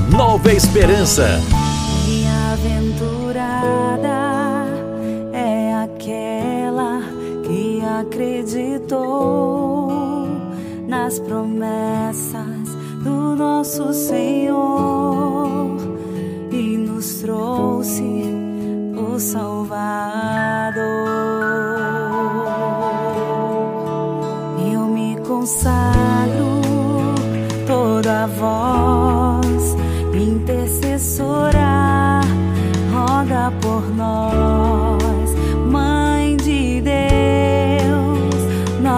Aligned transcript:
Nova 0.00 0.52
Esperança. 0.52 1.40
Bem-aventurada 2.06 4.66
é 5.32 5.74
aquela 5.74 7.02
que 7.44 7.82
acreditou 8.00 9.92
nas 10.88 11.18
promessas 11.20 12.68
do 13.04 13.36
nosso 13.36 13.92
Senhor 13.92 15.76
e 16.50 16.78
nos 16.78 17.20
trouxe 17.20 18.24
o 18.96 19.18
salvo. 19.18 19.51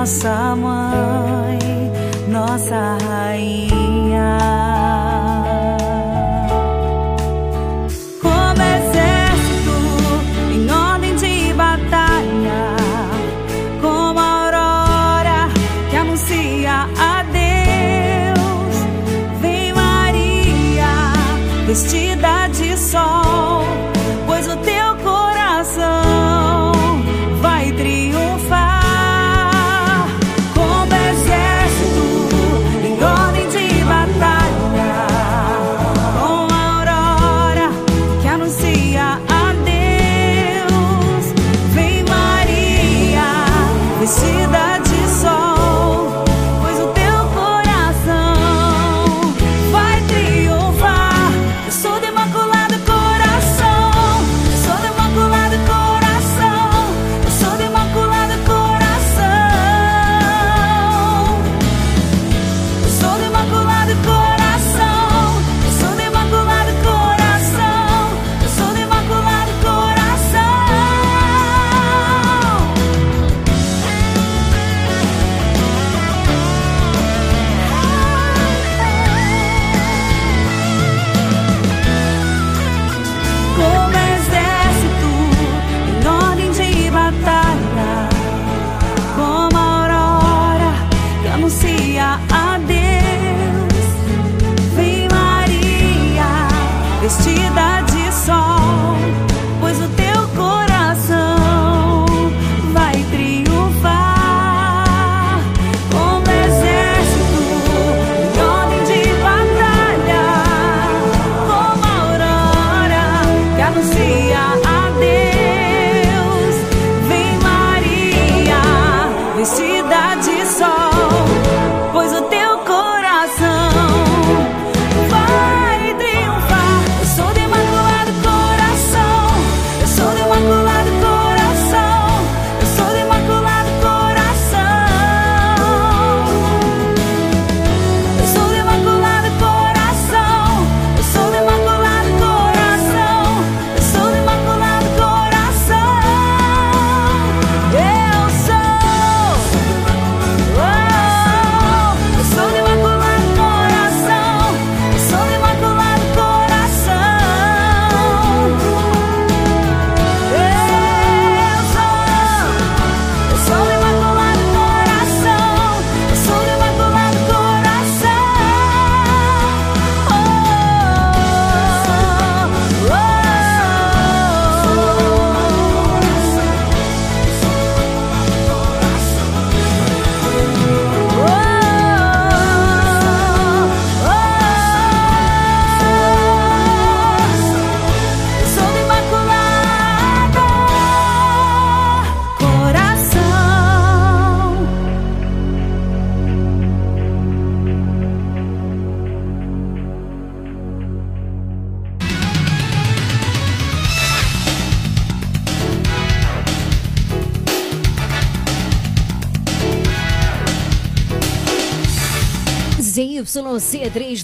nossa 0.05 0.55
mãe, 0.55 1.58
nossa 2.28 3.03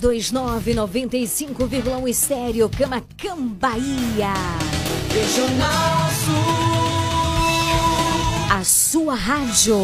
3229 0.01 0.75
95,1 0.75 2.09
estéreo, 2.09 2.71
Cama 2.71 3.03
Cambaia. 3.19 4.33
Regional 5.13 6.11
Sul. 6.25 6.71
A 8.51 8.65
sua 8.65 9.15
rádio. 9.15 9.77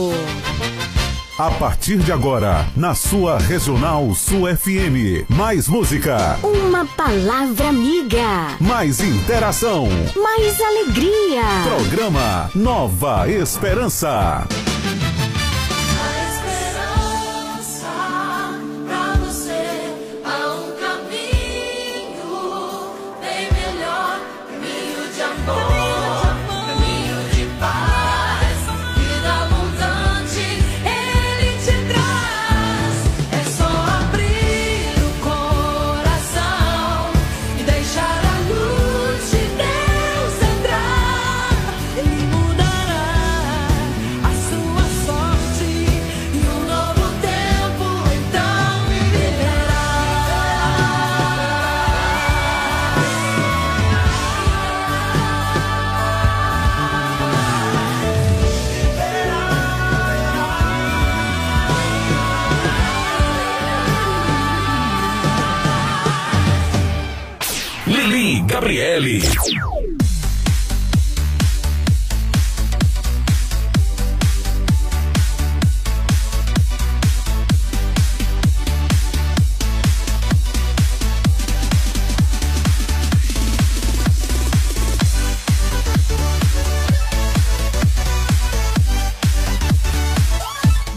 A 1.39 1.51
partir 1.51 1.99
de 1.99 2.11
agora, 2.13 2.67
na 2.75 2.95
sua 2.95 3.37
Regional 3.39 4.15
Sul 4.15 4.47
FM. 4.57 5.29
Mais 5.29 5.69
música. 5.69 6.39
Uma 6.43 6.87
palavra 6.87 7.69
amiga. 7.69 8.57
Mais 8.59 9.01
interação. 9.01 9.87
Mais 10.17 10.59
alegria. 10.59 11.43
Programa 11.77 12.51
Nova 12.55 13.29
Esperança. 13.29 14.47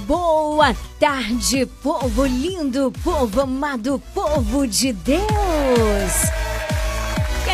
Boa 0.05 0.75
tarde, 0.99 1.65
povo 1.81 2.25
lindo, 2.25 2.91
povo 3.01 3.41
amado, 3.41 4.01
povo 4.13 4.67
de 4.67 4.91
Deus. 4.91 6.38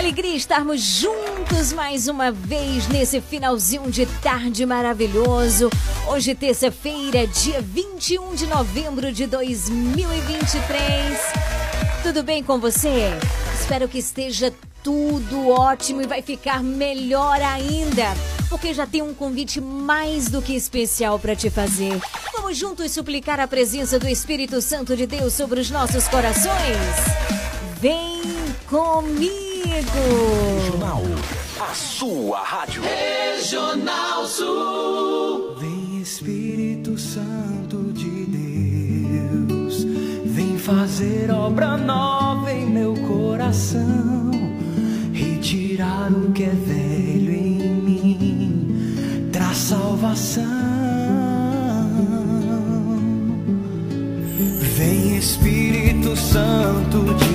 Alegria 0.06 0.36
estarmos 0.36 0.82
juntos 0.82 1.74
mais 1.74 2.08
uma 2.08 2.32
vez 2.32 2.88
nesse 2.88 3.20
finalzinho 3.20 3.90
de 3.90 4.06
tarde 4.22 4.64
maravilhoso. 4.64 5.68
Hoje, 6.08 6.36
terça-feira, 6.36 7.26
dia 7.26 7.60
21 7.60 8.36
de 8.36 8.46
novembro 8.46 9.12
de 9.12 9.26
2023. 9.26 11.20
Tudo 12.04 12.22
bem 12.22 12.44
com 12.44 12.60
você? 12.60 13.10
Espero 13.60 13.88
que 13.88 13.98
esteja 13.98 14.54
tudo 14.84 15.50
ótimo 15.50 16.04
e 16.04 16.08
vai 16.08 16.22
ficar 16.22 16.62
melhor 16.62 17.42
ainda, 17.42 18.14
porque 18.48 18.76
já 18.76 18.86
tem 18.86 19.02
um 19.02 19.12
convite 19.12 19.60
mais 19.60 20.30
do 20.30 20.40
que 20.40 20.54
especial 20.54 21.18
para 21.18 21.36
te 21.36 21.50
fazer. 21.50 22.00
Vamos 22.32 22.56
juntos 22.56 22.92
suplicar 22.92 23.40
a 23.40 23.48
presença 23.48 23.98
do 23.98 24.08
Espírito 24.08 24.62
Santo 24.62 24.96
de 24.96 25.08
Deus 25.08 25.34
sobre 25.34 25.60
os 25.60 25.72
nossos 25.72 26.08
corações? 26.08 26.78
Vem 27.82 28.22
comigo! 28.68 29.45
Jornal. 30.68 31.02
A 31.60 31.74
sua 31.74 32.40
rádio. 32.44 32.84
Regional 32.84 34.26
Sul. 34.28 35.56
Vem 35.60 36.02
Espírito 36.02 36.98
Santo 36.98 37.92
de 37.94 38.26
Deus, 38.26 39.84
vem 40.26 40.58
fazer 40.58 41.32
obra 41.32 41.78
nova 41.78 42.54
em 42.54 42.66
meu 42.66 42.94
coração, 43.08 44.32
retirar 45.12 46.12
o 46.12 46.32
que 46.32 46.44
é 46.44 46.50
velho 46.50 47.32
em 47.32 47.82
mim, 47.82 49.30
traz 49.32 49.58
salvação. 49.58 50.44
Vem 54.78 55.18
Espírito 55.18 56.16
Santo 56.16 57.14
de 57.16 57.35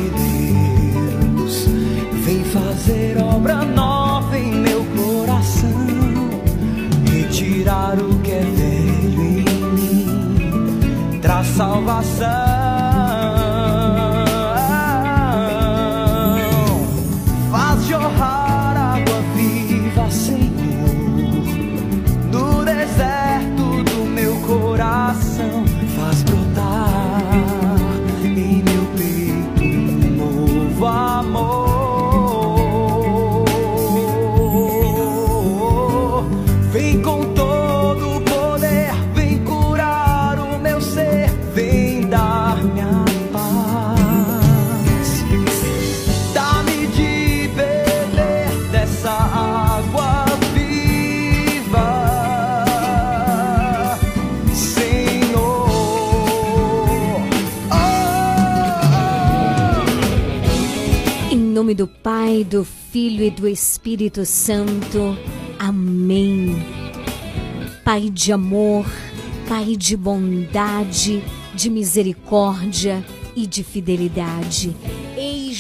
fazer 2.52 3.17
obra 3.19 3.64
nova 3.64 4.37
em 4.37 4.52
meu 4.52 4.85
coração 4.97 5.70
retirar 7.12 7.97
o 7.99 8.19
que 8.20 8.32
é 8.32 8.41
velho 8.41 9.23
em 9.23 9.44
mim, 9.75 11.20
traz 11.23 11.47
salvação, 11.47 12.69
Pai, 62.31 62.44
do 62.44 62.65
Filho 62.65 63.25
e 63.25 63.31
do 63.31 63.49
Espírito 63.49 64.25
Santo. 64.25 65.19
Amém. 65.59 66.55
Pai 67.85 68.09
de 68.09 68.33
amor, 68.33 68.87
Pai 69.49 69.75
de 69.76 69.97
bondade, 69.97 71.25
de 71.57 71.69
misericórdia 71.69 73.04
e 73.35 73.49
de 73.49 73.64
fidelidade. 73.64 74.76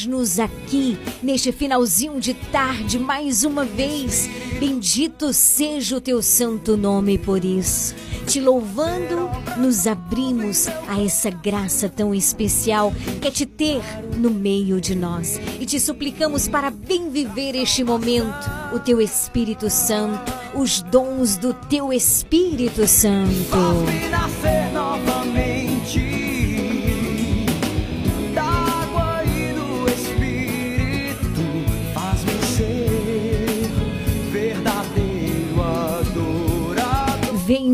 Eis-nos 0.00 0.40
aqui 0.40 0.98
neste 1.22 1.52
finalzinho 1.52 2.18
de 2.18 2.32
tarde 2.32 2.98
mais 2.98 3.44
uma 3.44 3.66
vez. 3.66 4.30
Bendito 4.58 5.30
seja 5.30 5.98
o 5.98 6.00
teu 6.00 6.22
santo 6.22 6.74
nome 6.74 7.18
por 7.18 7.44
isso. 7.44 7.94
Te 8.26 8.40
louvando, 8.40 9.28
nos 9.58 9.86
abrimos 9.86 10.68
a 10.88 11.02
essa 11.02 11.28
graça 11.28 11.86
tão 11.86 12.14
especial 12.14 12.94
que 13.20 13.28
é 13.28 13.30
te 13.30 13.44
ter 13.44 13.82
no 14.16 14.30
meio 14.30 14.80
de 14.80 14.94
nós. 14.94 15.38
E 15.60 15.66
te 15.66 15.78
suplicamos 15.78 16.48
para 16.48 16.70
bem 16.70 17.10
viver 17.10 17.54
este 17.54 17.84
momento, 17.84 18.50
o 18.72 18.78
teu 18.78 19.02
Espírito 19.02 19.68
Santo, 19.68 20.32
os 20.54 20.80
dons 20.80 21.36
do 21.36 21.52
teu 21.52 21.92
Espírito 21.92 22.86
Santo. 22.86 23.28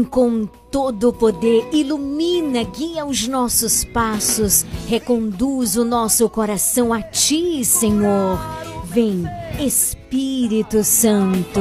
Com 0.07 0.47
todo 0.71 1.09
o 1.11 1.13
poder, 1.13 1.69
ilumina, 1.73 2.63
guia 2.63 3.05
os 3.05 3.27
nossos 3.27 3.85
passos, 3.85 4.65
reconduz 4.87 5.77
o 5.77 5.85
nosso 5.85 6.29
coração 6.29 6.93
a 6.93 7.03
ti, 7.03 7.65
Senhor. 7.65 8.39
Vem, 8.85 9.25
Espírito 9.59 10.83
Santo. 10.85 11.61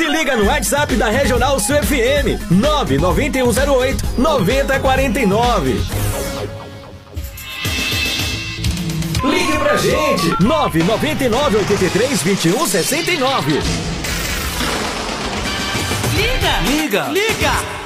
Se 0.00 0.08
liga 0.08 0.34
no 0.34 0.44
WhatsApp 0.44 0.96
da 0.96 1.10
Regional 1.10 1.60
Sul 1.60 1.76
FM 1.76 2.50
99108 2.50 4.02
9049. 4.16 5.82
Ligue 9.24 9.58
pra 9.58 9.76
gente 9.76 10.42
999 10.42 11.58
83 11.58 12.22
21 12.22 12.66
69. 12.66 13.60
Liga! 16.14 16.60
Liga! 16.66 17.08
Liga! 17.10 17.79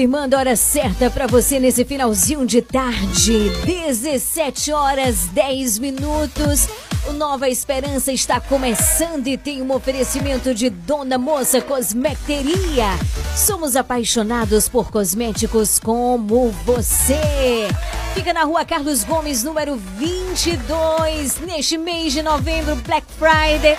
Confirmando 0.00 0.34
a 0.34 0.38
hora 0.38 0.56
certa 0.56 1.10
para 1.10 1.26
você 1.26 1.60
nesse 1.60 1.84
finalzinho 1.84 2.46
de 2.46 2.62
tarde, 2.62 3.50
17 3.66 4.72
horas 4.72 5.26
10 5.26 5.78
minutos. 5.78 6.66
O 7.08 7.12
Nova 7.12 7.48
Esperança 7.48 8.12
está 8.12 8.38
começando 8.40 9.26
e 9.26 9.36
tem 9.36 9.62
um 9.62 9.72
oferecimento 9.72 10.54
de 10.54 10.68
Dona 10.68 11.16
Moça 11.16 11.60
Cosmeteria. 11.60 12.86
Somos 13.34 13.74
apaixonados 13.74 14.68
por 14.68 14.90
cosméticos 14.90 15.78
como 15.78 16.50
você. 16.64 17.68
Fica 18.14 18.34
na 18.34 18.44
rua 18.44 18.64
Carlos 18.64 19.02
Gomes, 19.02 19.42
número 19.42 19.76
22, 19.96 21.40
neste 21.40 21.78
mês 21.78 22.12
de 22.12 22.22
novembro, 22.22 22.76
Black 22.76 23.06
Friday. 23.18 23.76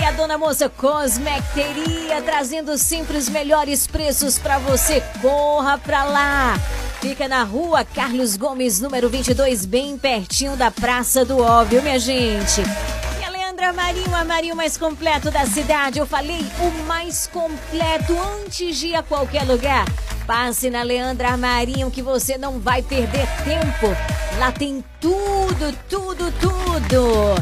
E 0.00 0.04
a 0.04 0.12
Dona 0.12 0.38
Moça 0.38 0.68
Cosmeteria 0.70 2.22
trazendo 2.22 2.78
sempre 2.78 3.18
os 3.18 3.28
melhores 3.28 3.86
preços 3.86 4.38
para 4.38 4.58
você. 4.58 5.02
Corra 5.20 5.76
pra 5.76 6.04
lá. 6.04 6.54
Fica 7.02 7.26
na 7.26 7.42
rua 7.42 7.84
Carlos 7.84 8.36
Gomes, 8.36 8.80
número 8.80 9.08
22, 9.08 9.66
bem 9.66 9.98
pertinho 9.98 10.56
da 10.56 10.70
Praça 10.70 11.24
do 11.24 11.36
Óbvio, 11.38 11.82
minha 11.82 11.98
gente. 11.98 12.61
E 13.20 13.24
a 13.24 13.30
Leandra 13.30 13.72
Marinho, 13.72 14.10
o 14.10 14.14
armarinho 14.14 14.56
mais 14.56 14.76
completo 14.76 15.30
da 15.30 15.46
cidade. 15.46 15.98
Eu 15.98 16.06
falei 16.06 16.44
o 16.60 16.70
mais 16.86 17.26
completo 17.26 18.14
antes 18.20 18.78
de 18.78 18.88
ir 18.88 18.94
a 18.94 19.02
qualquer 19.02 19.44
lugar. 19.44 19.84
Passe 20.26 20.68
na 20.70 20.82
Leandra 20.82 21.30
Armarinho 21.30 21.90
que 21.90 22.02
você 22.02 22.38
não 22.38 22.60
vai 22.60 22.82
perder 22.82 23.26
tempo. 23.44 23.88
Lá 24.38 24.52
tem 24.52 24.84
tudo, 25.00 25.76
tudo, 25.88 26.32
tudo. 26.40 27.34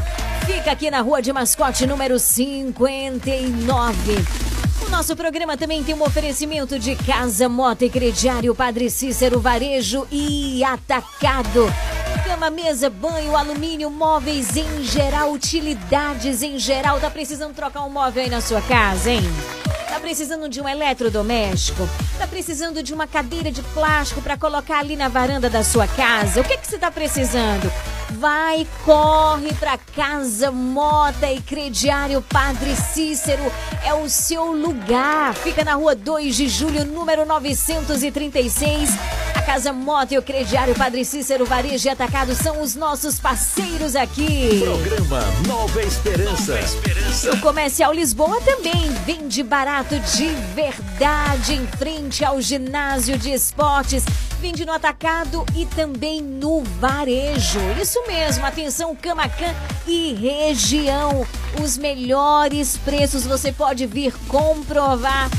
Fica 0.47 0.73
aqui 0.73 0.91
na 0.91 1.01
rua 1.01 1.23
de 1.23 1.33
mascote 1.33 1.87
número 1.87 2.19
59. 2.19 4.60
O 4.87 4.91
nosso 4.91 5.15
programa 5.15 5.57
também 5.57 5.85
tem 5.85 5.95
um 5.95 6.03
oferecimento 6.03 6.79
de 6.79 6.97
Casa 6.97 7.49
Moto 7.49 7.83
e 7.83 7.91
Crediário 7.91 8.55
Padre 8.55 8.91
Cícero 8.91 9.41
Varejo 9.41 10.07
e 10.11 10.65
Atacado. 10.65 11.67
Cama, 12.25 12.51
mesa, 12.51 12.89
banho, 12.89 13.37
alumínio, 13.37 13.91
móveis 13.91 14.57
em 14.57 14.83
geral, 14.83 15.33
utilidades 15.33 16.43
em 16.43 16.59
geral. 16.59 16.99
Tá 16.99 17.11
precisando 17.11 17.55
trocar 17.55 17.83
um 17.85 17.91
móvel 17.91 18.23
aí 18.23 18.31
na 18.31 18.41
sua 18.41 18.61
casa, 18.63 19.11
hein? 19.11 19.23
Tá 19.91 19.99
precisando 19.99 20.49
de 20.49 20.61
um 20.61 20.69
eletrodoméstico? 20.69 21.89
Tá 22.17 22.25
precisando 22.25 22.81
de 22.81 22.95
uma 22.95 23.09
cadeira 23.09 23.51
de 23.51 23.61
plástico 23.61 24.23
para 24.23 24.37
colocar 24.37 24.79
ali 24.79 24.95
na 24.95 25.09
varanda 25.09 25.51
da 25.51 25.65
sua 25.65 25.89
casa? 25.89 26.41
O 26.41 26.45
que 26.45 26.57
que 26.57 26.67
você 26.67 26.79
tá 26.79 26.93
precisando? 26.93 27.71
Vai, 28.11 28.67
corre 28.85 29.53
para 29.55 29.79
Casa 29.79 30.51
Mota 30.51 31.31
e 31.31 31.41
Crediário 31.41 32.23
Padre 32.23 32.75
Cícero. 32.77 33.43
É 33.85 33.93
o 33.95 34.09
seu 34.09 34.53
lugar. 34.53 35.35
Fica 35.35 35.65
na 35.65 35.75
rua 35.75 35.95
2 35.95 36.37
de 36.37 36.49
julho, 36.49 36.85
número 36.85 37.27
936. 37.27 38.91
A 39.35 39.43
Casa 39.43 39.73
Mota 39.73 40.15
e 40.15 40.19
o 40.19 40.23
Crediário 40.23 40.75
Padre 40.75 41.05
Cícero 41.05 41.47
Varejo 41.47 41.89
e 41.89 41.91
Atacado 41.91 42.35
são 42.35 42.61
os 42.61 42.75
nossos 42.75 43.19
parceiros 43.19 43.97
aqui. 43.97 44.61
Programa 44.63 45.21
Nova 45.49 45.83
Esperança. 45.83 46.59
E 47.25 47.29
o 47.31 47.41
Comercial 47.41 47.93
Lisboa 47.93 48.41
também 48.43 48.91
vende 49.07 49.43
barato 49.43 49.80
de 49.83 50.29
verdade 50.55 51.55
em 51.55 51.67
frente 51.67 52.25
ao 52.25 52.41
ginásio 52.41 53.17
de 53.17 53.33
esportes. 53.33 54.05
Vende 54.39 54.65
no 54.67 54.73
atacado 54.73 55.45
e 55.57 55.65
também 55.67 56.21
no 56.21 56.63
varejo. 56.79 57.59
Isso 57.81 58.03
mesmo, 58.07 58.45
atenção 58.45 58.95
Camacan 58.95 59.55
e 59.87 60.13
região. 60.15 61.27
Os 61.63 61.79
melhores 61.79 62.77
preços 62.77 63.25
você 63.25 63.53
pode 63.53 63.87
vir 63.87 64.15
comprovar 64.29 65.31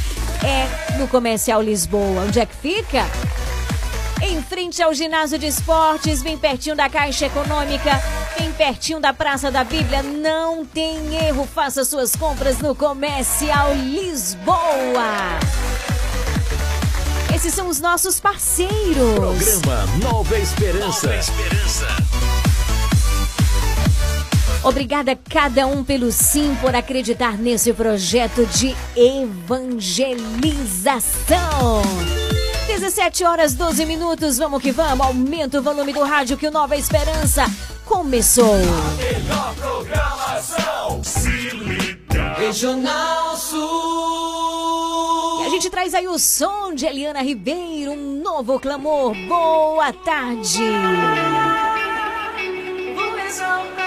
é 0.44 0.98
no 0.98 1.08
Comercial 1.08 1.62
Lisboa. 1.62 2.24
Onde 2.24 2.40
é 2.40 2.46
que 2.46 2.56
fica? 2.56 3.06
Em 4.24 4.40
frente 4.44 4.84
ao 4.84 4.94
ginásio 4.94 5.40
de 5.40 5.48
esportes, 5.48 6.22
bem 6.22 6.38
pertinho 6.38 6.76
da 6.76 6.88
Caixa 6.88 7.26
Econômica, 7.26 8.00
bem 8.38 8.52
pertinho 8.54 9.00
da 9.00 9.12
Praça 9.12 9.50
da 9.50 9.64
Bíblia. 9.64 10.04
Não 10.04 10.64
tem 10.64 11.16
erro, 11.28 11.48
faça 11.48 11.84
suas 11.84 12.16
compras 12.16 12.60
no 12.60 12.76
Comercial 12.76 13.74
Lisboa. 13.74 15.40
Esses 17.34 17.52
são 17.54 17.68
os 17.68 17.80
nossos 17.80 18.20
parceiros. 18.20 19.16
Programa 19.16 19.88
Nova 20.04 20.38
Esperança. 20.38 21.10
Obrigada 24.64 25.14
a 25.14 25.16
cada 25.16 25.66
um 25.66 25.84
pelo 25.84 26.12
sim 26.12 26.56
por 26.62 26.76
acreditar 26.76 27.36
nesse 27.36 27.74
projeto 27.74 28.46
de 28.46 28.76
evangelização. 28.96 31.82
17 32.82 33.24
horas 33.26 33.54
12 33.54 33.86
minutos, 33.86 34.40
vamos 34.40 34.60
que 34.60 34.72
vamos. 34.72 35.06
Aumenta 35.06 35.60
o 35.60 35.62
volume 35.62 35.94
do 35.94 36.02
rádio 36.02 36.36
que 36.36 36.48
o 36.48 36.52
Nova 36.52 36.76
Esperança 36.76 37.46
começou. 37.86 38.56
Regional 42.40 43.38
Sul. 43.38 43.62
E 45.44 45.46
a 45.46 45.50
gente 45.50 45.70
traz 45.70 45.94
aí 45.94 46.08
o 46.08 46.18
som 46.18 46.74
de 46.74 46.88
Eliana 46.88 47.22
Ribeiro, 47.22 47.92
um 47.92 48.20
novo 48.20 48.60
clamor. 48.60 49.14
Boa 49.28 49.94
tarde. 49.94 50.64
Vou 52.96 53.20
exaltar, 53.20 53.81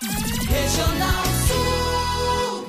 Regional 0.00 1.24
Sul. 1.48 2.68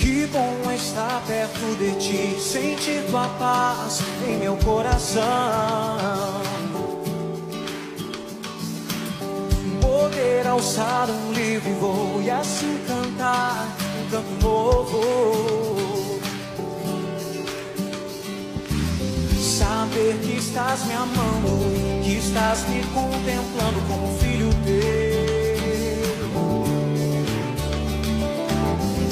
Que 0.00 0.26
bom 0.28 0.72
estar 0.72 1.22
perto 1.26 1.76
de 1.76 1.94
ti, 1.98 2.40
sentir 2.40 3.04
tua 3.10 3.28
paz 3.38 4.00
em 4.26 4.38
meu 4.38 4.56
coração. 4.56 6.23
Alçar 10.54 11.10
um 11.10 11.32
livre 11.32 11.72
voo 11.72 12.22
e 12.22 12.30
assim 12.30 12.78
cantar 12.86 13.66
um 13.98 14.10
canto 14.10 14.30
novo. 14.40 15.00
Saber 19.40 20.16
que 20.22 20.36
estás 20.38 20.84
me 20.86 20.94
amando, 20.94 22.04
que 22.04 22.18
estás 22.18 22.68
me 22.68 22.82
contemplando 22.94 23.80
como 23.88 24.16
filho 24.18 24.50
teu. 24.64 25.34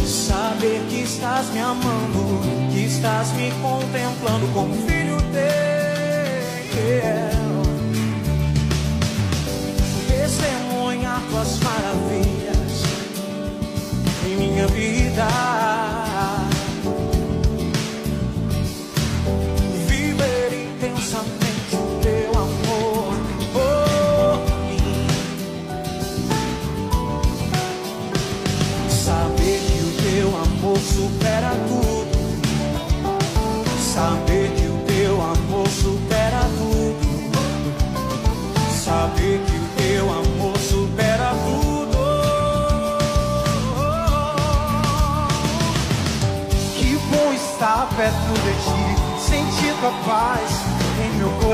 Saber 0.07 0.81
que 0.89 1.03
estás 1.03 1.53
me 1.53 1.61
amando, 1.61 2.41
que 2.73 2.85
estás 2.85 3.33
me 3.33 3.51
contemplando 3.61 4.47
como 4.55 4.75
filho 4.87 5.17
teu. 5.33 5.73
Testemunhar 6.73 7.42
minha 14.53 14.67
vida. 14.67 15.42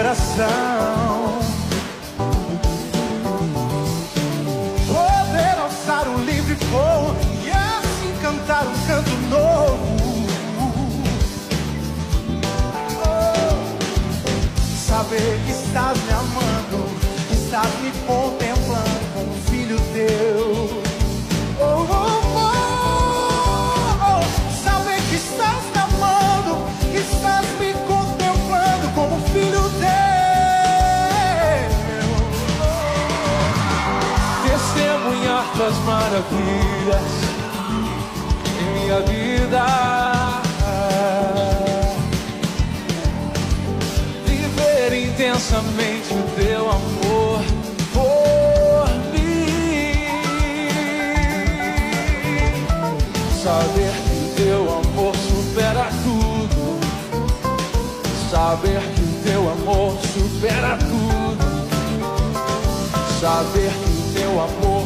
Coração. 0.08 1.38
Poder 4.86 5.58
alçar 5.60 6.08
um 6.08 6.24
livre 6.24 6.54
voo 6.70 7.14
e 7.44 7.50
assim 7.50 8.14
cantar 8.22 8.66
um 8.66 8.86
canto 8.86 9.10
novo. 9.28 10.26
Oh, 13.04 13.56
saber 14.88 15.40
que 15.44 15.52
estás 15.52 15.98
me 15.98 16.12
amando, 16.12 16.88
que 17.28 17.34
estás 17.34 17.68
me 17.82 17.90
contemplando 18.06 18.57
maravilhas 35.88 37.10
em 38.60 38.64
minha 38.78 39.00
vida. 39.00 39.64
Viver 44.26 44.92
intensamente 45.08 46.12
o 46.12 46.22
teu 46.36 46.70
amor 46.70 47.40
por 47.94 48.88
mim. 49.12 49.96
Saber 53.42 53.94
que 54.04 54.16
o 54.20 54.44
teu 54.44 54.62
amor 54.80 55.14
supera 55.16 55.86
tudo. 56.04 56.64
Saber 58.30 58.82
que 58.94 59.00
o 59.00 59.12
teu 59.24 59.42
amor 59.52 59.96
supera 60.02 60.76
tudo. 60.76 61.48
Saber 63.18 63.70
que 63.70 63.90
o 63.90 64.12
teu 64.14 64.32
amor 64.40 64.77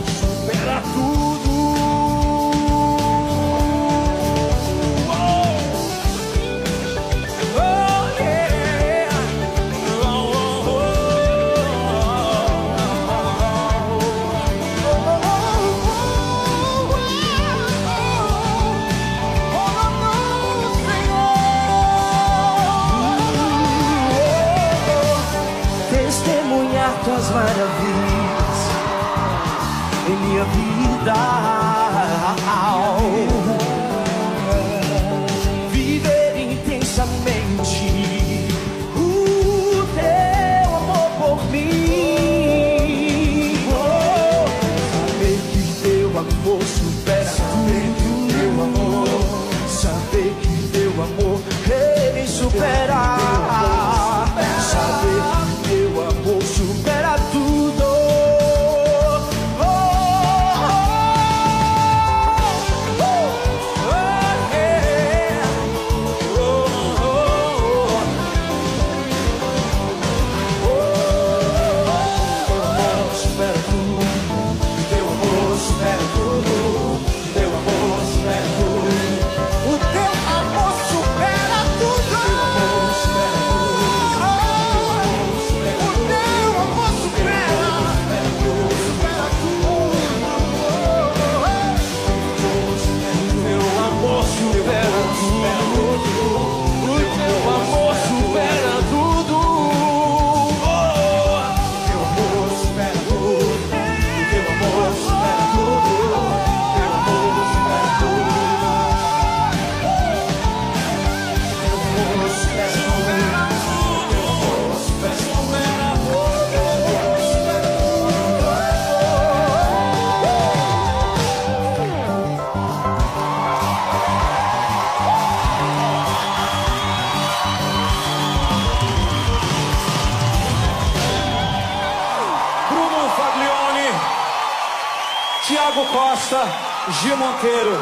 Gil 137.12 137.18
Monteiro. 137.18 137.72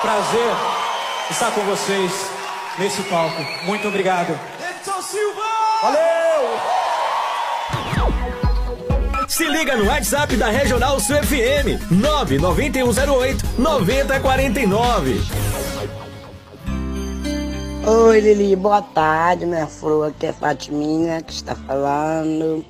Prazer 0.00 0.54
estar 1.30 1.50
com 1.50 1.60
vocês 1.66 2.10
nesse 2.78 3.02
palco. 3.02 3.36
Muito 3.66 3.86
obrigado. 3.86 4.38
Edson 4.58 5.02
Silva! 5.02 5.42
Valeu! 5.82 6.58
Se 9.28 9.44
liga 9.44 9.76
no 9.76 9.86
WhatsApp 9.86 10.34
da 10.38 10.48
Regional 10.48 10.98
Sul 11.00 11.16
FM 11.16 11.82
99108 11.90 13.44
9049. 13.58 15.20
Oi, 17.86 18.20
Lili, 18.20 18.56
boa 18.56 18.80
tarde, 18.80 19.44
minha 19.44 19.66
flor. 19.66 20.08
Aqui 20.08 20.26
é 20.26 20.32
Fatiminha 20.32 21.20
que 21.20 21.32
está 21.32 21.54
falando. 21.54 22.64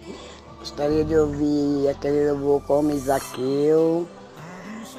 Gostaria 0.59 1.05
de 1.05 1.16
ouvir 1.16 1.90
aquele 1.90 2.33
louvor 2.33 2.61
como 2.62 2.90
Isaqueu. 2.90 4.09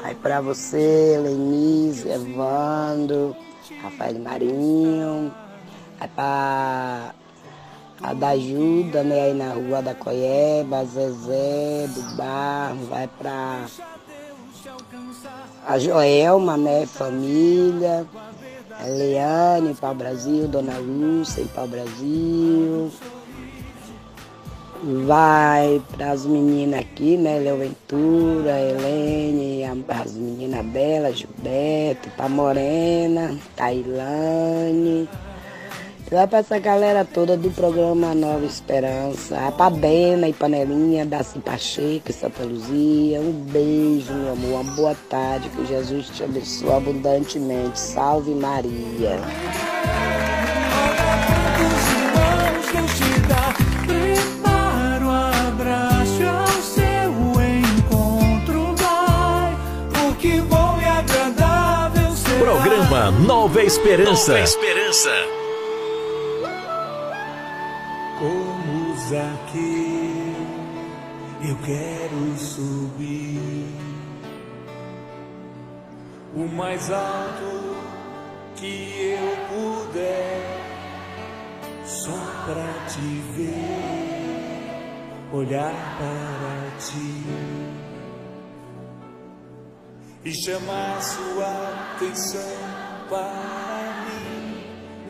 Aí 0.08 0.16
pra 0.16 0.40
você, 0.40 1.20
Lenise, 1.22 2.08
Evandro, 2.08 3.36
Rafael 3.84 4.18
Marinho. 4.18 5.34
Aí 6.00 6.08
pra 6.08 7.14
a 8.02 8.14
da 8.14 8.30
ajuda, 8.30 9.04
né, 9.04 9.22
aí 9.24 9.34
na 9.34 9.52
rua 9.52 9.82
da 9.82 9.94
Coieba, 9.94 10.86
Zezé, 10.86 11.88
do 11.94 12.16
Barro, 12.16 12.86
vai 12.90 13.10
pra 13.20 13.66
a 15.66 15.78
Joelma, 15.78 16.56
né, 16.56 16.86
família, 16.86 18.06
a 18.80 18.84
Leane 18.84 19.76
para 19.76 19.92
o 19.92 19.96
Brasil, 19.96 20.48
Dona 20.48 20.78
Lúcia 20.78 21.44
para 21.54 21.68
Brasil. 21.68 22.90
Vai 24.84 25.82
para 25.92 26.12
as 26.12 26.26
meninas 26.26 26.82
aqui, 26.82 27.18
né, 27.18 27.40
Leo 27.40 27.58
Ventura, 27.58 28.60
Helene, 28.60 29.64
as 29.88 30.14
meninas 30.14 30.66
dela, 30.68 31.12
Gilberto, 31.12 32.10
para 32.16 32.30
Morena, 32.30 33.36
Tailane. 33.56 35.10
Vai 36.10 36.26
pra 36.26 36.40
essa 36.40 36.58
galera 36.58 37.04
toda 37.04 37.36
do 37.36 37.52
programa 37.52 38.16
Nova 38.16 38.46
Esperança. 38.46 39.38
A 39.46 39.52
Padena 39.52 40.30
e 40.30 40.34
Panelinha, 40.34 41.06
Daci 41.06 41.38
Pacheco 41.40 42.10
e 42.10 42.14
Santa 42.14 42.44
Luzia. 42.44 43.20
Um 43.20 43.34
beijo, 43.34 44.14
meu 44.14 44.32
amor. 44.32 44.62
Uma 44.62 44.76
boa 44.76 44.96
tarde. 45.10 45.50
Que 45.50 45.66
Jesus 45.66 46.08
te 46.08 46.24
abençoe 46.24 46.72
abundantemente. 46.72 47.78
Salve 47.78 48.32
Maria. 48.32 49.20
Programa 62.40 63.12
Nova 63.12 63.64
Esperança. 63.64 64.32
Nova 64.34 64.44
Esperança. 64.44 65.10
Como 68.20 68.96
Zaqueu, 68.98 70.36
eu 71.50 71.58
quero 71.66 72.38
subir 72.38 73.68
o 76.36 76.48
mais 76.56 76.92
alto 76.92 77.76
que 78.56 79.18
eu 79.18 79.38
puder, 79.50 80.42
só 81.86 82.12
pra 82.46 82.86
te 82.88 83.22
ver, 83.36 84.62
olhar 85.34 85.98
para 85.98 86.78
ti 86.80 87.57
e 90.24 90.34
chamar 90.34 91.02
sua 91.02 91.96
atenção 91.96 92.42
para 93.10 94.06
mim. 94.06 94.38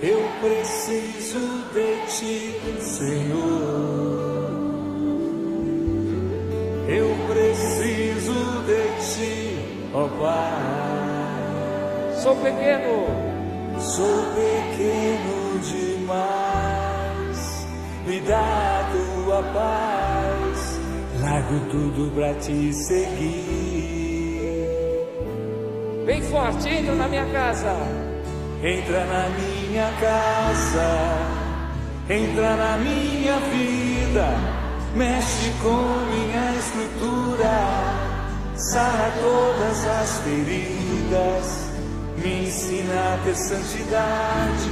Eu 0.02 0.20
preciso 0.42 1.40
de 1.74 2.06
ti, 2.08 2.82
Senhor. 2.82 4.28
Eu 6.88 7.16
preciso 7.28 8.64
de 8.66 8.84
ti, 9.14 9.60
ó 9.94 10.08
Pai. 10.08 11.48
Sou 12.22 12.36
pequeno, 12.36 13.08
sou 13.80 14.24
pequeno 14.36 15.60
demais. 15.60 17.40
Me 18.06 18.20
dá 18.22 18.40
a 18.40 18.92
tua 18.92 19.44
paz. 19.54 20.80
Largo 21.22 21.60
tudo 21.72 22.12
pra 22.14 22.34
te 22.36 22.74
seguir. 22.74 24.07
Bem 26.08 26.22
forte, 26.22 26.70
entra 26.70 26.96
na 26.96 27.06
minha 27.10 27.26
casa. 27.26 27.76
Entra 28.64 29.06
na 29.06 29.28
minha 29.28 29.92
casa, 30.00 30.90
entra 32.10 32.56
na 32.56 32.78
minha 32.78 33.38
vida, 33.52 34.26
mexe 34.96 35.52
com 35.62 35.76
minha 36.10 36.56
estrutura, 36.60 37.60
sara 38.56 39.12
todas 39.22 39.86
as 39.86 40.20
feridas, 40.20 41.70
me 42.24 42.48
ensina 42.48 42.94
a 42.94 43.20
ter 43.26 43.36
santidade. 43.36 44.70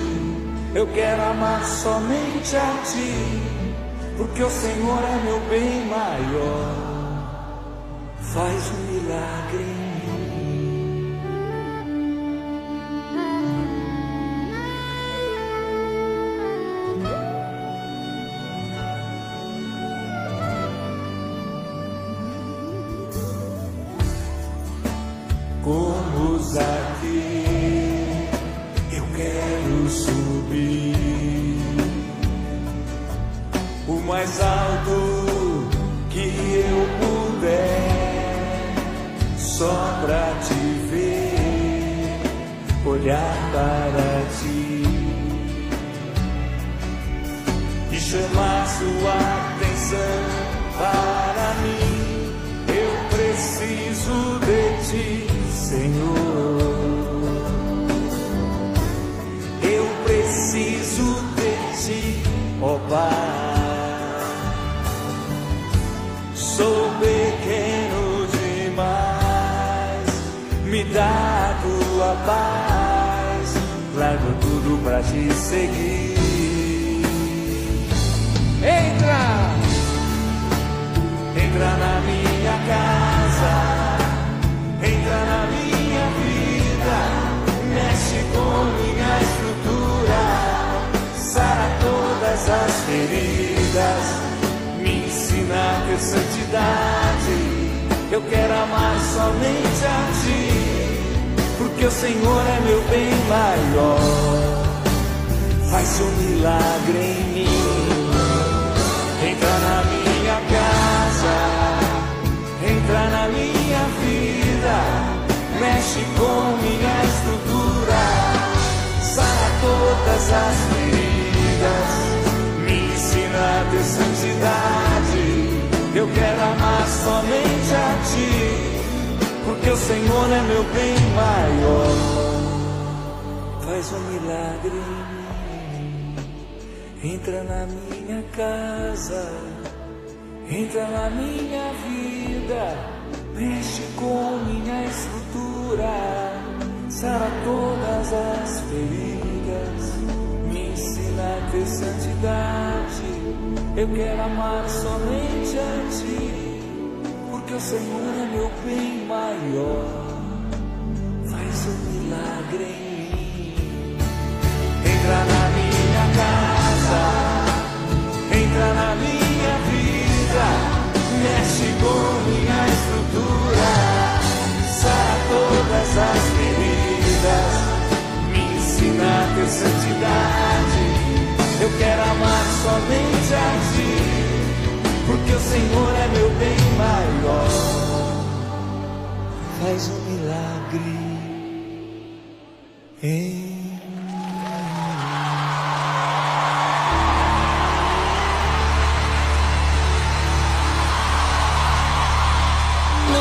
Eu 0.73 0.87
quero 0.87 1.21
amar 1.21 1.65
somente 1.65 2.55
a 2.55 2.81
ti, 2.85 3.43
porque 4.15 4.41
o 4.41 4.49
Senhor 4.49 5.03
é 5.03 5.23
meu 5.25 5.39
bem 5.49 5.85
maior. 5.85 6.75
Faz 8.21 8.71
um 8.71 8.93
milagre 8.93 9.84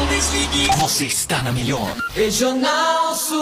Não 0.05 0.11
desligue, 0.11 0.69
você 0.79 1.07
está 1.07 1.43
na 1.43 1.51
melhor. 1.51 1.97
Regional 2.15 3.15
Sul. 3.15 3.39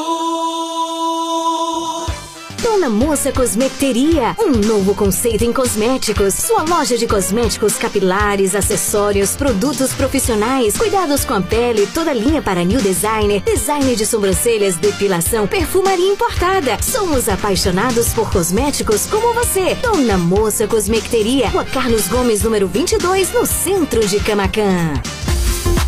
Dona 2.63 2.89
Moça 2.89 3.33
Cosmeteria, 3.33 4.37
um 4.39 4.53
novo 4.53 4.95
conceito 4.95 5.43
em 5.43 5.53
cosméticos. 5.53 6.35
Sua 6.35 6.63
loja 6.63 6.97
de 6.97 7.09
cosméticos 7.09 7.75
capilares, 7.75 8.55
acessórios, 8.55 9.35
produtos 9.35 9.93
profissionais, 9.93 10.79
cuidados 10.79 11.25
com 11.25 11.35
a 11.35 11.43
pele, 11.43 11.85
toda 11.93 12.13
linha 12.13 12.41
para 12.41 12.63
new 12.63 12.81
designer, 12.81 13.43
design 13.43 13.97
de 13.97 14.07
sobrancelhas, 14.07 14.77
depilação, 14.77 15.49
perfumaria 15.49 16.13
importada. 16.13 16.79
Somos 16.81 17.29
apaixonados 17.29 18.11
por 18.11 18.31
cosméticos 18.31 19.07
como 19.07 19.35
você. 19.35 19.75
Dona 19.83 20.17
Moça 20.17 20.69
Cosmeteria, 20.69 21.49
Rua 21.49 21.65
Carlos 21.65 22.07
Gomes, 22.07 22.43
número 22.43 22.69
22, 22.69 23.33
no 23.33 23.45
centro 23.47 24.07
de 24.07 24.21
Camacan. 24.21 24.93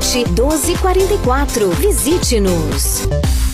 1244. 0.00 1.70
Visite-nos. 1.70 3.53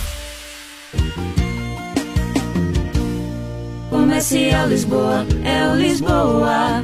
Comercial 4.11 4.67
Lisboa, 4.67 5.25
é 5.41 5.71
o 5.71 5.75
Lisboa. 5.77 6.83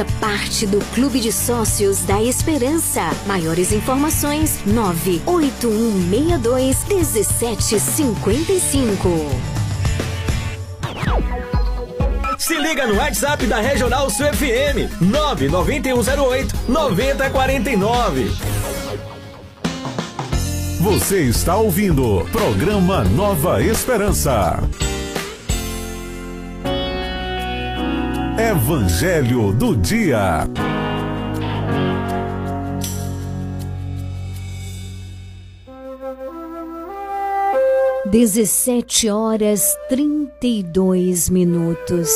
Faça 0.00 0.04
parte 0.18 0.66
do 0.66 0.78
Clube 0.94 1.20
de 1.20 1.30
Sócios 1.30 2.00
da 2.00 2.22
Esperança. 2.22 3.10
Maiores 3.26 3.70
informações: 3.72 4.58
98162 4.64 6.86
1755. 6.88 9.08
Se 12.38 12.58
liga 12.58 12.86
no 12.86 12.96
WhatsApp 12.96 13.46
da 13.46 13.60
Regional 13.60 14.08
Sul 14.08 14.28
FM 14.32 14.88
99108 15.02 16.56
9049. 16.68 18.32
Você 20.80 21.24
está 21.24 21.56
ouvindo 21.56 22.26
programa 22.32 23.04
Nova 23.04 23.62
Esperança. 23.62 24.62
Evangelho 28.40 29.52
do 29.52 29.76
Dia. 29.76 30.48
Dezessete 38.06 39.10
horas 39.10 39.76
trinta 39.90 40.46
e 40.46 40.62
dois 40.62 41.28
minutos. 41.28 42.10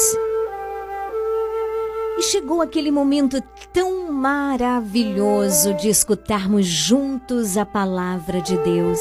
E 2.16 2.22
chegou 2.22 2.62
aquele 2.62 2.90
momento 2.90 3.42
tão 3.70 4.10
maravilhoso 4.10 5.74
de 5.74 5.90
escutarmos 5.90 6.64
juntos 6.64 7.58
a 7.58 7.66
palavra 7.66 8.40
de 8.40 8.56
Deus. 8.56 8.98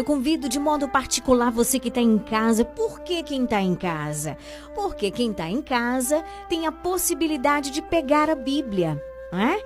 Eu 0.00 0.04
convido 0.04 0.48
de 0.48 0.58
modo 0.58 0.88
particular 0.88 1.50
você 1.50 1.78
que 1.78 1.88
está 1.88 2.00
em 2.00 2.16
casa. 2.16 2.64
Por 2.64 3.00
que 3.00 3.22
quem 3.22 3.44
está 3.44 3.60
em 3.60 3.74
casa? 3.74 4.34
Porque 4.74 5.10
quem 5.10 5.30
está 5.30 5.46
em 5.46 5.60
casa 5.60 6.24
tem 6.48 6.66
a 6.66 6.72
possibilidade 6.72 7.70
de 7.70 7.82
pegar 7.82 8.30
a 8.30 8.34
Bíblia, 8.34 8.98
não 9.30 9.38
é? 9.38 9.62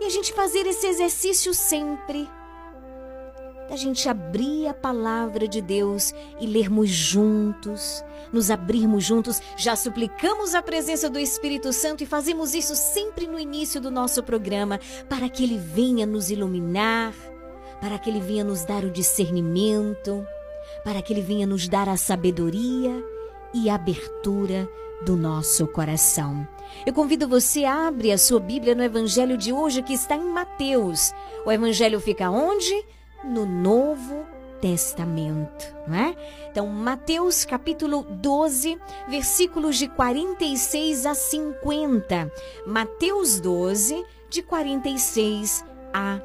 E 0.00 0.04
a 0.04 0.08
gente 0.08 0.32
fazer 0.34 0.68
esse 0.68 0.86
exercício 0.86 1.52
sempre. 1.52 2.30
da 3.68 3.74
gente 3.76 4.08
abrir 4.08 4.68
a 4.68 4.74
palavra 4.74 5.48
de 5.48 5.60
Deus 5.60 6.14
e 6.38 6.46
lermos 6.46 6.88
juntos, 6.88 8.04
nos 8.32 8.52
abrirmos 8.52 9.02
juntos. 9.02 9.40
Já 9.56 9.74
suplicamos 9.74 10.54
a 10.54 10.62
presença 10.62 11.10
do 11.10 11.18
Espírito 11.18 11.72
Santo 11.72 12.04
e 12.04 12.06
fazemos 12.06 12.54
isso 12.54 12.76
sempre 12.76 13.26
no 13.26 13.38
início 13.38 13.80
do 13.80 13.90
nosso 13.90 14.22
programa, 14.22 14.78
para 15.08 15.28
que 15.28 15.42
ele 15.42 15.58
venha 15.58 16.06
nos 16.06 16.30
iluminar, 16.30 17.14
para 17.82 17.98
que 17.98 18.08
ele 18.08 18.20
venha 18.20 18.44
nos 18.44 18.64
dar 18.64 18.84
o 18.84 18.90
discernimento, 18.90 20.24
para 20.84 21.02
que 21.02 21.12
ele 21.12 21.20
venha 21.20 21.44
nos 21.44 21.66
dar 21.66 21.88
a 21.88 21.96
sabedoria 21.96 23.04
e 23.52 23.68
a 23.68 23.74
abertura 23.74 24.68
do 25.04 25.16
nosso 25.16 25.66
coração. 25.66 26.46
Eu 26.86 26.92
convido 26.92 27.26
você 27.26 27.64
a 27.64 27.88
abrir 27.88 28.12
a 28.12 28.18
sua 28.18 28.38
Bíblia 28.38 28.76
no 28.76 28.84
Evangelho 28.84 29.36
de 29.36 29.52
hoje, 29.52 29.82
que 29.82 29.92
está 29.92 30.14
em 30.14 30.24
Mateus. 30.24 31.12
O 31.44 31.50
Evangelho 31.50 31.98
fica 31.98 32.30
onde? 32.30 32.84
No 33.24 33.44
Novo 33.44 34.24
Testamento, 34.60 35.74
não 35.88 35.96
é? 35.96 36.16
Então, 36.52 36.68
Mateus 36.68 37.44
capítulo 37.44 38.06
12, 38.08 38.78
versículos 39.08 39.76
de 39.76 39.88
46 39.88 41.04
a 41.04 41.16
50. 41.16 42.32
Mateus 42.64 43.40
12, 43.40 44.04
de 44.30 44.40
46 44.40 45.64
a 45.68 45.71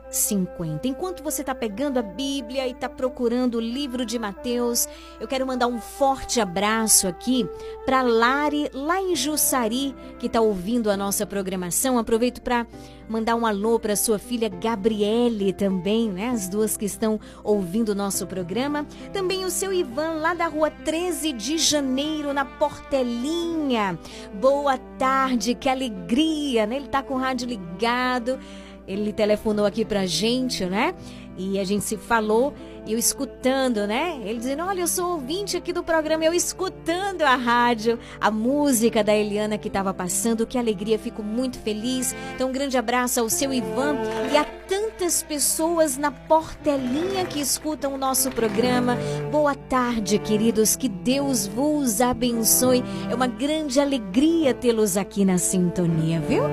50. 0.09 0.87
Enquanto 0.87 1.23
você 1.23 1.41
está 1.41 1.53
pegando 1.53 1.97
a 1.97 2.01
Bíblia 2.01 2.67
e 2.67 2.71
está 2.71 2.87
procurando 2.87 3.55
o 3.55 3.61
livro 3.61 4.05
de 4.05 4.17
Mateus, 4.17 4.87
eu 5.19 5.27
quero 5.27 5.45
mandar 5.45 5.67
um 5.67 5.79
forte 5.79 6.39
abraço 6.39 7.07
aqui 7.07 7.47
para 7.85 8.01
Lari, 8.01 8.69
lá 8.73 9.01
em 9.01 9.15
Jussari, 9.15 9.95
que 10.19 10.27
está 10.27 10.41
ouvindo 10.41 10.89
a 10.89 10.97
nossa 10.97 11.25
programação. 11.25 11.97
Aproveito 11.97 12.41
para 12.41 12.65
mandar 13.09 13.35
um 13.35 13.45
alô 13.45 13.79
para 13.79 13.95
sua 13.95 14.19
filha 14.19 14.49
Gabriele 14.49 15.53
também, 15.53 16.09
né? 16.09 16.29
As 16.29 16.47
duas 16.49 16.75
que 16.75 16.85
estão 16.85 17.19
ouvindo 17.43 17.89
o 17.89 17.95
nosso 17.95 18.27
programa. 18.27 18.85
Também 19.13 19.45
o 19.45 19.49
seu 19.49 19.73
Ivan, 19.73 20.13
lá 20.19 20.33
da 20.33 20.47
rua 20.47 20.69
13 20.69 21.31
de 21.31 21.57
janeiro, 21.57 22.33
na 22.33 22.45
Portelinha. 22.45 23.97
Boa 24.33 24.77
tarde, 24.97 25.55
que 25.55 25.69
alegria, 25.69 26.65
né? 26.65 26.75
Ele 26.75 26.85
está 26.85 27.01
com 27.01 27.15
o 27.15 27.17
rádio 27.17 27.47
ligado. 27.47 28.39
Ele 28.87 29.11
telefonou 29.11 29.65
aqui 29.65 29.83
pra 29.83 30.05
gente, 30.05 30.65
né? 30.65 30.95
E 31.37 31.59
a 31.59 31.63
gente 31.63 31.83
se 31.83 31.97
falou, 31.97 32.51
eu 32.87 32.97
escutando, 32.97 33.85
né? 33.85 34.19
Ele 34.23 34.39
dizendo: 34.39 34.63
Olha, 34.63 34.81
eu 34.81 34.87
sou 34.87 35.11
ouvinte 35.11 35.55
aqui 35.55 35.71
do 35.71 35.83
programa, 35.83 36.25
eu 36.25 36.33
escutando 36.33 37.21
a 37.21 37.35
rádio, 37.35 37.99
a 38.19 38.31
música 38.31 39.03
da 39.03 39.13
Eliana 39.13 39.57
que 39.57 39.67
estava 39.67 39.93
passando. 39.93 40.47
Que 40.47 40.57
alegria, 40.57 40.97
fico 40.97 41.21
muito 41.21 41.59
feliz. 41.59 42.15
Então, 42.33 42.49
um 42.49 42.51
grande 42.51 42.77
abraço 42.77 43.19
ao 43.19 43.29
seu 43.29 43.53
Ivan 43.53 43.97
e 44.31 44.37
a 44.37 44.43
tantas 44.43 45.21
pessoas 45.21 45.97
na 45.97 46.11
portelinha 46.11 47.25
que 47.25 47.39
escutam 47.39 47.93
o 47.93 47.97
nosso 47.97 48.31
programa. 48.31 48.97
Boa 49.31 49.53
tarde, 49.53 50.17
queridos, 50.17 50.75
que 50.75 50.89
Deus 50.89 51.45
vos 51.45 52.01
abençoe. 52.01 52.83
É 53.09 53.13
uma 53.13 53.27
grande 53.27 53.79
alegria 53.79 54.53
tê-los 54.53 54.97
aqui 54.97 55.23
na 55.23 55.37
sintonia, 55.37 56.19
viu? 56.19 56.43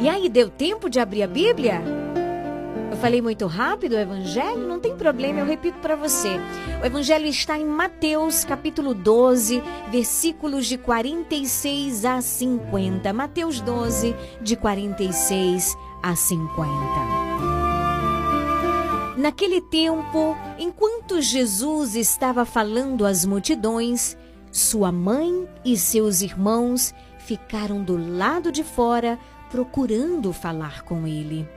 E 0.00 0.08
aí, 0.08 0.28
deu 0.28 0.48
tempo 0.48 0.88
de 0.88 1.00
abrir 1.00 1.24
a 1.24 1.26
Bíblia? 1.26 1.82
Eu 2.88 2.96
falei 2.98 3.20
muito 3.20 3.46
rápido 3.46 3.94
o 3.94 3.98
Evangelho? 3.98 4.68
Não 4.68 4.78
tem 4.78 4.96
problema, 4.96 5.40
eu 5.40 5.44
repito 5.44 5.80
para 5.80 5.96
você. 5.96 6.38
O 6.80 6.86
Evangelho 6.86 7.26
está 7.26 7.58
em 7.58 7.64
Mateus, 7.64 8.44
capítulo 8.44 8.94
12, 8.94 9.60
versículos 9.90 10.66
de 10.66 10.78
46 10.78 12.04
a 12.04 12.20
50. 12.20 13.12
Mateus 13.12 13.60
12, 13.60 14.14
de 14.40 14.54
46 14.54 15.76
a 16.00 16.14
50. 16.14 16.68
Naquele 19.16 19.60
tempo, 19.60 20.36
enquanto 20.60 21.20
Jesus 21.20 21.96
estava 21.96 22.44
falando 22.44 23.04
às 23.04 23.24
multidões, 23.24 24.16
sua 24.52 24.92
mãe 24.92 25.48
e 25.64 25.76
seus 25.76 26.22
irmãos 26.22 26.94
ficaram 27.18 27.82
do 27.82 27.96
lado 28.16 28.52
de 28.52 28.62
fora 28.62 29.18
procurando 29.50 30.32
falar 30.32 30.82
com 30.82 31.06
ele. 31.06 31.48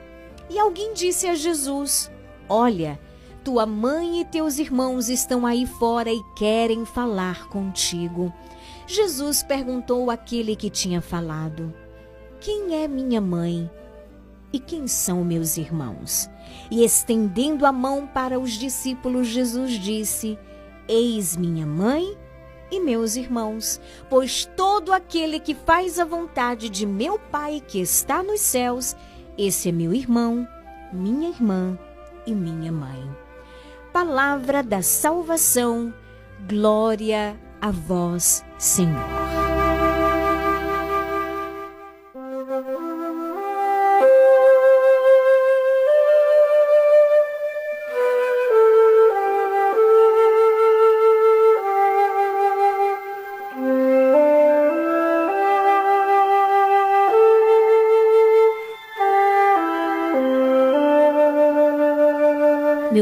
E 0.50 0.58
alguém 0.58 0.92
disse 0.94 1.26
a 1.26 1.34
Jesus: 1.34 2.10
Olha, 2.48 2.98
tua 3.44 3.66
mãe 3.66 4.20
e 4.20 4.24
teus 4.24 4.58
irmãos 4.58 5.08
estão 5.08 5.46
aí 5.46 5.66
fora 5.66 6.12
e 6.12 6.22
querem 6.36 6.84
falar 6.84 7.48
contigo. 7.48 8.32
Jesus 8.86 9.42
perguntou 9.42 10.10
àquele 10.10 10.54
que 10.54 10.70
tinha 10.70 11.00
falado: 11.00 11.72
Quem 12.40 12.82
é 12.82 12.88
minha 12.88 13.20
mãe? 13.20 13.70
E 14.52 14.58
quem 14.58 14.86
são 14.86 15.24
meus 15.24 15.56
irmãos? 15.56 16.28
E 16.70 16.84
estendendo 16.84 17.64
a 17.64 17.72
mão 17.72 18.06
para 18.06 18.38
os 18.38 18.52
discípulos, 18.52 19.28
Jesus 19.28 19.72
disse: 19.72 20.38
Eis 20.86 21.36
minha 21.36 21.66
mãe 21.66 22.16
e 22.72 22.80
meus 22.80 23.16
irmãos, 23.16 23.78
pois 24.08 24.46
todo 24.56 24.94
aquele 24.94 25.38
que 25.38 25.54
faz 25.54 25.98
a 25.98 26.04
vontade 26.06 26.70
de 26.70 26.86
meu 26.86 27.18
Pai 27.18 27.62
que 27.68 27.78
está 27.78 28.22
nos 28.22 28.40
céus, 28.40 28.96
esse 29.36 29.68
é 29.68 29.72
meu 29.72 29.92
irmão, 29.92 30.48
minha 30.90 31.28
irmã 31.28 31.78
e 32.26 32.34
minha 32.34 32.72
mãe. 32.72 33.08
Palavra 33.92 34.62
da 34.62 34.80
salvação, 34.80 35.92
glória 36.48 37.38
a 37.60 37.70
vós, 37.70 38.42
Senhor. 38.56 39.41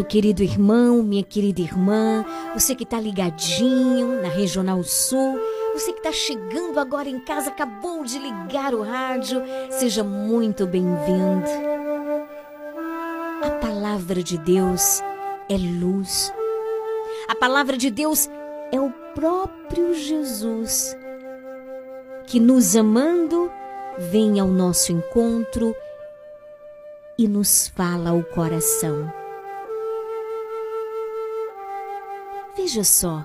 Meu 0.01 0.07
querido 0.07 0.43
irmão, 0.43 1.03
minha 1.03 1.23
querida 1.23 1.61
irmã, 1.61 2.25
você 2.55 2.75
que 2.75 2.85
está 2.85 2.99
ligadinho 2.99 4.23
na 4.23 4.31
Regional 4.31 4.83
Sul, 4.83 5.39
você 5.75 5.93
que 5.93 5.99
está 5.99 6.11
chegando 6.11 6.81
agora 6.81 7.07
em 7.07 7.21
casa, 7.21 7.51
acabou 7.51 8.03
de 8.03 8.19
ligar 8.19 8.73
o 8.75 8.83
rádio, 8.83 9.43
seja 9.69 10.03
muito 10.03 10.67
bem-vindo. 10.67 11.45
A 13.43 13.51
palavra 13.61 14.23
de 14.23 14.39
Deus 14.39 15.03
é 15.51 15.59
luz. 15.59 16.33
A 17.29 17.35
palavra 17.35 17.77
de 17.77 17.91
Deus 17.91 18.27
é 18.73 18.81
o 18.81 18.91
próprio 19.15 19.93
Jesus 19.95 20.97
que, 22.27 22.41
nos 22.41 22.75
amando, 22.75 23.53
vem 23.99 24.41
ao 24.41 24.49
nosso 24.49 24.93
encontro 24.93 25.77
e 27.19 27.29
nos 27.29 27.69
fala 27.69 28.09
ao 28.09 28.23
coração. 28.25 29.20
Veja 32.57 32.83
só, 32.85 33.25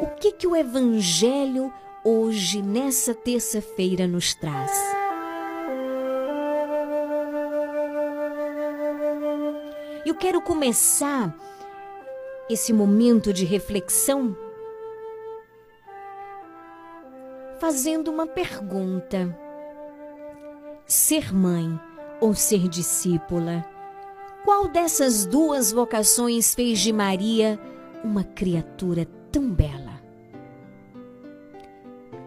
o 0.00 0.06
que 0.18 0.32
que 0.32 0.46
o 0.46 0.54
Evangelho 0.54 1.72
hoje, 2.04 2.60
nessa 2.60 3.14
terça-feira, 3.14 4.06
nos 4.06 4.34
traz? 4.34 4.70
Eu 10.04 10.14
quero 10.14 10.42
começar 10.42 11.34
esse 12.50 12.72
momento 12.72 13.32
de 13.32 13.44
reflexão 13.44 14.36
fazendo 17.58 18.10
uma 18.10 18.26
pergunta. 18.26 19.38
Ser 20.84 21.32
mãe 21.32 21.80
ou 22.20 22.34
ser 22.34 22.68
discípula? 22.68 23.64
Qual 24.44 24.66
dessas 24.66 25.24
duas 25.24 25.70
vocações 25.70 26.54
fez 26.54 26.80
de 26.80 26.92
Maria 26.92 27.58
uma 28.04 28.24
criatura 28.24 29.06
tão 29.30 29.50
bela? 29.50 30.02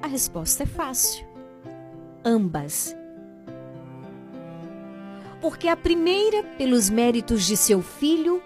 A 0.01 0.07
resposta 0.07 0.63
é 0.63 0.65
fácil. 0.65 1.25
Ambas. 2.23 2.95
Porque 5.41 5.67
a 5.67 5.75
primeira, 5.75 6.41
pelos 6.57 6.89
méritos 6.89 7.45
de 7.45 7.57
seu 7.57 7.81
filho, 7.81 8.41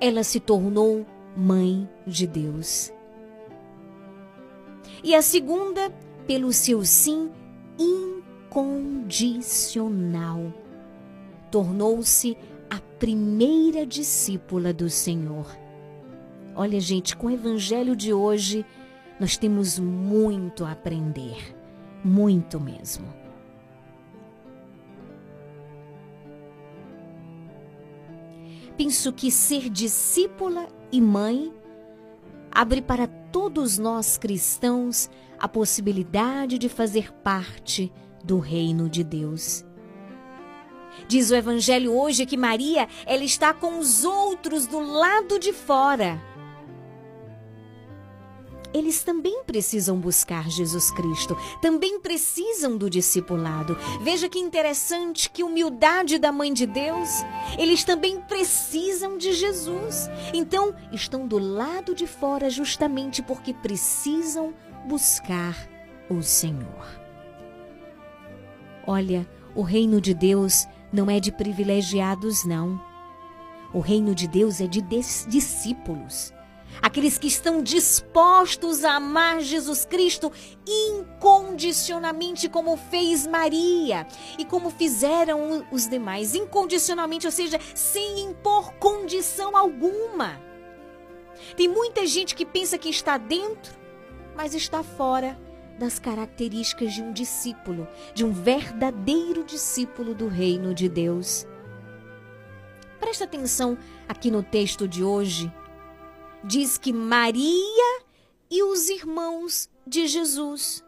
ela 0.00 0.22
se 0.22 0.38
tornou 0.40 1.06
mãe 1.36 1.88
de 2.06 2.26
Deus. 2.26 2.92
E 5.02 5.14
a 5.14 5.22
segunda, 5.22 5.90
pelo 6.26 6.52
seu 6.52 6.84
sim 6.84 7.30
incondicional, 7.78 10.52
tornou-se 11.50 12.36
a 12.68 12.78
primeira 12.98 13.86
discípula 13.86 14.72
do 14.72 14.90
Senhor. 14.90 15.46
Olha, 16.56 16.80
gente, 16.80 17.14
com 17.14 17.26
o 17.26 17.30
evangelho 17.30 17.94
de 17.94 18.12
hoje, 18.12 18.64
nós 19.20 19.36
temos 19.36 19.78
muito 19.78 20.64
a 20.64 20.72
aprender. 20.72 21.54
Muito 22.02 22.58
mesmo. 22.58 23.26
penso 28.76 29.12
que 29.12 29.30
ser 29.30 29.70
discípula 29.70 30.68
e 30.92 31.00
mãe 31.00 31.52
abre 32.52 32.82
para 32.82 33.06
todos 33.06 33.78
nós 33.78 34.18
cristãos 34.18 35.10
a 35.38 35.48
possibilidade 35.48 36.58
de 36.58 36.68
fazer 36.68 37.12
parte 37.12 37.92
do 38.22 38.38
reino 38.38 38.88
de 38.88 39.02
Deus. 39.02 39.64
Diz 41.08 41.30
o 41.30 41.34
evangelho 41.34 41.92
hoje 41.92 42.26
que 42.26 42.36
Maria, 42.36 42.88
ela 43.04 43.24
está 43.24 43.52
com 43.52 43.78
os 43.78 44.04
outros 44.04 44.66
do 44.66 44.80
lado 44.80 45.38
de 45.38 45.52
fora. 45.52 46.20
Eles 48.76 49.02
também 49.02 49.42
precisam 49.44 49.98
buscar 49.98 50.50
Jesus 50.50 50.90
Cristo, 50.90 51.34
também 51.62 51.98
precisam 51.98 52.76
do 52.76 52.90
discipulado. 52.90 53.74
Veja 54.02 54.28
que 54.28 54.38
interessante, 54.38 55.30
que 55.30 55.42
humildade 55.42 56.18
da 56.18 56.30
mãe 56.30 56.52
de 56.52 56.66
Deus. 56.66 57.08
Eles 57.56 57.84
também 57.84 58.20
precisam 58.20 59.16
de 59.16 59.32
Jesus. 59.32 60.10
Então, 60.34 60.74
estão 60.92 61.26
do 61.26 61.38
lado 61.38 61.94
de 61.94 62.06
fora 62.06 62.50
justamente 62.50 63.22
porque 63.22 63.54
precisam 63.54 64.52
buscar 64.86 65.56
o 66.10 66.22
Senhor. 66.22 67.00
Olha, 68.86 69.26
o 69.54 69.62
reino 69.62 70.02
de 70.02 70.12
Deus 70.12 70.68
não 70.92 71.10
é 71.10 71.18
de 71.18 71.32
privilegiados, 71.32 72.44
não. 72.44 72.78
O 73.72 73.80
reino 73.80 74.14
de 74.14 74.28
Deus 74.28 74.60
é 74.60 74.66
de 74.66 74.82
discípulos. 74.82 76.35
Aqueles 76.82 77.18
que 77.18 77.26
estão 77.26 77.62
dispostos 77.62 78.84
a 78.84 78.96
amar 78.96 79.40
Jesus 79.40 79.84
Cristo 79.84 80.30
incondicionalmente, 80.66 82.48
como 82.48 82.76
fez 82.76 83.26
Maria 83.26 84.06
e 84.38 84.44
como 84.44 84.70
fizeram 84.70 85.66
os 85.70 85.88
demais, 85.88 86.34
incondicionalmente, 86.34 87.26
ou 87.26 87.32
seja, 87.32 87.58
sem 87.74 88.20
impor 88.20 88.72
condição 88.74 89.56
alguma. 89.56 90.40
Tem 91.56 91.68
muita 91.68 92.06
gente 92.06 92.34
que 92.34 92.44
pensa 92.44 92.78
que 92.78 92.88
está 92.88 93.18
dentro, 93.18 93.74
mas 94.34 94.54
está 94.54 94.82
fora 94.82 95.38
das 95.78 95.98
características 95.98 96.94
de 96.94 97.02
um 97.02 97.12
discípulo, 97.12 97.86
de 98.14 98.24
um 98.24 98.32
verdadeiro 98.32 99.44
discípulo 99.44 100.14
do 100.14 100.28
reino 100.28 100.74
de 100.74 100.88
Deus. 100.88 101.46
Presta 102.98 103.24
atenção 103.24 103.76
aqui 104.08 104.30
no 104.30 104.42
texto 104.42 104.88
de 104.88 105.04
hoje. 105.04 105.52
Diz 106.44 106.78
que 106.78 106.92
Maria 106.92 108.00
e 108.50 108.62
os 108.62 108.88
irmãos 108.88 109.68
de 109.86 110.06
Jesus. 110.06 110.84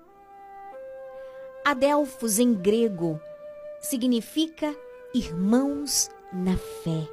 Adelfos 1.65 2.39
em 2.39 2.55
grego 2.55 3.21
significa 3.81 4.75
irmãos 5.15 6.09
na 6.33 6.57
fé. 6.57 7.09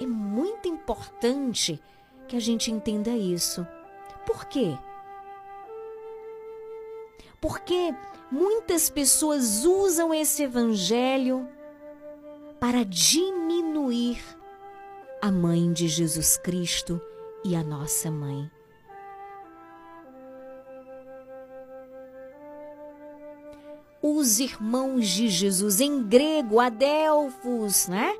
É 0.00 0.06
muito 0.06 0.68
importante 0.68 1.80
que 2.28 2.36
a 2.36 2.40
gente 2.40 2.70
entenda 2.70 3.10
isso. 3.10 3.66
Por 4.26 4.46
quê? 4.46 4.76
Porque 7.40 7.94
muitas 8.30 8.88
pessoas 8.88 9.64
usam 9.64 10.14
esse 10.14 10.44
evangelho 10.44 11.48
para 12.60 12.84
diminuir 12.84 14.22
a 15.20 15.30
mãe 15.30 15.72
de 15.72 15.88
Jesus 15.88 16.36
Cristo 16.36 17.00
e 17.44 17.56
a 17.56 17.62
nossa 17.62 18.10
mãe. 18.10 18.50
Os 24.00 24.40
irmãos 24.40 25.08
de 25.08 25.28
Jesus, 25.28 25.80
em 25.80 26.02
grego, 26.02 26.58
adelfos, 26.58 27.86
né? 27.86 28.16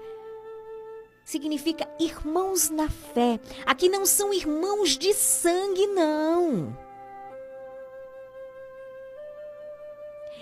Significa 1.25 1.89
irmãos 1.99 2.71
na 2.71 2.89
fé. 2.89 3.41
Aqui 3.67 3.89
não 3.89 4.07
são 4.07 4.33
irmãos 4.33 4.97
de 4.97 5.13
sangue, 5.13 5.87
não. 5.89 6.77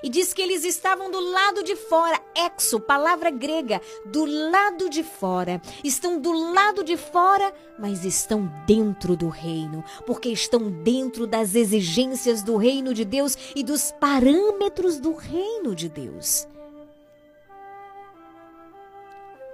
E 0.03 0.09
diz 0.09 0.33
que 0.33 0.43
eles 0.43 0.65
estavam 0.65 1.11
do 1.11 1.21
lado 1.21 1.63
de 1.63 1.77
fora. 1.77 2.21
Exo, 2.35 2.81
palavra 2.81 3.31
grega, 3.31 3.81
do 4.05 4.25
lado 4.25 4.89
de 4.89 5.03
fora. 5.03 5.61
Estão 5.83 6.21
do 6.21 6.33
lado 6.33 6.83
de 6.85 6.97
fora, 6.97 7.53
mas 7.79 8.05
estão 8.05 8.51
dentro 8.67 9.17
do 9.17 9.29
reino, 9.29 9.85
porque 10.07 10.29
estão 10.29 10.71
dentro 10.71 11.27
das 11.27 11.55
exigências 11.55 12.43
do 12.43 12.57
reino 12.57 12.95
de 12.95 13.05
Deus 13.05 13.37
e 13.55 13.63
dos 13.63 13.93
parâmetros 13.93 14.99
do 14.99 15.15
reino 15.15 15.75
de 15.75 15.89
Deus. 15.89 16.47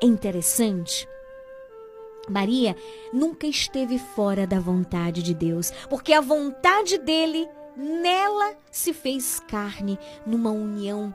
É 0.03 0.07
interessante. 0.07 1.09
Maria 2.29 2.77
nunca 3.13 3.47
esteve 3.47 3.99
fora 3.99 4.47
da 4.47 4.59
vontade 4.59 5.23
de 5.23 5.33
Deus, 5.33 5.71
porque 5.89 6.13
a 6.13 6.21
vontade 6.21 6.99
dele 6.99 7.49
nela 7.77 8.57
se 8.71 8.93
fez 8.93 9.41
carne 9.41 9.99
numa 10.27 10.51
união 10.51 11.15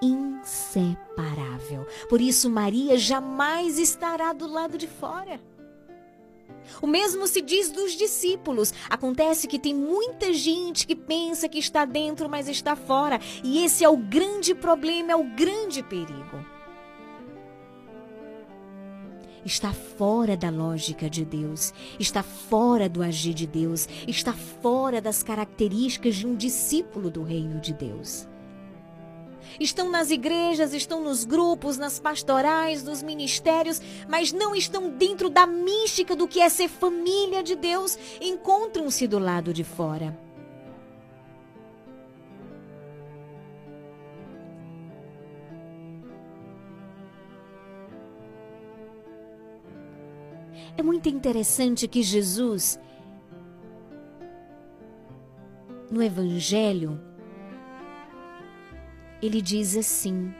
inseparável. 0.00 1.86
Por 2.08 2.20
isso, 2.20 2.50
Maria 2.50 2.98
jamais 2.98 3.78
estará 3.78 4.32
do 4.32 4.46
lado 4.46 4.76
de 4.76 4.86
fora. 4.86 5.40
O 6.80 6.86
mesmo 6.86 7.26
se 7.26 7.40
diz 7.40 7.70
dos 7.70 7.92
discípulos. 7.92 8.72
Acontece 8.90 9.46
que 9.46 9.58
tem 9.58 9.74
muita 9.74 10.32
gente 10.32 10.86
que 10.86 10.94
pensa 10.94 11.48
que 11.48 11.58
está 11.58 11.84
dentro, 11.84 12.28
mas 12.28 12.48
está 12.48 12.76
fora. 12.76 13.20
E 13.42 13.64
esse 13.64 13.84
é 13.84 13.88
o 13.88 13.96
grande 13.96 14.54
problema, 14.54 15.12
é 15.12 15.16
o 15.16 15.24
grande 15.24 15.82
perigo 15.82 16.52
está 19.44 19.72
fora 19.72 20.36
da 20.36 20.50
lógica 20.50 21.10
de 21.10 21.24
Deus, 21.24 21.72
está 21.98 22.22
fora 22.22 22.88
do 22.88 23.02
agir 23.02 23.34
de 23.34 23.46
Deus, 23.46 23.88
está 24.06 24.32
fora 24.32 25.00
das 25.00 25.22
características 25.22 26.16
de 26.16 26.26
um 26.26 26.34
discípulo 26.34 27.10
do 27.10 27.22
reino 27.22 27.60
de 27.60 27.72
Deus. 27.72 28.28
Estão 29.60 29.90
nas 29.90 30.10
igrejas, 30.10 30.72
estão 30.72 31.02
nos 31.02 31.24
grupos, 31.24 31.76
nas 31.76 32.00
pastorais, 32.00 32.82
nos 32.82 33.02
ministérios, 33.02 33.82
mas 34.08 34.32
não 34.32 34.54
estão 34.54 34.90
dentro 34.90 35.28
da 35.28 35.46
mística 35.46 36.16
do 36.16 36.26
que 36.26 36.40
é 36.40 36.48
ser 36.48 36.68
família 36.68 37.42
de 37.42 37.54
Deus, 37.54 37.98
encontram-se 38.20 39.06
do 39.06 39.18
lado 39.18 39.52
de 39.52 39.64
fora. 39.64 40.16
É 50.76 50.82
muito 50.82 51.08
interessante 51.08 51.86
que 51.86 52.02
Jesus, 52.02 52.80
no 55.90 56.02
Evangelho, 56.02 56.98
ele 59.20 59.40
diz 59.40 59.76
assim: 59.76 60.34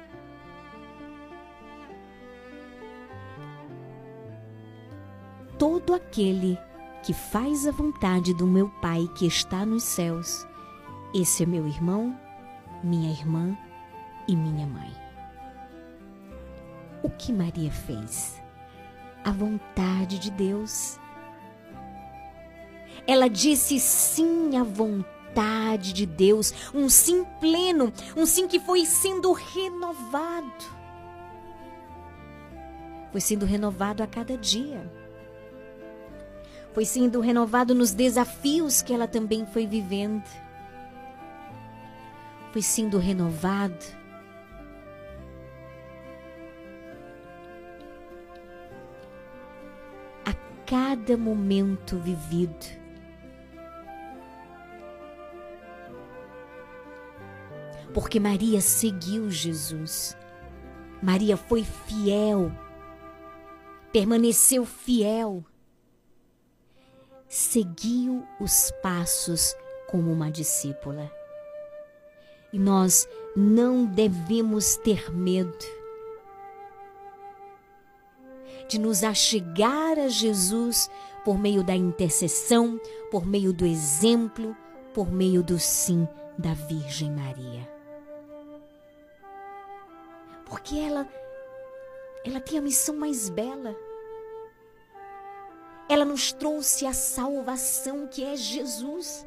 Todo 5.59 5.95
aquele 5.95 6.59
que 7.05 7.12
faz 7.12 7.66
a 7.68 7.70
vontade 7.70 8.35
do 8.35 8.47
meu 8.47 8.68
Pai 8.80 9.09
que 9.16 9.26
está 9.26 9.64
nos 9.66 9.85
céus, 9.85 10.47
esse 11.14 11.43
é 11.43 11.47
meu 11.47 11.68
irmão, 11.68 12.18
minha 12.83 13.11
irmã 13.11 13.57
e 14.26 14.35
minha 14.35 14.66
mãe. 14.66 14.91
O 17.03 17.11
que 17.11 17.33
Maria 17.33 17.70
fez? 17.70 18.41
A 19.25 19.31
vontade 19.31 20.18
de 20.18 20.31
Deus. 20.31 20.99
Ela 23.07 23.29
disse 23.29 23.81
sim 23.81 24.57
à 24.57 24.62
vontade 24.62 25.93
de 25.93 26.07
Deus, 26.07 26.53
um 26.75 26.89
sim 26.89 27.25
pleno, 27.41 27.93
um 28.16 28.27
sim 28.27 28.47
que 28.47 28.61
foi 28.61 28.85
sendo 28.85 29.33
renovado. 29.33 30.83
Foi 33.11 33.20
sendo 33.20 33.45
renovado 33.45 34.03
a 34.03 34.07
cada 34.07 34.37
dia. 34.37 34.91
Foi 36.73 36.85
sendo 36.85 37.20
renovado 37.20 37.75
nos 37.75 37.93
desafios 37.93 38.81
que 38.81 38.95
ela 38.95 39.07
também 39.07 39.45
foi 39.45 39.66
vivendo. 39.66 40.25
Foi 42.53 42.62
sendo 42.62 42.99
renovado 42.99 44.01
cada 50.66 51.16
momento 51.16 51.98
vivido. 51.98 52.82
Porque 57.92 58.18
Maria 58.18 58.60
seguiu 58.60 59.30
Jesus. 59.30 60.16
Maria 61.02 61.36
foi 61.36 61.64
fiel, 61.64 62.52
permaneceu 63.92 64.64
fiel, 64.64 65.44
seguiu 67.28 68.26
os 68.40 68.70
passos 68.82 69.54
como 69.90 70.12
uma 70.12 70.30
discípula. 70.30 71.10
E 72.52 72.58
nós 72.58 73.08
não 73.34 73.84
devemos 73.84 74.76
ter 74.76 75.10
medo 75.10 75.82
de 78.68 78.78
nos 78.78 79.04
achegar 79.04 79.98
a 79.98 80.08
Jesus 80.08 80.90
por 81.24 81.38
meio 81.38 81.62
da 81.62 81.74
intercessão, 81.74 82.80
por 83.10 83.26
meio 83.26 83.52
do 83.52 83.64
exemplo, 83.64 84.56
por 84.92 85.10
meio 85.10 85.42
do 85.42 85.58
sim 85.58 86.06
da 86.38 86.54
Virgem 86.54 87.10
Maria. 87.10 87.68
Porque 90.44 90.78
ela 90.78 91.08
ela 92.24 92.40
tem 92.40 92.58
a 92.58 92.62
missão 92.62 92.94
mais 92.94 93.28
bela. 93.28 93.76
Ela 95.88 96.04
nos 96.04 96.32
trouxe 96.32 96.86
a 96.86 96.92
salvação 96.92 98.06
que 98.06 98.24
é 98.24 98.36
Jesus. 98.36 99.26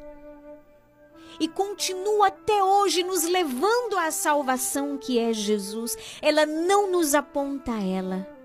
E 1.38 1.46
continua 1.46 2.28
até 2.28 2.62
hoje 2.62 3.02
nos 3.02 3.24
levando 3.24 3.98
à 3.98 4.10
salvação 4.10 4.96
que 4.96 5.18
é 5.18 5.32
Jesus. 5.32 5.96
Ela 6.22 6.46
não 6.46 6.90
nos 6.90 7.14
aponta 7.14 7.72
a 7.72 7.82
ela. 7.82 8.35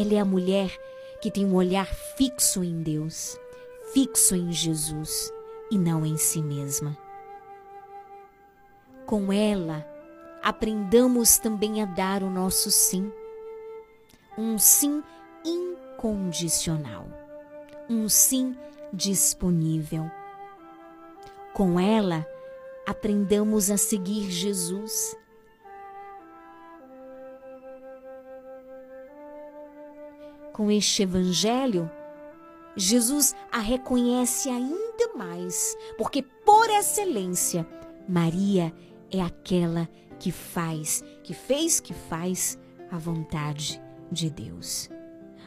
Ela 0.00 0.14
é 0.14 0.18
a 0.20 0.24
mulher 0.24 0.70
que 1.20 1.28
tem 1.28 1.44
um 1.44 1.56
olhar 1.56 1.86
fixo 1.86 2.62
em 2.62 2.82
Deus, 2.84 3.36
fixo 3.92 4.36
em 4.36 4.52
Jesus 4.52 5.32
e 5.72 5.76
não 5.76 6.06
em 6.06 6.16
si 6.16 6.40
mesma. 6.40 6.96
Com 9.04 9.32
ela, 9.32 9.84
aprendamos 10.40 11.38
também 11.38 11.82
a 11.82 11.84
dar 11.84 12.22
o 12.22 12.30
nosso 12.30 12.70
sim. 12.70 13.12
Um 14.38 14.56
sim 14.56 15.02
incondicional. 15.44 17.08
Um 17.90 18.08
sim 18.08 18.56
disponível. 18.92 20.08
Com 21.52 21.80
ela, 21.80 22.24
aprendamos 22.86 23.68
a 23.68 23.76
seguir 23.76 24.30
Jesus 24.30 25.16
com 30.58 30.72
este 30.72 31.04
evangelho, 31.04 31.88
Jesus 32.74 33.32
a 33.52 33.60
reconhece 33.60 34.48
ainda 34.48 35.14
mais, 35.16 35.76
porque 35.96 36.20
por 36.20 36.68
excelência, 36.68 37.64
Maria 38.08 38.74
é 39.08 39.20
aquela 39.22 39.88
que 40.18 40.32
faz, 40.32 41.04
que 41.22 41.32
fez, 41.32 41.78
que 41.78 41.94
faz 41.94 42.58
a 42.90 42.98
vontade 42.98 43.80
de 44.10 44.28
Deus. 44.28 44.90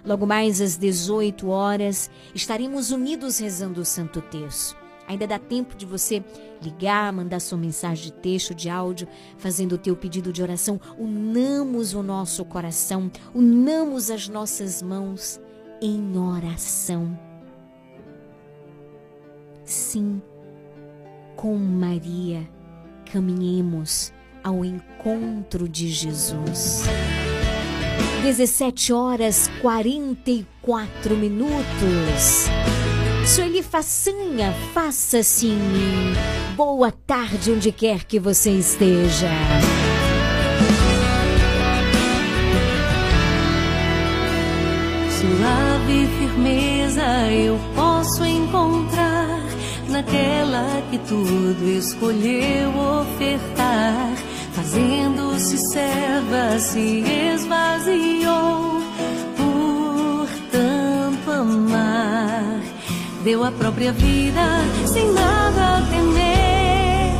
Logo 0.06 0.26
mais 0.26 0.62
às 0.62 0.78
18 0.78 1.46
horas, 1.50 2.10
estaremos 2.34 2.92
unidos 2.92 3.38
rezando 3.38 3.82
o 3.82 3.86
Santo 3.86 4.22
Terço. 4.22 4.78
Ainda 5.08 5.28
dá 5.28 5.40
tempo 5.40 5.76
de 5.76 5.86
você 5.86 6.24
ligar, 6.62 7.12
mandar 7.12 7.40
sua 7.40 7.58
mensagem 7.58 8.06
de 8.06 8.14
texto, 8.14 8.56
de 8.56 8.70
áudio, 8.70 9.08
fazendo 9.38 9.74
o 9.74 9.78
teu 9.78 9.96
pedido 9.96 10.32
de 10.32 10.42
oração. 10.42 10.80
Unamos 10.98 11.94
o 11.94 12.02
nosso 12.02 12.46
coração, 12.46 13.12
unamos 13.34 14.10
as 14.10 14.28
nossas 14.28 14.82
mãos 14.82 15.40
em 15.82 16.18
oração. 16.18 17.18
Sim, 19.66 20.22
com 21.36 21.56
Maria, 21.56 22.48
caminhemos 23.12 24.14
ao 24.44 24.64
encontro 24.64 25.68
de 25.68 25.88
Jesus. 25.88 26.84
17 28.24 28.94
horas 28.94 29.50
44 29.62 31.16
minutos. 31.16 32.46
Sueli 33.26 33.62
Façanha, 33.62 34.54
faça-se 34.74 35.48
em 35.48 35.56
mim. 35.56 36.14
Boa 36.56 36.92
tarde, 36.92 37.52
onde 37.52 37.72
quer 37.72 38.04
que 38.04 38.20
você 38.20 38.52
esteja. 38.52 39.30
Suave 45.20 46.08
firmeza 46.18 47.32
eu 47.32 47.60
posso 47.76 48.26
encontrar 48.26 49.40
naquela 49.88 50.82
que 50.90 50.98
tudo 50.98 51.70
escolheu 51.70 52.70
ofertar, 53.02 54.16
fazendo-se 54.54 55.58
serva, 55.72 56.60
se 56.60 57.04
esvaziou 57.36 58.82
por 59.38 60.28
tanto 60.52 61.32
amar 61.32 62.51
deu 63.24 63.44
a 63.44 63.52
própria 63.52 63.92
vida 63.92 64.62
sem 64.86 65.12
nada 65.12 65.84
temer, 65.90 67.12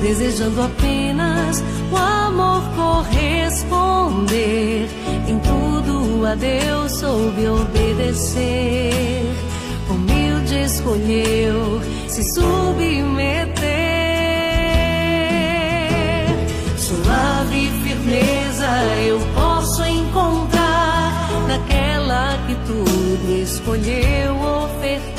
desejando 0.00 0.60
apenas 0.62 1.62
o 1.90 1.96
amor 1.96 2.62
corresponder. 2.76 4.88
Em 5.26 5.38
tudo 5.40 6.26
a 6.26 6.34
Deus 6.34 6.92
soube 6.92 7.48
obedecer, 7.48 9.24
humilde 9.90 10.64
escolheu 10.64 11.80
se 12.08 12.22
submeter. 12.32 13.54
Suave 16.76 17.70
firmeza 17.82 18.68
eu 19.06 19.18
posso 19.34 19.82
encontrar 19.84 21.12
naquela 21.48 22.38
que 22.46 22.54
tudo 22.66 23.32
escolheu 23.42 24.34
ofertar, 24.64 25.13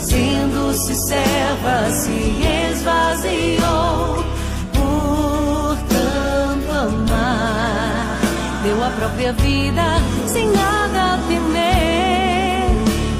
fazendo-se 0.00 0.94
serva, 0.94 1.90
se 1.90 2.40
esvaziou 2.72 4.24
por 4.72 5.76
tanto 5.90 6.72
amar, 6.72 8.18
deu 8.62 8.82
a 8.82 8.88
própria 8.90 9.34
vida 9.34 10.00
sem 10.26 10.48
nada 10.48 11.18
temer, 11.28 12.70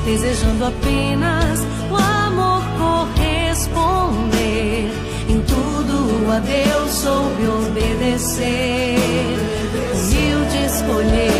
desejando 0.06 0.64
apenas 0.64 1.60
o 1.90 1.96
amor 1.96 2.62
corresponder. 2.78 4.90
Em 5.28 5.42
tudo 5.42 6.32
a 6.32 6.38
Deus 6.38 6.92
soube 6.92 7.46
obedecer, 7.46 8.96
humilde 9.94 10.64
escolheu 10.64 11.39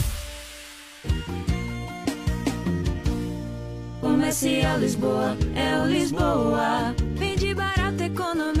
Comercial 3.99 4.79
Lisboa, 4.79 5.37
é 5.55 5.81
o 5.81 5.85
Lisboa. 5.87 6.95
Vende 7.15 7.53
barato, 7.53 8.03
economia. 8.03 8.60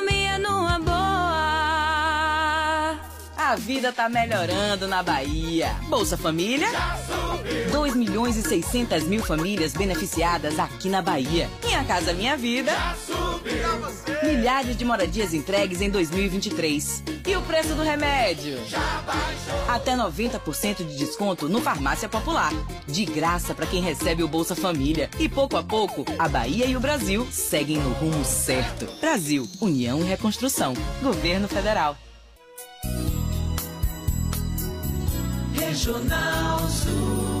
A 3.51 3.55
vida 3.57 3.91
tá 3.91 4.07
melhorando 4.07 4.87
na 4.87 5.03
Bahia. 5.03 5.75
Bolsa 5.89 6.15
Família? 6.15 6.69
2 7.69 7.97
milhões 7.97 8.37
e 8.37 8.41
600 8.41 9.03
mil 9.03 9.21
famílias 9.21 9.73
beneficiadas 9.73 10.57
aqui 10.57 10.87
na 10.87 11.01
Bahia. 11.01 11.49
Minha 11.61 11.83
Casa 11.83 12.13
Minha 12.13 12.37
Vida? 12.37 12.71
Milhares 14.23 14.77
de 14.77 14.85
moradias 14.85 15.33
entregues 15.33 15.81
em 15.81 15.89
2023. 15.89 17.03
E 17.27 17.35
o 17.35 17.41
preço 17.41 17.75
do 17.75 17.83
remédio? 17.83 18.57
Até 19.67 19.97
90% 19.97 20.77
de 20.87 20.95
desconto 20.95 21.49
no 21.49 21.61
Farmácia 21.61 22.07
Popular. 22.07 22.53
De 22.87 23.03
graça 23.03 23.53
para 23.53 23.65
quem 23.65 23.81
recebe 23.81 24.23
o 24.23 24.29
Bolsa 24.29 24.55
Família. 24.55 25.09
E 25.19 25.27
pouco 25.27 25.57
a 25.57 25.63
pouco, 25.63 26.05
a 26.17 26.29
Bahia 26.29 26.67
e 26.67 26.77
o 26.77 26.79
Brasil 26.79 27.27
seguem 27.29 27.79
no 27.79 27.91
rumo 27.91 28.23
certo. 28.23 28.87
Brasil, 29.01 29.45
União 29.59 29.99
e 29.99 30.03
Reconstrução. 30.03 30.73
Governo 31.01 31.49
Federal. 31.49 31.97
Regional 35.71 36.67
Sul. 36.67 37.40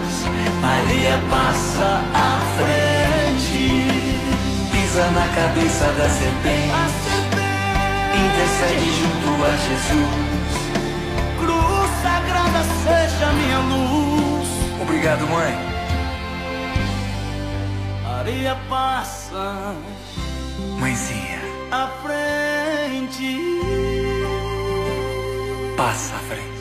Maria 0.61 1.19
passa 1.29 2.01
à 2.13 2.39
frente, 2.57 3.87
pisa 4.71 5.09
na 5.11 5.27
cabeça 5.29 5.85
da 5.93 6.09
serpente, 6.09 7.11
intercede 8.13 8.91
junto 8.99 9.43
a 9.43 9.51
Jesus. 9.67 10.51
Cruz 11.39 11.91
sagrada 12.03 12.63
seja 12.83 13.31
minha 13.33 13.59
luz. 13.59 14.47
Obrigado, 14.81 15.27
mãe. 15.27 15.71
Maria 18.03 18.55
passa 18.69 19.75
Mãezinha, 20.79 21.41
à 21.71 21.87
frente. 22.03 23.37
passa 25.75 26.15
à 26.15 26.19
frente 26.19 26.60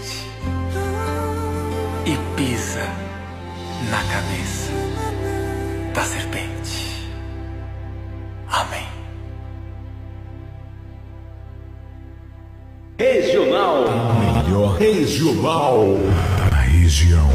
na 3.91 4.03
cabeça 4.05 4.70
da 5.93 6.03
serpente. 6.05 7.11
Amém. 8.49 8.86
Regional. 12.99 13.84
Melhor 14.45 14.76
regional 14.76 15.99
da 16.51 16.57
região. 16.59 17.30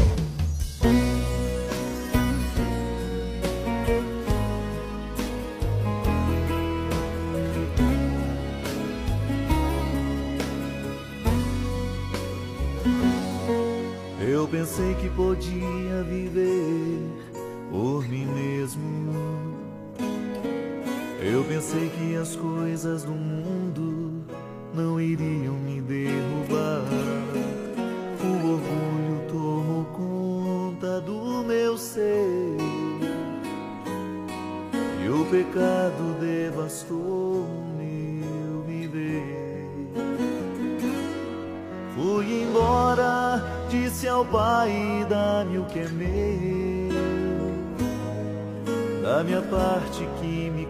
Parte 49.96 50.20
que 50.20 50.50
me 50.50 50.65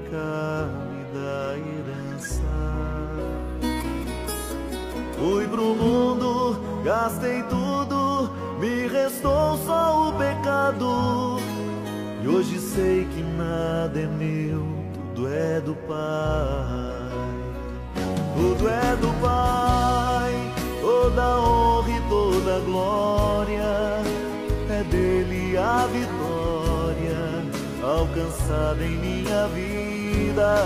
alcançada 28.56 28.84
em 28.84 28.96
minha 28.96 29.48
vida. 29.48 30.56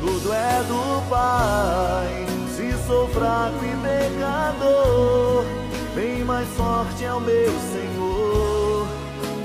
Tudo 0.00 0.32
é 0.32 0.62
do 0.64 1.08
Pai, 1.08 2.26
se 2.54 2.72
sou 2.86 3.08
fraco 3.08 3.64
e 3.64 3.76
pecador, 3.82 5.44
bem 5.94 6.24
mais 6.24 6.48
forte 6.50 7.04
é 7.04 7.12
o 7.12 7.20
meu 7.20 7.52
Senhor, 7.72 8.86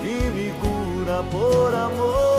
que 0.01 0.29
me 0.31 0.51
cura 0.59 1.23
por 1.31 1.73
amor. 1.73 2.38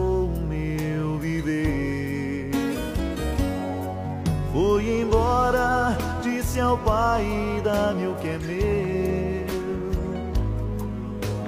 Embora, 4.99 5.97
disse 6.21 6.59
ao 6.59 6.77
pai: 6.77 7.23
dá-me 7.63 8.07
o 8.07 8.15
que 8.15 8.27
é 8.27 8.37
meu, 8.39 9.47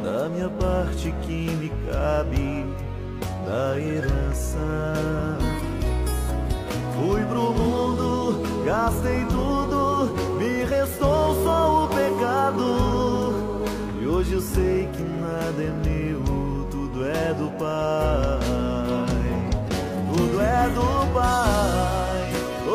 da 0.04 0.30
minha 0.30 0.50
parte 0.50 1.14
que 1.24 1.52
me 1.52 1.70
cabe 1.92 2.66
da 3.46 3.78
herança. 3.80 4.60
Fui 6.96 7.22
pro 7.26 7.52
mundo, 7.54 8.42
gastei 8.66 9.26
tudo, 9.26 10.14
me 10.38 10.64
restou 10.64 11.36
só 11.44 11.84
o 11.84 11.88
pecado. 11.90 13.34
E 14.02 14.08
hoje 14.08 14.34
eu 14.34 14.42
sei 14.42 14.88
que 14.94 15.04
nada 15.04 15.62
é 15.62 15.72
meu, 15.86 16.24
tudo 16.72 17.06
é 17.06 17.34
do 17.34 17.50
Pai. 17.60 18.40
Tudo 20.16 20.42
é 20.42 20.70
do 20.70 21.14
Pai, 21.14 22.23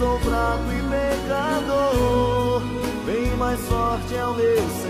sou 0.00 0.18
fraco 0.20 0.64
e 0.72 0.80
pecador, 0.88 2.62
bem 3.04 3.36
mais 3.36 3.60
sorte 3.68 4.14
é 4.14 4.24
o 4.24 4.32
meu 4.32 4.56
Senhor, 4.56 4.89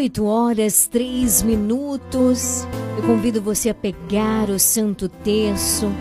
Dezoito 0.00 0.24
horas, 0.24 0.86
três 0.86 1.42
minutos. 1.42 2.66
Eu 2.96 3.02
convido 3.02 3.38
você 3.42 3.68
a 3.68 3.74
pegar 3.74 4.48
o 4.48 4.58
Santo 4.58 5.10
Terço 5.10 5.92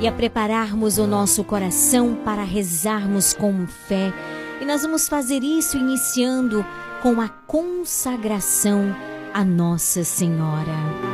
e 0.00 0.08
a 0.08 0.12
prepararmos 0.12 0.96
o 0.96 1.06
nosso 1.06 1.44
coração 1.44 2.14
para 2.24 2.42
rezarmos 2.42 3.34
com 3.34 3.66
fé. 3.66 4.14
E 4.62 4.64
nós 4.64 4.80
vamos 4.80 5.06
fazer 5.10 5.42
isso 5.42 5.76
iniciando 5.76 6.64
com 7.02 7.20
a 7.20 7.28
consagração 7.28 8.96
a 9.34 9.44
Nossa 9.44 10.04
Senhora. 10.04 11.13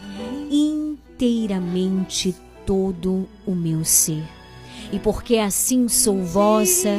inteiramente 1.21 2.35
todo 2.65 3.27
o 3.45 3.53
meu 3.53 3.85
ser. 3.85 4.23
E 4.91 4.97
porque 4.97 5.37
assim 5.37 5.87
sou 5.87 6.23
vossa, 6.23 6.89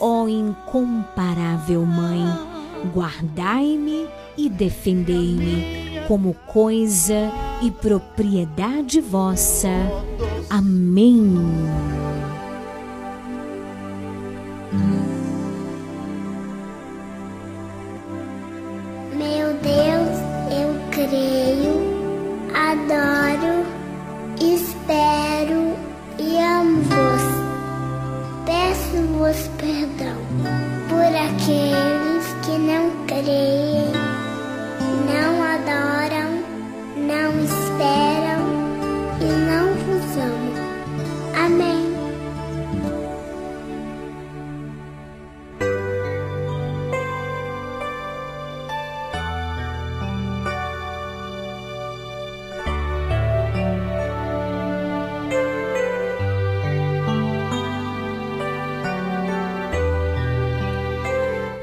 ó 0.00 0.28
incomparável 0.28 1.84
Mãe, 1.84 2.24
guardai-me 2.94 4.06
e 4.36 4.48
defendei-me 4.48 6.06
como 6.06 6.34
coisa 6.46 7.32
e 7.60 7.70
propriedade 7.70 9.00
vossa. 9.00 9.68
Amém. 10.48 11.26
Perdão 29.58 30.16
por 30.88 31.04
aqueles 31.04 32.24
que 32.44 32.58
não 32.58 32.90
creem, 33.06 33.57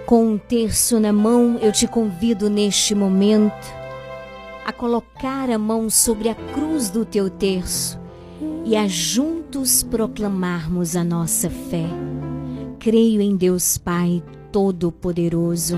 Com 0.06 0.24
um 0.24 0.38
terço 0.38 0.99
na 0.99 1.12
mão, 1.12 1.58
eu 1.60 1.72
te 1.72 1.88
convido 1.88 2.47
neste 2.47 2.93
momento 2.93 3.74
a 4.64 4.72
colocar 4.72 5.49
a 5.49 5.58
mão 5.58 5.89
sobre 5.89 6.30
a 6.30 6.36
cruz 6.36 6.91
do 6.91 7.03
teu 7.03 7.28
terço 7.28 7.99
e 8.64 8.76
a 8.76 8.88
juntos 8.88 9.82
proclamarmos 9.82 10.95
a 10.95 11.03
nossa 11.03 11.49
fé. 11.49 11.88
Creio 12.78 13.20
em 13.20 13.36
Deus 13.36 13.80
Pai 13.80 14.22
Todo-Poderoso, 14.51 15.78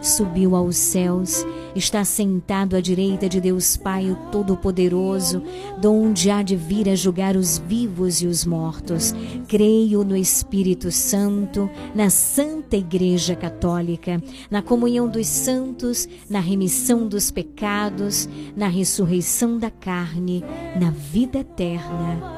subiu 0.00 0.54
aos 0.54 0.76
céus, 0.76 1.44
está 1.74 2.04
sentado 2.04 2.76
à 2.76 2.80
direita 2.80 3.28
de 3.28 3.40
Deus 3.40 3.76
Pai, 3.76 4.10
o 4.10 4.16
Todo-Poderoso, 4.30 5.42
donde 5.80 6.30
há 6.30 6.42
de 6.42 6.56
vir 6.56 6.88
a 6.88 6.94
julgar 6.94 7.36
os 7.36 7.58
vivos 7.58 8.22
e 8.22 8.26
os 8.26 8.44
mortos. 8.44 9.14
Creio 9.46 10.04
no 10.04 10.16
Espírito 10.16 10.90
Santo, 10.90 11.68
na 11.94 12.10
Santa 12.10 12.76
Igreja 12.76 13.34
Católica, 13.34 14.22
na 14.50 14.62
comunhão 14.62 15.08
dos 15.08 15.26
santos, 15.26 16.08
na 16.28 16.40
remissão 16.40 17.06
dos 17.06 17.30
pecados, 17.30 18.28
na 18.56 18.68
ressurreição 18.68 19.58
da 19.58 19.70
carne, 19.70 20.44
na 20.80 20.90
vida 20.90 21.38
eterna. 21.38 22.37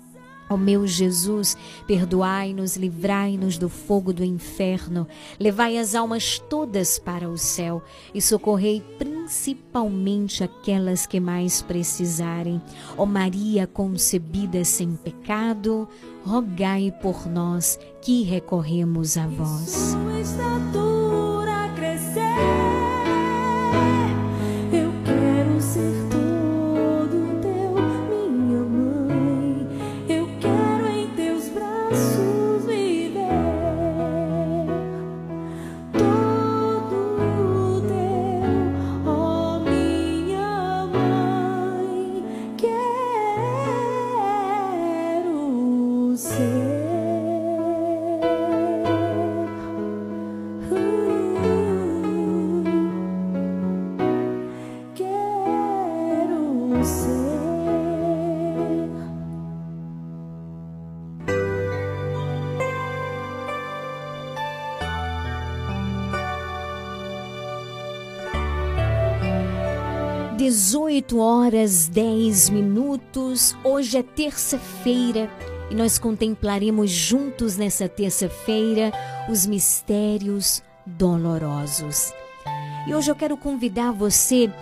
Ó 0.51 0.57
meu 0.57 0.85
Jesus, 0.85 1.55
perdoai-nos, 1.87 2.75
livrai-nos 2.75 3.57
do 3.57 3.69
fogo 3.69 4.11
do 4.11 4.21
inferno, 4.21 5.07
levai 5.39 5.77
as 5.77 5.95
almas 5.95 6.39
todas 6.49 6.99
para 6.99 7.29
o 7.29 7.37
céu 7.37 7.81
e 8.13 8.21
socorrei 8.21 8.83
principalmente 8.97 10.43
aquelas 10.43 11.05
que 11.05 11.21
mais 11.21 11.61
precisarem. 11.61 12.61
Ó 12.97 13.05
Maria 13.05 13.65
concebida 13.65 14.65
sem 14.65 14.93
pecado, 14.93 15.87
rogai 16.25 16.93
por 17.01 17.27
nós 17.27 17.79
que 18.01 18.23
recorremos 18.23 19.15
a 19.15 19.27
vós. 19.27 19.69
Sua 19.69 20.19
estatura 20.19 21.71
crescer, 21.77 22.70
8 71.01 71.17
horas 71.17 71.87
10 71.87 72.51
minutos. 72.51 73.57
Hoje 73.63 73.97
é 73.97 74.03
terça-feira 74.03 75.31
e 75.71 75.73
nós 75.73 75.97
contemplaremos 75.97 76.91
juntos 76.91 77.57
nessa 77.57 77.89
terça-feira 77.89 78.91
os 79.27 79.47
mistérios 79.47 80.61
dolorosos. 80.85 82.13
E 82.85 82.93
hoje 82.93 83.09
eu 83.09 83.15
quero 83.15 83.35
convidar 83.35 83.91
você, 83.91 84.53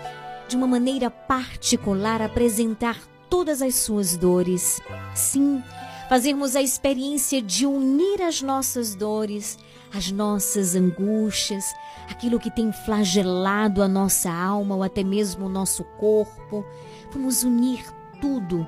de 0.47 0.55
uma 0.55 0.65
maneira 0.65 1.11
particular, 1.11 2.21
a 2.21 2.25
apresentar 2.27 2.97
todas 3.29 3.61
as 3.61 3.75
suas 3.75 4.15
dores. 4.15 4.79
Sim, 5.13 5.61
fazermos 6.07 6.55
a 6.55 6.61
experiência 6.61 7.41
de 7.41 7.65
unir 7.65 8.21
as 8.21 8.41
nossas 8.41 8.95
dores 8.95 9.57
as 9.93 10.11
nossas 10.11 10.75
angústias, 10.75 11.73
aquilo 12.09 12.39
que 12.39 12.51
tem 12.51 12.71
flagelado 12.71 13.81
a 13.81 13.87
nossa 13.87 14.31
alma 14.31 14.75
ou 14.75 14.83
até 14.83 15.03
mesmo 15.03 15.45
o 15.45 15.49
nosso 15.49 15.83
corpo. 15.97 16.65
Vamos 17.11 17.43
unir 17.43 17.83
tudo 18.21 18.67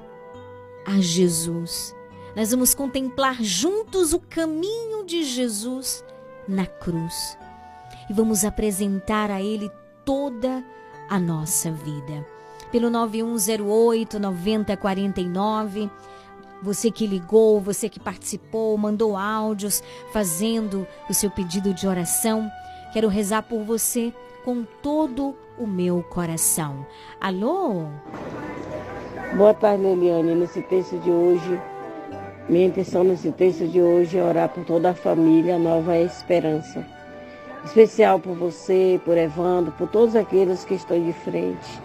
a 0.86 1.00
Jesus. 1.00 1.96
Nós 2.36 2.52
vamos 2.52 2.74
contemplar 2.74 3.42
juntos 3.42 4.14
o 4.14 4.20
caminho 4.20 5.06
de 5.06 5.24
Jesus 5.24 6.04
na 6.48 6.66
cruz 6.66 7.38
e 8.10 8.14
vamos 8.14 8.44
apresentar 8.44 9.30
a 9.30 9.42
Ele 9.42 9.70
toda 10.06 10.64
a 11.10 11.20
nossa 11.20 11.72
vida. 11.72 12.26
Pelo 12.72 12.90
9108 12.90 14.18
9049, 14.18 15.90
você 16.62 16.92
que 16.92 17.08
ligou, 17.08 17.60
você 17.60 17.90
que 17.90 18.00
participou, 18.00 18.78
mandou 18.78 19.18
áudios 19.18 19.84
fazendo 20.12 20.88
o 21.10 21.14
seu 21.14 21.32
pedido 21.32 21.74
de 21.74 21.88
oração, 21.88 22.50
quero 22.94 23.08
rezar 23.08 23.44
por 23.44 23.64
você 23.64 24.14
com 24.44 24.64
todo 24.82 25.36
o 25.58 25.66
meu 25.66 26.04
coração. 26.04 26.86
Alô? 27.20 27.86
Boa 29.36 29.54
tarde, 29.54 29.84
Leliane. 29.84 30.36
Nesse 30.36 30.62
texto 30.64 30.98
de 31.00 31.10
hoje, 31.10 31.60
minha 32.50 32.68
intenção 32.68 33.04
nesse 33.04 33.32
texto 33.32 33.68
de 33.68 33.82
hoje 33.82 34.18
é 34.18 34.24
orar 34.24 34.50
por 34.50 34.66
toda 34.66 34.90
a 34.90 34.94
família 34.94 35.58
Nova 35.58 35.98
Esperança. 35.98 36.86
Especial 37.64 38.20
por 38.20 38.36
você, 38.36 39.00
por 39.06 39.18
Evandro, 39.18 39.72
por 39.74 39.88
todos 39.88 40.16
aqueles 40.16 40.66
que 40.66 40.74
estão 40.74 41.02
de 41.02 41.14
frente. 41.14 41.82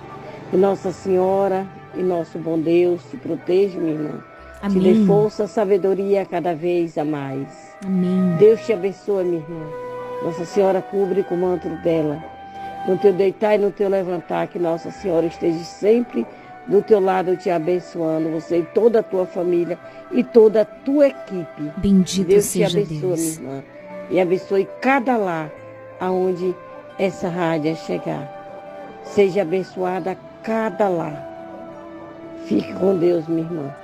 Que 0.50 0.56
Nossa 0.56 0.90
Senhora 0.90 1.66
e 1.94 2.02
nosso 2.02 2.38
bom 2.38 2.58
Deus 2.58 3.02
te 3.10 3.16
proteja, 3.16 3.78
minha 3.78 3.94
irmã. 3.94 4.35
Te 4.62 4.80
dê 4.80 4.90
Amém. 4.90 5.06
força, 5.06 5.46
sabedoria 5.46 6.24
cada 6.24 6.54
vez 6.54 6.96
a 6.98 7.04
mais. 7.04 7.76
Amém. 7.84 8.36
Deus 8.38 8.64
te 8.64 8.72
abençoe, 8.72 9.24
minha 9.24 9.42
irmã. 9.42 9.66
Nossa 10.22 10.44
Senhora 10.44 10.82
cubre 10.82 11.22
com 11.22 11.34
o 11.34 11.38
manto 11.38 11.68
dela. 11.82 12.22
No 12.88 12.96
teu 12.98 13.12
deitar 13.12 13.54
e 13.54 13.58
no 13.58 13.70
teu 13.70 13.88
levantar, 13.88 14.46
que 14.48 14.58
Nossa 14.58 14.90
Senhora 14.90 15.26
esteja 15.26 15.58
sempre 15.58 16.26
do 16.66 16.82
teu 16.82 16.98
lado 17.00 17.36
te 17.36 17.48
abençoando, 17.48 18.30
você 18.30 18.58
e 18.58 18.62
toda 18.62 19.00
a 19.00 19.02
tua 19.02 19.26
família 19.26 19.78
e 20.10 20.24
toda 20.24 20.62
a 20.62 20.64
tua 20.64 21.08
equipe. 21.08 21.70
Bendito 21.76 22.26
Deus 22.26 22.44
seja 22.44 22.68
te 22.68 22.76
abençoe, 22.78 23.00
Deus. 23.00 23.38
minha 23.38 23.52
irmã. 23.52 23.64
E 24.10 24.20
abençoe 24.20 24.68
cada 24.80 25.16
lar 25.16 25.50
aonde 26.00 26.54
essa 26.98 27.28
rádio 27.28 27.76
chegar. 27.76 28.32
Seja 29.04 29.42
abençoada 29.42 30.16
cada 30.42 30.88
lar. 30.88 31.24
Fique 32.46 32.72
com 32.74 32.96
Deus, 32.96 33.26
minha 33.28 33.42
irmã. 33.42 33.74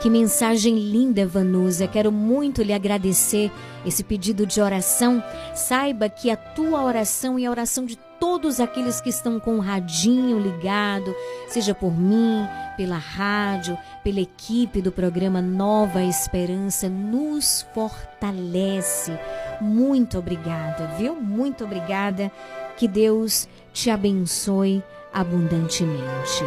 Que 0.00 0.08
mensagem 0.08 0.78
linda, 0.78 1.26
Vanusa. 1.26 1.86
Quero 1.86 2.10
muito 2.10 2.62
lhe 2.62 2.72
agradecer 2.72 3.52
esse 3.84 4.02
pedido 4.02 4.46
de 4.46 4.58
oração. 4.58 5.22
Saiba 5.54 6.08
que 6.08 6.30
a 6.30 6.36
tua 6.36 6.82
oração 6.82 7.38
e 7.38 7.44
a 7.44 7.50
oração 7.50 7.84
de 7.84 7.98
todos 8.18 8.60
aqueles 8.60 8.98
que 8.98 9.10
estão 9.10 9.38
com 9.38 9.56
o 9.56 9.60
radinho 9.60 10.38
ligado, 10.38 11.14
seja 11.48 11.74
por 11.74 11.92
mim, 11.92 12.46
pela 12.78 12.96
rádio, 12.96 13.76
pela 14.02 14.20
equipe 14.20 14.80
do 14.80 14.90
programa 14.90 15.42
Nova 15.42 16.02
Esperança, 16.02 16.88
nos 16.88 17.66
fortalece. 17.74 19.18
Muito 19.60 20.18
obrigada, 20.18 20.86
viu? 20.98 21.14
Muito 21.14 21.64
obrigada. 21.64 22.32
Que 22.76 22.88
Deus 22.88 23.46
te 23.72 23.90
abençoe 23.90 24.82
abundantemente. 25.12 26.44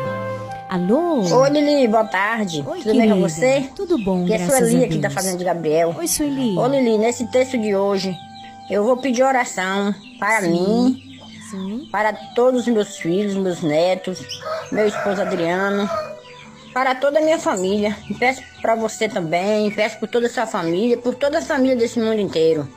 Alô? 0.73 1.19
Oi, 1.21 1.49
Lili, 1.51 1.87
boa 1.87 2.03
tarde. 2.03 2.63
Oi, 2.67 2.79
Tudo 2.81 2.97
bem 2.97 3.07
com 3.07 3.21
você? 3.21 3.69
Tudo 3.75 3.95
bom, 4.03 4.25
Que 4.25 4.33
é 4.33 4.39
Sueli 4.39 4.81
a 4.81 4.85
aqui 4.87 4.97
da 4.97 5.07
Deus. 5.07 5.13
Fazenda 5.13 5.37
de 5.37 5.43
Gabriel. 5.43 5.93
Oi, 5.95 6.07
Sueli. 6.07 6.57
Ô, 6.57 6.65
Lili, 6.65 6.97
nesse 6.97 7.27
texto 7.27 7.59
de 7.59 7.75
hoje, 7.75 8.17
eu 8.71 8.83
vou 8.83 8.97
pedir 8.97 9.21
oração 9.21 9.93
para 10.17 10.41
Sim. 10.41 10.49
mim, 10.49 11.89
para 11.91 12.11
todos 12.33 12.61
os 12.61 12.73
meus 12.73 12.97
filhos, 12.97 13.35
meus 13.35 13.61
netos, 13.61 14.19
meu 14.71 14.87
esposo 14.87 15.21
Adriano, 15.21 15.87
para 16.73 16.95
toda 16.95 17.19
a 17.19 17.21
minha 17.21 17.37
família. 17.37 17.95
E 18.09 18.15
peço 18.15 18.41
para 18.59 18.73
você 18.73 19.07
também, 19.07 19.69
peço 19.69 19.99
por 19.99 20.07
toda 20.07 20.25
essa 20.25 20.47
família, 20.47 20.97
por 20.97 21.13
toda 21.13 21.37
a 21.37 21.41
família 21.43 21.75
desse 21.75 21.99
mundo 21.99 22.19
inteiro. 22.19 22.67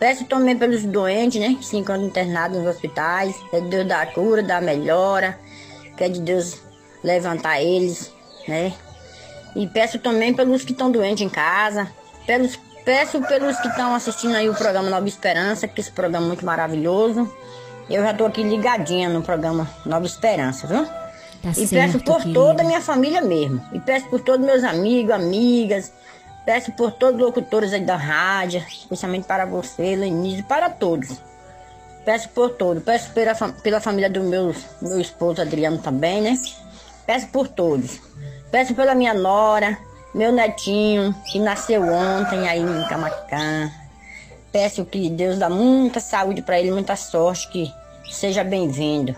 Peço 0.00 0.24
também 0.24 0.58
pelos 0.58 0.82
doentes, 0.82 1.40
né, 1.40 1.54
que 1.56 1.64
se 1.64 1.76
encontram 1.76 2.06
internados 2.06 2.58
nos 2.58 2.66
hospitais. 2.66 3.32
Que 3.48 3.58
é 3.58 3.60
de 3.60 3.68
Deus 3.68 3.86
dar 3.86 4.02
a 4.02 4.06
cura, 4.06 4.42
dar 4.42 4.56
a 4.56 4.60
melhora. 4.60 5.38
Que 5.96 6.02
é 6.02 6.08
de 6.08 6.20
Deus 6.20 6.63
levantar 7.04 7.60
eles, 7.62 8.10
né? 8.48 8.72
E 9.54 9.68
peço 9.68 9.98
também 9.98 10.34
pelos 10.34 10.64
que 10.64 10.72
estão 10.72 10.90
doentes 10.90 11.24
em 11.24 11.28
casa. 11.28 11.86
Pelos, 12.26 12.58
peço 12.84 13.20
pelos 13.22 13.56
que 13.60 13.68
estão 13.68 13.94
assistindo 13.94 14.34
aí 14.34 14.48
o 14.48 14.54
programa 14.54 14.90
Nova 14.90 15.06
Esperança, 15.06 15.68
que 15.68 15.80
esse 15.80 15.92
programa 15.92 16.26
é 16.26 16.28
muito 16.28 16.44
maravilhoso. 16.44 17.32
Eu 17.88 18.02
já 18.02 18.14
tô 18.14 18.24
aqui 18.24 18.42
ligadinha 18.42 19.08
no 19.08 19.22
programa 19.22 19.70
Nova 19.84 20.06
Esperança, 20.06 20.66
viu? 20.66 20.84
Tá 20.86 21.50
e 21.50 21.66
certo, 21.66 21.70
peço 21.70 22.04
por 22.04 22.16
querida. 22.22 22.40
toda 22.40 22.62
a 22.62 22.66
minha 22.66 22.80
família 22.80 23.20
mesmo. 23.20 23.62
E 23.72 23.78
peço 23.78 24.08
por 24.08 24.20
todos 24.20 24.44
meus 24.44 24.64
amigos, 24.64 25.12
amigas. 25.12 25.92
Peço 26.44 26.72
por 26.72 26.90
todos 26.92 27.20
os 27.20 27.26
locutores 27.26 27.72
aí 27.72 27.82
da 27.82 27.96
rádio, 27.96 28.64
especialmente 28.68 29.26
para 29.26 29.46
você, 29.46 29.94
Lenise, 29.94 30.42
para 30.42 30.68
todos. 30.68 31.18
Peço 32.04 32.28
por 32.30 32.50
todos. 32.50 32.82
Peço 32.82 33.10
pela, 33.12 33.34
pela 33.34 33.80
família 33.80 34.10
do 34.10 34.22
meu, 34.22 34.54
meu 34.80 35.00
esposo 35.00 35.40
Adriano 35.40 35.78
também, 35.78 36.20
né? 36.20 36.38
Peço 37.06 37.28
por 37.28 37.48
todos. 37.48 38.00
Peço 38.50 38.74
pela 38.74 38.94
minha 38.94 39.12
nora, 39.12 39.76
meu 40.14 40.32
netinho, 40.32 41.14
que 41.26 41.38
nasceu 41.38 41.82
ontem 41.82 42.48
aí 42.48 42.60
em 42.60 42.88
Camacã. 42.88 43.70
Peço 44.52 44.84
que 44.84 45.10
Deus 45.10 45.38
dá 45.38 45.50
muita 45.50 45.98
saúde 46.00 46.40
para 46.40 46.58
ele, 46.58 46.70
muita 46.70 46.94
sorte, 46.94 47.48
que 47.48 47.72
seja 48.14 48.44
bem-vindo. 48.44 49.14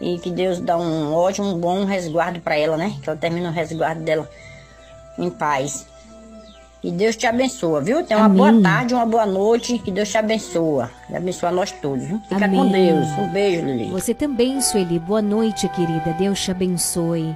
E 0.00 0.18
que 0.18 0.30
Deus 0.30 0.60
dá 0.60 0.76
um 0.76 1.14
ótimo, 1.14 1.56
bom 1.56 1.84
resguardo 1.84 2.40
para 2.40 2.56
ela, 2.56 2.76
né? 2.76 2.94
Que 3.02 3.08
ela 3.08 3.18
termine 3.18 3.46
o 3.46 3.52
resguardo 3.52 4.02
dela 4.02 4.28
em 5.18 5.30
paz. 5.30 5.86
Que 6.84 6.90
Deus 6.90 7.16
te 7.16 7.26
abençoa, 7.26 7.80
viu? 7.80 8.04
Tenha 8.04 8.20
uma 8.20 8.26
Amém. 8.26 8.36
boa 8.36 8.62
tarde, 8.62 8.92
uma 8.92 9.06
boa 9.06 9.24
noite. 9.24 9.78
Que 9.78 9.90
Deus 9.90 10.10
te 10.10 10.18
abençoa. 10.18 10.90
E 11.08 11.16
abençoa 11.16 11.50
nós 11.50 11.72
todos, 11.72 12.04
viu? 12.04 12.20
Fica 12.28 12.46
com 12.46 12.60
Amém. 12.60 12.72
Deus. 12.72 13.08
Um 13.18 13.32
beijo, 13.32 13.64
Lili. 13.64 13.90
Você 13.90 14.12
também, 14.12 14.60
Sueli. 14.60 14.98
Boa 14.98 15.22
noite, 15.22 15.66
querida. 15.70 16.14
Deus 16.18 16.38
te 16.38 16.50
abençoe. 16.50 17.34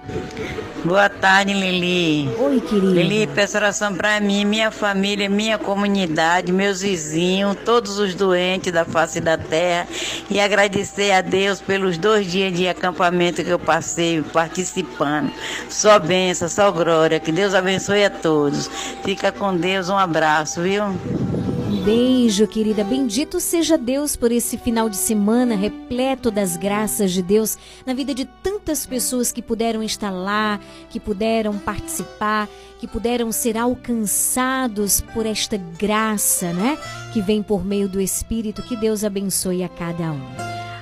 Boa 0.85 1.09
tarde, 1.09 1.55
Lili. 1.55 2.29
Oi, 2.39 2.61
querida. 2.61 2.93
Lili, 2.93 3.27
peço 3.27 3.57
oração 3.57 3.95
para 3.95 4.21
mim, 4.21 4.45
minha 4.45 4.71
família, 4.71 5.31
minha 5.31 5.57
comunidade, 5.59 6.53
meus 6.53 6.83
vizinhos, 6.83 7.57
todos 7.65 7.99
os 7.99 8.15
doentes 8.15 8.71
da 8.71 8.85
face 8.85 9.19
da 9.19 9.39
terra 9.39 9.89
e 10.31 10.39
agradecer 10.39 11.11
a 11.11 11.21
Deus 11.21 11.61
pelos 11.61 11.97
dois 11.99 12.31
dias 12.31 12.53
de 12.53 12.69
acampamento 12.69 13.43
que 13.43 13.51
eu 13.51 13.59
passei 13.59 14.23
participando. 14.23 15.33
Só 15.71 15.99
benção, 15.99 16.49
só 16.49 16.71
glória. 16.71 17.19
Que 17.19 17.33
Deus 17.33 17.55
abençoe 17.55 18.05
a 18.05 18.11
todos. 18.11 18.71
Fica 19.03 19.33
com 19.39 19.57
Deus, 19.57 19.89
um 19.89 19.97
abraço, 19.97 20.63
viu? 20.63 20.85
Um 20.85 21.83
beijo, 21.85 22.47
querida. 22.49 22.83
Bendito 22.83 23.39
seja 23.39 23.79
Deus 23.79 24.17
por 24.17 24.33
esse 24.33 24.59
final 24.59 24.89
de 24.89 24.97
semana 24.97 25.55
repleto 25.55 26.31
das 26.31 26.57
graças 26.57 27.13
de 27.13 27.23
Deus 27.23 27.57
na 27.87 27.95
vida 27.95 28.13
de 28.13 28.25
tantas 28.25 28.85
pessoas 28.85 29.31
que 29.31 29.41
puderam 29.41 29.83
estar 29.83 30.11
lá, 30.11 30.59
que 30.91 30.99
puderam 30.99 31.57
participar, 31.57 32.49
que 32.81 32.89
puderam 32.89 33.31
ser 33.31 33.57
alcançados 33.57 35.01
por 35.01 35.25
esta 35.25 35.57
graça, 35.57 36.53
né? 36.53 36.77
Que 37.13 37.21
vem 37.21 37.43
por 37.43 37.65
meio 37.65 37.89
do 37.89 38.01
Espírito. 38.01 38.63
Que 38.63 38.77
Deus 38.77 39.05
abençoe 39.05 39.63
a 39.63 39.69
cada 39.69 40.11
um. 40.13 40.21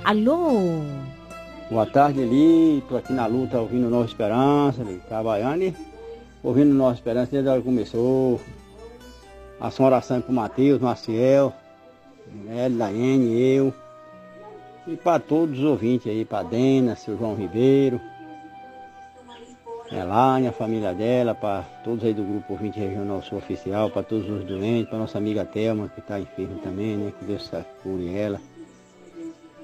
Alô? 0.02 0.82
Boa 1.70 1.84
tarde, 1.84 2.20
Eli. 2.20 2.78
Estou 2.78 2.96
aqui 2.96 3.12
na 3.12 3.26
luta 3.26 3.60
ouvindo 3.60 3.90
Nova 3.90 4.06
Esperança, 4.06 4.80
Eli, 4.80 5.02
trabalhando 5.08 5.62
e 5.62 5.74
ouvindo 6.46 6.72
Nova 6.72 6.94
Esperança 6.94 7.32
desde 7.32 7.48
a 7.48 7.52
hora 7.52 7.60
que 7.60 7.66
começou. 7.66 8.40
Faça 9.58 9.82
uma 9.82 9.88
oração 9.88 10.20
pro 10.20 10.32
Matheus, 10.32 10.80
Maciel, 10.80 11.52
Hélio, 12.48 12.78
Daiane, 12.78 13.40
eu. 13.40 13.74
E 14.86 14.96
para 14.96 15.18
todos 15.18 15.58
os 15.58 15.64
ouvintes 15.64 16.06
aí, 16.06 16.24
para 16.24 16.46
Dena, 16.46 16.94
seu 16.94 17.18
João 17.18 17.34
Ribeiro, 17.34 18.00
Elane, 19.90 20.46
a 20.46 20.52
família 20.52 20.94
dela, 20.94 21.34
para 21.34 21.62
todos 21.82 22.04
aí 22.04 22.14
do 22.14 22.22
grupo 22.22 22.52
ouvinte 22.52 22.78
regional 22.78 23.20
sul 23.22 23.38
oficial, 23.38 23.90
para 23.90 24.04
todos 24.04 24.30
os 24.30 24.44
doentes, 24.44 24.88
para 24.88 25.00
nossa 25.00 25.18
amiga 25.18 25.44
Thelma, 25.44 25.88
que 25.88 25.98
está 25.98 26.20
enferma 26.20 26.58
também, 26.62 26.96
né? 26.96 27.12
Que 27.18 27.24
Deus 27.24 27.50
cure 27.82 28.14
ela. 28.14 28.40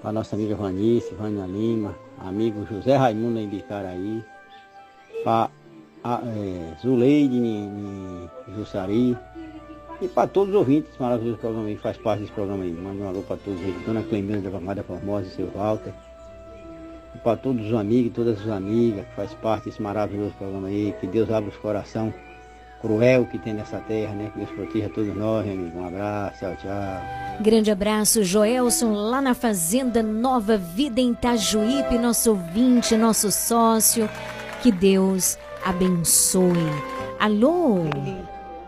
Para 0.00 0.10
nossa 0.10 0.34
amiga 0.34 0.56
Vanice, 0.56 1.14
Vânia 1.14 1.46
Lima, 1.46 1.94
amigo 2.18 2.66
José 2.66 2.96
Raimundo 2.96 3.38
em 3.38 3.48
Bicaraí, 3.48 4.24
é, 6.04 6.74
Zuleide 6.80 7.36
em 7.36 8.28
Jussari, 8.56 9.16
e 10.02 10.08
para 10.08 10.26
todos 10.26 10.52
os 10.52 10.56
ouvintes 10.56 10.90
maravilhoso 10.98 11.38
programa 11.38 11.68
aí, 11.68 11.76
faz 11.76 11.96
parte 11.96 12.22
desse 12.22 12.32
programa 12.32 12.64
aí. 12.64 12.72
Manda 12.72 13.04
um 13.04 13.08
alô 13.08 13.22
para 13.22 13.36
todos 13.36 13.60
eles, 13.60 13.86
Dona 13.86 14.02
Clemina 14.02 14.40
da 14.40 14.50
Camada 14.50 14.82
Formosa 14.82 15.28
e 15.28 15.30
seu 15.30 15.46
Walter. 15.46 15.92
E 17.14 17.18
para 17.18 17.36
todos 17.36 17.64
os 17.64 17.72
amigos 17.72 18.06
e 18.08 18.10
todas 18.10 18.40
as 18.40 18.48
amigas 18.48 19.06
que 19.06 19.14
faz 19.14 19.32
parte 19.34 19.66
desse 19.66 19.80
maravilhoso 19.80 20.32
programa 20.36 20.66
aí. 20.66 20.92
Que 21.00 21.06
Deus 21.06 21.30
abra 21.30 21.48
os 21.48 21.56
coração 21.56 22.12
cruel 22.80 23.26
que 23.26 23.38
tem 23.38 23.54
nessa 23.54 23.78
terra, 23.78 24.12
né? 24.14 24.28
Que 24.32 24.38
Deus 24.38 24.50
proteja 24.50 24.88
todos 24.88 25.14
nós, 25.14 25.48
amigo. 25.48 25.78
Um 25.78 25.86
abraço, 25.86 26.40
tchau, 26.40 26.56
tchau. 26.56 27.40
Grande 27.40 27.70
abraço, 27.70 28.24
Joelson, 28.24 28.92
lá 28.92 29.22
na 29.22 29.34
Fazenda 29.34 30.02
Nova 30.02 30.56
Vida 30.56 31.00
em 31.00 31.12
Itajuípe, 31.12 31.96
nosso 31.96 32.30
ouvinte, 32.30 32.96
nosso 32.96 33.30
sócio. 33.30 34.10
Que 34.60 34.72
Deus 34.72 35.38
abençoe. 35.64 36.68
Alô? 37.18 37.84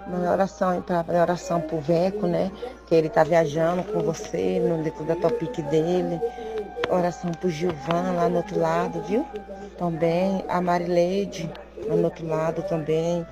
Uma 0.07 0.31
oração 0.31 0.81
para 0.83 1.03
fazer 1.03 1.21
oração 1.21 1.61
pro 1.61 1.81
Veco, 1.81 2.27
né? 2.27 2.51
Que 2.87 2.95
ele 2.95 3.09
tá 3.09 3.25
viajando 3.25 3.83
com 3.85 4.01
você 4.01 4.61
no 4.61 4.83
leito 4.83 5.03
da 5.05 5.17
topic 5.17 5.61
dele. 5.71 6.21
Oração 6.89 7.31
pro 7.33 7.51
Gilvan 7.51 8.13
lá 8.17 8.29
no 8.29 8.37
outro 8.37 8.61
lado, 8.61 9.03
viu? 9.03 9.27
Também 9.79 10.45
a 10.49 10.61
Marileide 10.61 11.51
lá 11.89 11.97
no 11.97 12.05
outro 12.05 12.27
lado 12.27 12.63
também. 12.63 13.27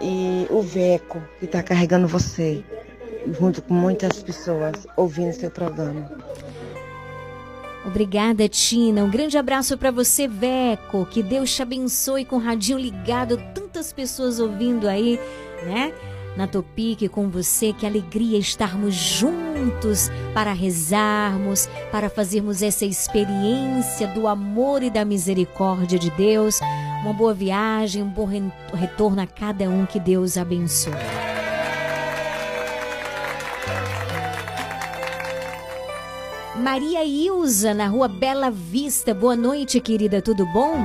E 0.00 0.46
o 0.50 0.62
Veco 0.62 1.20
que 1.38 1.46
tá 1.46 1.62
carregando 1.62 2.06
você, 2.06 2.64
junto 3.38 3.60
com 3.62 3.74
muitas 3.74 4.22
pessoas 4.22 4.86
ouvindo 4.96 5.32
seu 5.32 5.50
programa. 5.50 6.10
Obrigada, 7.84 8.48
Tina. 8.48 9.02
Um 9.02 9.10
grande 9.10 9.38
abraço 9.38 9.76
para 9.78 9.90
você, 9.90 10.28
Veco. 10.28 11.06
Que 11.06 11.22
Deus 11.22 11.54
te 11.54 11.62
abençoe 11.62 12.24
com 12.24 12.36
o 12.36 12.40
radinho 12.40 12.78
ligado, 12.78 13.38
tantas 13.54 13.92
pessoas 13.92 14.38
ouvindo 14.38 14.86
aí, 14.86 15.18
né? 15.64 15.92
Na 16.36 16.46
Topic 16.46 17.08
com 17.10 17.28
você, 17.28 17.72
que 17.72 17.86
alegria 17.86 18.38
estarmos 18.38 18.94
juntos 18.94 20.10
para 20.32 20.52
rezarmos, 20.52 21.68
para 21.90 22.08
fazermos 22.08 22.62
essa 22.62 22.84
experiência 22.84 24.06
do 24.08 24.28
amor 24.28 24.82
e 24.82 24.90
da 24.90 25.04
misericórdia 25.04 25.98
de 25.98 26.10
Deus. 26.10 26.60
Uma 27.02 27.14
boa 27.14 27.34
viagem, 27.34 28.02
um 28.02 28.08
bom 28.08 28.28
retorno 28.72 29.22
a 29.22 29.26
cada 29.26 29.68
um 29.68 29.86
que 29.86 29.98
Deus 29.98 30.36
abençoe. 30.36 30.92
Maria 36.60 37.02
Ilza, 37.02 37.72
na 37.72 37.86
rua 37.86 38.06
Bela 38.06 38.50
Vista. 38.50 39.14
Boa 39.14 39.34
noite, 39.34 39.80
querida, 39.80 40.20
tudo 40.20 40.44
bom? 40.44 40.76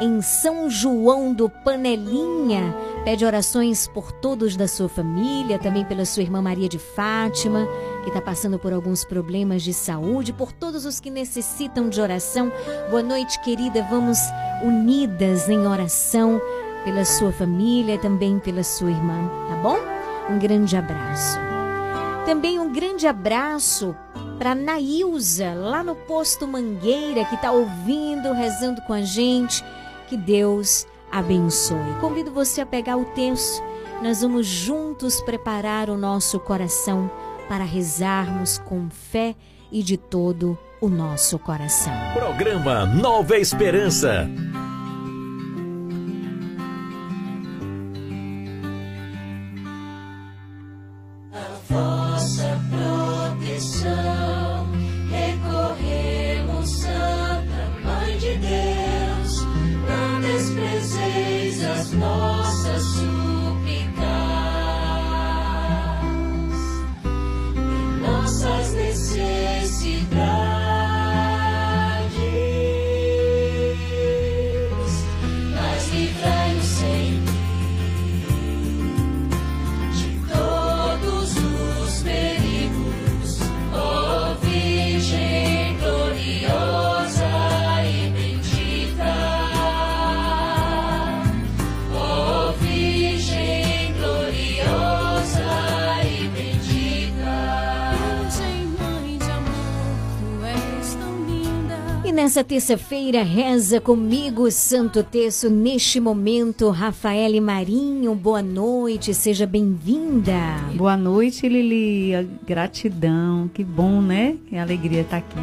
Em 0.00 0.20
São 0.20 0.68
João 0.68 1.32
do 1.32 1.48
Panelinha. 1.48 2.74
Pede 3.04 3.24
orações 3.24 3.86
por 3.86 4.10
todos 4.10 4.56
da 4.56 4.66
sua 4.66 4.88
família, 4.88 5.56
também 5.56 5.84
pela 5.84 6.04
sua 6.04 6.24
irmã 6.24 6.42
Maria 6.42 6.68
de 6.68 6.80
Fátima, 6.80 7.68
que 8.02 8.08
está 8.08 8.20
passando 8.20 8.58
por 8.58 8.72
alguns 8.72 9.04
problemas 9.04 9.62
de 9.62 9.72
saúde, 9.72 10.32
por 10.32 10.50
todos 10.50 10.84
os 10.84 10.98
que 10.98 11.10
necessitam 11.10 11.88
de 11.88 12.00
oração. 12.00 12.52
Boa 12.90 13.02
noite, 13.02 13.40
querida. 13.42 13.86
Vamos 13.88 14.18
unidas 14.64 15.48
em 15.48 15.64
oração 15.64 16.40
pela 16.84 17.04
sua 17.04 17.30
família 17.30 17.94
e 17.94 17.98
também 17.98 18.40
pela 18.40 18.64
sua 18.64 18.90
irmã, 18.90 19.30
tá 19.48 19.54
bom? 19.62 19.78
Um 20.28 20.40
grande 20.40 20.76
abraço. 20.76 21.38
Também 22.26 22.58
um 22.58 22.72
grande 22.72 23.06
abraço 23.06 23.94
para 24.40 24.54
Nailza, 24.54 25.52
lá 25.52 25.84
no 25.84 25.94
posto 25.94 26.48
Mangueira, 26.48 27.26
que 27.26 27.34
está 27.34 27.52
ouvindo, 27.52 28.32
rezando 28.32 28.80
com 28.80 28.94
a 28.94 29.02
gente. 29.02 29.62
Que 30.08 30.16
Deus 30.16 30.86
abençoe. 31.12 31.94
Convido 32.00 32.32
você 32.32 32.62
a 32.62 32.66
pegar 32.66 32.96
o 32.96 33.04
texto. 33.04 33.62
Nós 34.02 34.22
vamos 34.22 34.46
juntos 34.46 35.20
preparar 35.20 35.90
o 35.90 35.98
nosso 35.98 36.40
coração 36.40 37.10
para 37.50 37.64
rezarmos 37.64 38.56
com 38.56 38.88
fé 38.88 39.36
e 39.70 39.82
de 39.82 39.98
todo 39.98 40.58
o 40.80 40.88
nosso 40.88 41.38
coração. 41.38 41.92
Programa 42.14 42.86
Nova 42.86 43.36
Esperança. 43.36 44.26
Nessa 102.30 102.44
terça-feira, 102.44 103.24
reza 103.24 103.80
comigo 103.80 104.44
o 104.44 104.52
Santo 104.52 105.02
Terço. 105.02 105.50
Neste 105.50 105.98
momento, 105.98 106.70
Rafael 106.70 107.42
Marinho, 107.42 108.14
boa 108.14 108.40
noite, 108.40 109.12
seja 109.12 109.48
bem-vinda. 109.48 110.32
Boa 110.76 110.96
noite, 110.96 111.48
Lili. 111.48 112.30
Gratidão. 112.46 113.50
Que 113.52 113.64
bom, 113.64 114.00
né? 114.00 114.36
Que 114.48 114.56
alegria 114.56 115.00
estar 115.00 115.16
aqui. 115.16 115.40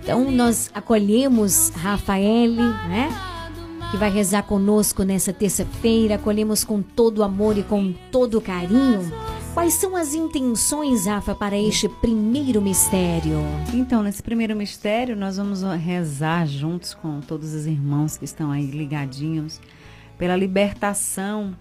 Então, 0.00 0.30
nós 0.30 0.70
acolhemos 0.72 1.70
Rafael, 1.70 2.52
né? 2.52 3.10
Que 3.90 3.96
vai 3.96 4.12
rezar 4.12 4.44
conosco 4.44 5.02
nessa 5.02 5.32
terça-feira. 5.32 6.14
Acolhemos 6.14 6.62
com 6.62 6.80
todo 6.80 7.24
amor 7.24 7.58
e 7.58 7.64
com 7.64 7.92
todo 8.12 8.40
carinho. 8.40 9.10
Quais 9.54 9.74
são 9.74 9.94
as 9.94 10.14
intenções, 10.14 11.06
Rafa, 11.06 11.34
para 11.34 11.58
este 11.58 11.86
primeiro 11.88 12.60
mistério? 12.62 13.38
Então, 13.74 14.02
nesse 14.02 14.22
primeiro 14.22 14.56
mistério, 14.56 15.14
nós 15.14 15.36
vamos 15.36 15.62
rezar 15.62 16.46
juntos 16.46 16.94
com 16.94 17.20
todos 17.20 17.52
os 17.52 17.66
irmãos 17.66 18.16
que 18.16 18.24
estão 18.24 18.50
aí 18.50 18.66
ligadinhos 18.66 19.60
pela 20.16 20.34
libertação 20.36 21.54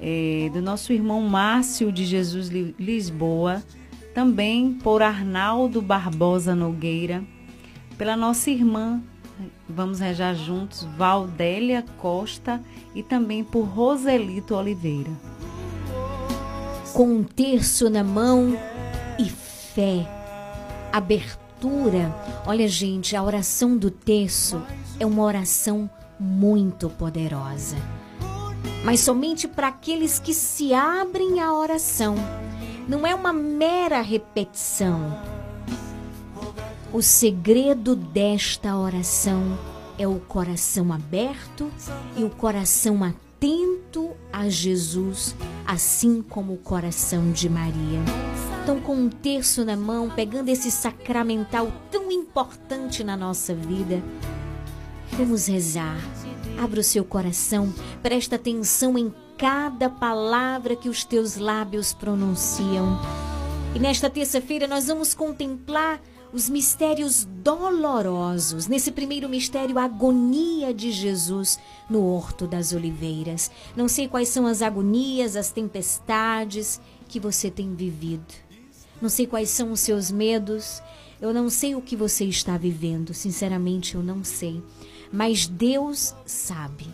eh, 0.00 0.50
do 0.52 0.62
nosso 0.62 0.92
irmão 0.92 1.20
Márcio 1.22 1.90
de 1.90 2.04
Jesus 2.04 2.48
Li- 2.48 2.76
Lisboa, 2.78 3.62
também 4.14 4.74
por 4.74 5.02
Arnaldo 5.02 5.82
Barbosa 5.82 6.54
Nogueira, 6.54 7.24
pela 7.98 8.16
nossa 8.16 8.50
irmã, 8.50 9.02
vamos 9.68 9.98
rezar 9.98 10.34
juntos, 10.34 10.86
Valdélia 10.96 11.84
Costa 11.98 12.62
e 12.94 13.02
também 13.02 13.42
por 13.42 13.62
Roselito 13.64 14.54
Oliveira. 14.54 15.10
Com 16.92 17.04
um 17.04 17.24
terço 17.24 17.88
na 17.88 18.04
mão 18.04 18.54
e 19.18 19.28
fé, 19.30 20.06
abertura. 20.92 22.14
Olha, 22.46 22.68
gente, 22.68 23.16
a 23.16 23.22
oração 23.22 23.78
do 23.78 23.90
terço 23.90 24.62
é 25.00 25.06
uma 25.06 25.22
oração 25.22 25.88
muito 26.20 26.90
poderosa. 26.90 27.76
Mas 28.84 29.00
somente 29.00 29.48
para 29.48 29.68
aqueles 29.68 30.18
que 30.18 30.34
se 30.34 30.74
abrem 30.74 31.40
à 31.40 31.54
oração. 31.54 32.14
Não 32.86 33.06
é 33.06 33.14
uma 33.14 33.32
mera 33.32 34.02
repetição. 34.02 35.18
O 36.92 37.00
segredo 37.00 37.96
desta 37.96 38.76
oração 38.76 39.58
é 39.98 40.06
o 40.06 40.20
coração 40.20 40.92
aberto 40.92 41.70
e 42.18 42.22
o 42.22 42.28
coração 42.28 43.02
atento 43.02 43.31
a 44.42 44.48
Jesus, 44.48 45.36
assim 45.64 46.20
como 46.20 46.54
o 46.54 46.58
coração 46.58 47.30
de 47.30 47.48
Maria. 47.48 48.00
Então, 48.62 48.80
com 48.80 48.94
um 48.94 49.08
terço 49.08 49.64
na 49.64 49.76
mão, 49.76 50.10
pegando 50.10 50.48
esse 50.48 50.70
sacramental 50.70 51.72
tão 51.90 52.10
importante 52.10 53.04
na 53.04 53.16
nossa 53.16 53.54
vida, 53.54 54.02
vamos 55.12 55.46
rezar. 55.46 55.96
Abra 56.60 56.80
o 56.80 56.82
seu 56.82 57.04
coração, 57.04 57.72
presta 58.02 58.34
atenção 58.34 58.98
em 58.98 59.14
cada 59.38 59.88
palavra 59.88 60.74
que 60.74 60.88
os 60.88 61.04
teus 61.04 61.36
lábios 61.36 61.92
pronunciam. 61.92 62.98
E 63.74 63.78
nesta 63.78 64.10
terça-feira 64.10 64.66
nós 64.66 64.88
vamos 64.88 65.14
contemplar 65.14 66.00
os 66.32 66.48
mistérios 66.48 67.24
dolorosos. 67.42 68.66
Nesse 68.66 68.90
primeiro 68.90 69.28
mistério, 69.28 69.78
a 69.78 69.84
agonia 69.84 70.72
de 70.72 70.90
Jesus 70.90 71.58
no 71.90 72.04
Horto 72.06 72.46
das 72.46 72.72
Oliveiras. 72.72 73.50
Não 73.76 73.86
sei 73.86 74.08
quais 74.08 74.28
são 74.28 74.46
as 74.46 74.62
agonias, 74.62 75.36
as 75.36 75.50
tempestades 75.50 76.80
que 77.06 77.20
você 77.20 77.50
tem 77.50 77.74
vivido. 77.74 78.34
Não 79.00 79.08
sei 79.08 79.26
quais 79.26 79.50
são 79.50 79.72
os 79.72 79.80
seus 79.80 80.10
medos. 80.10 80.82
Eu 81.20 81.34
não 81.34 81.50
sei 81.50 81.74
o 81.74 81.82
que 81.82 81.94
você 81.94 82.24
está 82.24 82.56
vivendo. 82.56 83.12
Sinceramente, 83.12 83.94
eu 83.94 84.02
não 84.02 84.24
sei. 84.24 84.62
Mas 85.12 85.46
Deus 85.46 86.14
sabe. 86.24 86.86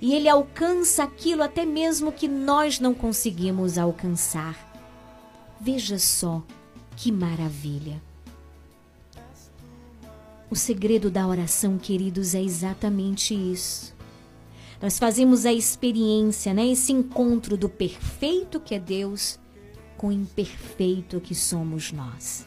E 0.00 0.14
Ele 0.14 0.28
alcança 0.28 1.02
aquilo 1.02 1.42
até 1.42 1.66
mesmo 1.66 2.12
que 2.12 2.28
nós 2.28 2.80
não 2.80 2.94
conseguimos 2.94 3.76
alcançar. 3.76 4.56
Veja 5.60 5.98
só 5.98 6.42
que 6.96 7.12
maravilha. 7.12 8.07
O 10.50 10.56
segredo 10.56 11.10
da 11.10 11.26
oração, 11.26 11.76
queridos, 11.76 12.34
é 12.34 12.42
exatamente 12.42 13.34
isso. 13.34 13.94
Nós 14.80 14.98
fazemos 14.98 15.44
a 15.44 15.52
experiência, 15.52 16.54
né, 16.54 16.66
esse 16.68 16.92
encontro 16.92 17.56
do 17.56 17.68
perfeito 17.68 18.58
que 18.58 18.74
é 18.74 18.78
Deus 18.78 19.38
com 19.98 20.08
o 20.08 20.12
imperfeito 20.12 21.20
que 21.20 21.34
somos 21.34 21.92
nós. 21.92 22.46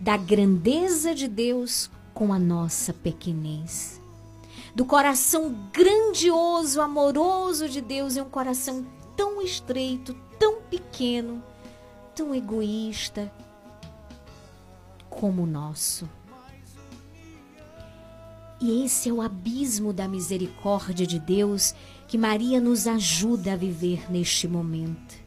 Da 0.00 0.16
grandeza 0.16 1.14
de 1.14 1.28
Deus 1.28 1.90
com 2.14 2.32
a 2.32 2.38
nossa 2.38 2.94
pequenez. 2.94 4.00
Do 4.74 4.86
coração 4.86 5.68
grandioso, 5.72 6.80
amoroso 6.80 7.68
de 7.68 7.82
Deus 7.82 8.16
em 8.16 8.22
um 8.22 8.30
coração 8.30 8.86
tão 9.16 9.42
estreito, 9.42 10.16
tão 10.38 10.62
pequeno, 10.62 11.42
tão 12.14 12.34
egoísta, 12.34 13.30
como 15.10 15.42
o 15.42 15.46
nosso. 15.46 16.08
E 18.60 18.84
esse 18.84 19.08
é 19.08 19.12
o 19.12 19.20
abismo 19.20 19.92
da 19.92 20.06
misericórdia 20.06 21.06
de 21.06 21.18
Deus 21.18 21.74
que 22.06 22.16
Maria 22.16 22.60
nos 22.60 22.86
ajuda 22.86 23.54
a 23.54 23.56
viver 23.56 24.10
neste 24.10 24.46
momento. 24.46 25.18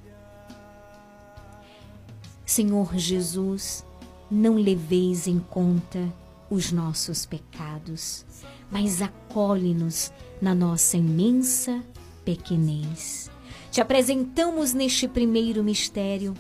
Senhor 2.45 2.95
Jesus, 2.95 3.85
não 4.29 4.55
leveis 4.55 5.27
em 5.27 5.39
conta 5.39 6.13
os 6.49 6.71
nossos 6.71 7.25
pecados, 7.25 8.25
mas 8.69 9.01
acolhe-nos 9.01 10.11
na 10.41 10.53
nossa 10.53 10.97
imensa 10.97 11.83
pequenez. 12.23 13.31
Te 13.71 13.81
apresentamos 13.81 14.73
neste 14.73 15.07
primeiro 15.07 15.63
mistério 15.63 16.35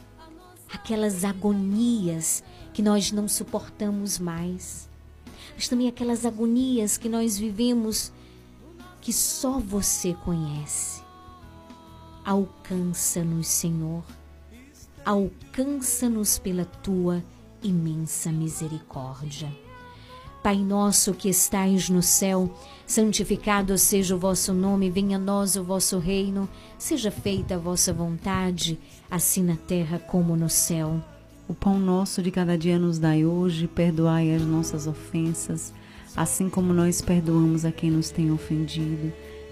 aquelas 0.71 1.23
agonias 1.23 2.43
que 2.73 2.81
nós 2.81 3.11
não 3.11 3.27
suportamos 3.27 4.17
mais, 4.17 4.89
mas 5.55 5.67
também 5.67 5.87
aquelas 5.87 6.25
agonias 6.25 6.97
que 6.97 7.07
nós 7.07 7.37
vivemos 7.37 8.11
que 8.99 9.13
só 9.13 9.59
você 9.59 10.13
conhece. 10.25 11.03
Alcança-nos, 12.25 13.47
Senhor, 13.47 14.03
alcança-nos 15.05 16.39
pela 16.39 16.65
tua 16.65 17.23
imensa 17.61 18.31
misericórdia. 18.31 19.51
Pai 20.41 20.57
nosso 20.57 21.13
que 21.13 21.29
estais 21.29 21.89
no 21.89 22.01
céu, 22.01 22.53
santificado 22.87 23.77
seja 23.77 24.15
o 24.15 24.19
vosso 24.19 24.53
nome, 24.53 24.89
venha 24.89 25.17
a 25.17 25.19
nós 25.19 25.55
o 25.55 25.63
vosso 25.63 25.99
reino, 25.99 26.49
seja 26.77 27.11
feita 27.11 27.55
a 27.55 27.57
vossa 27.57 27.93
vontade, 27.93 28.79
assim 29.09 29.43
na 29.43 29.55
terra 29.55 29.99
como 29.99 30.35
no 30.35 30.49
céu. 30.49 31.01
O 31.47 31.53
pão 31.53 31.77
nosso 31.77 32.21
de 32.21 32.31
cada 32.31 32.57
dia 32.57 32.79
nos 32.79 32.97
dai 32.97 33.25
hoje, 33.25 33.67
perdoai 33.67 34.33
as 34.33 34.41
nossas 34.43 34.87
ofensas, 34.87 35.73
assim 36.15 36.49
como 36.49 36.73
nós 36.73 37.01
perdoamos 37.01 37.65
a 37.65 37.71
quem 37.71 37.91
nos 37.91 38.09
tem 38.09 38.31
ofendido. 38.31 39.11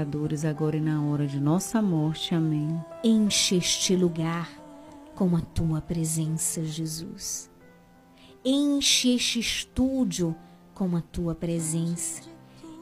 agora 0.00 0.76
e 0.76 0.80
na 0.80 1.02
hora 1.02 1.26
de 1.26 1.40
nossa 1.40 1.82
morte. 1.82 2.34
Amém. 2.34 2.68
Enche 3.02 3.56
este 3.56 3.96
lugar 3.96 4.48
com 5.14 5.34
a 5.34 5.40
tua 5.40 5.80
presença, 5.80 6.64
Jesus. 6.64 7.50
Enche 8.44 9.14
este 9.14 9.40
estúdio 9.40 10.36
com 10.74 10.94
a 10.96 11.00
tua 11.00 11.34
presença. 11.34 12.22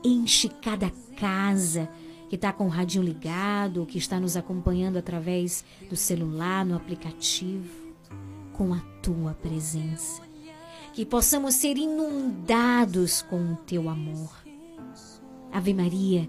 Enche 0.05 0.49
cada 0.49 0.91
casa 1.17 1.89
que 2.29 2.35
está 2.35 2.53
com 2.53 2.67
o 2.67 2.69
radinho 2.69 3.05
ligado, 3.05 3.87
que 3.87 3.99
está 3.99 4.21
nos 4.21 4.37
acompanhando 4.37 4.99
através 4.99 5.65
do 5.89 5.97
celular, 5.97 6.65
no 6.65 6.77
aplicativo, 6.77 7.95
com 8.53 8.75
a 8.75 8.81
tua 9.03 9.33
presença. 9.33 10.23
Que 10.93 11.07
possamos 11.07 11.55
ser 11.55 11.79
inundados 11.79 13.23
com 13.23 13.53
o 13.53 13.57
teu 13.57 13.89
amor. 13.89 14.47
Ave 15.53 15.73
Maria, 15.73 16.29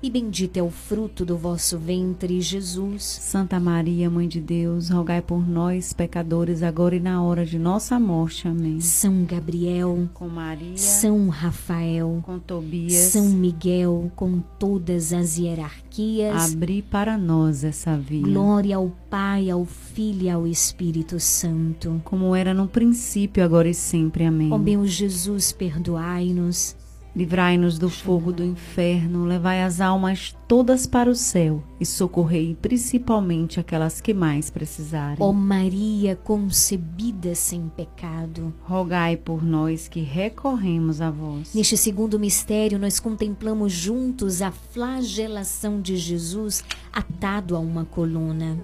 e 0.00 0.08
bendito 0.08 0.56
é 0.56 0.62
o 0.62 0.70
fruto 0.70 1.24
do 1.24 1.36
vosso 1.36 1.76
ventre, 1.76 2.40
Jesus. 2.40 3.02
Santa 3.02 3.58
Maria, 3.58 4.08
Mãe 4.08 4.28
de 4.28 4.40
Deus, 4.40 4.90
rogai 4.90 5.20
por 5.20 5.46
nós, 5.46 5.92
pecadores, 5.92 6.62
agora 6.62 6.94
e 6.94 7.00
na 7.00 7.20
hora 7.22 7.44
de 7.44 7.58
nossa 7.58 7.98
morte. 7.98 8.46
Amém. 8.46 8.80
São 8.80 9.24
Gabriel, 9.24 10.08
Com 10.14 10.28
Maria, 10.28 10.76
São 10.76 11.28
Rafael, 11.28 12.20
com 12.22 12.38
Tobias, 12.38 12.92
São 13.12 13.28
Miguel, 13.28 14.12
com 14.14 14.40
todas 14.58 15.12
as 15.12 15.36
hierarquias. 15.36 16.52
abri 16.52 16.80
para 16.80 17.18
nós 17.18 17.64
essa 17.64 17.96
via. 17.98 18.22
Glória 18.22 18.76
ao 18.76 18.92
Pai, 19.10 19.50
ao 19.50 19.64
Filho 19.64 20.22
e 20.22 20.30
ao 20.30 20.46
Espírito 20.46 21.18
Santo. 21.18 22.00
Como 22.04 22.36
era 22.36 22.54
no 22.54 22.68
princípio, 22.68 23.42
agora 23.44 23.68
e 23.68 23.74
sempre. 23.74 24.24
Amém. 24.24 24.52
Ó 24.52 24.58
meu 24.58 24.86
Jesus, 24.86 25.50
perdoai-nos. 25.50 26.76
Livrai-nos 27.16 27.78
do 27.78 27.88
fogo 27.88 28.32
do 28.32 28.44
inferno, 28.44 29.24
levai 29.24 29.62
as 29.62 29.80
almas 29.80 30.36
todas 30.46 30.86
para 30.86 31.10
o 31.10 31.14
céu 31.14 31.62
e 31.80 31.86
socorrei 31.86 32.56
principalmente 32.60 33.58
aquelas 33.58 34.00
que 34.00 34.14
mais 34.14 34.50
precisarem. 34.50 35.16
Ó 35.18 35.32
Maria 35.32 36.14
concebida 36.14 37.34
sem 37.34 37.68
pecado. 37.68 38.54
Rogai 38.62 39.16
por 39.16 39.42
nós 39.42 39.88
que 39.88 40.00
recorremos 40.00 41.00
a 41.00 41.10
vós. 41.10 41.54
Neste 41.54 41.76
segundo 41.76 42.18
mistério, 42.18 42.78
nós 42.78 43.00
contemplamos 43.00 43.72
juntos 43.72 44.42
a 44.42 44.52
flagelação 44.52 45.80
de 45.80 45.96
Jesus 45.96 46.62
atado 46.92 47.56
a 47.56 47.58
uma 47.58 47.84
coluna. 47.84 48.58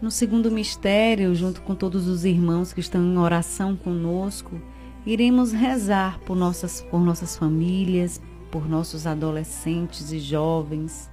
No 0.00 0.10
segundo 0.10 0.50
mistério, 0.50 1.34
junto 1.34 1.62
com 1.62 1.74
todos 1.74 2.06
os 2.06 2.24
irmãos 2.24 2.72
que 2.72 2.80
estão 2.80 3.02
em 3.02 3.16
oração 3.16 3.74
conosco, 3.74 4.60
iremos 5.06 5.52
rezar 5.52 6.18
por 6.20 6.36
nossas, 6.36 6.82
por 6.82 7.00
nossas 7.00 7.36
famílias, 7.36 8.20
por 8.50 8.68
nossos 8.68 9.06
adolescentes 9.06 10.10
e 10.10 10.18
jovens, 10.18 11.08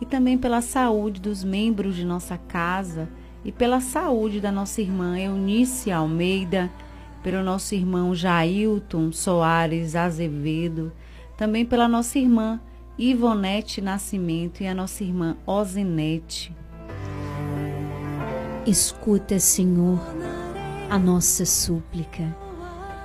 e 0.00 0.04
também 0.04 0.36
pela 0.36 0.60
saúde 0.60 1.20
dos 1.20 1.42
membros 1.42 1.96
de 1.96 2.04
nossa 2.04 2.36
casa 2.36 3.08
e 3.44 3.50
pela 3.50 3.80
saúde 3.80 4.40
da 4.40 4.52
nossa 4.52 4.80
irmã 4.80 5.18
Eunice 5.18 5.90
Almeida, 5.90 6.70
pelo 7.22 7.42
nosso 7.42 7.74
irmão 7.74 8.14
Jailton 8.14 9.12
Soares 9.12 9.96
Azevedo, 9.96 10.92
também 11.36 11.64
pela 11.64 11.88
nossa 11.88 12.18
irmã 12.18 12.60
Ivonete 12.98 13.80
Nascimento 13.80 14.62
e 14.62 14.66
a 14.66 14.74
nossa 14.74 15.02
irmã 15.02 15.36
Osinete. 15.46 16.54
Escuta, 18.66 19.38
Senhor, 19.38 19.98
a 20.90 20.98
nossa 20.98 21.46
súplica. 21.46 22.49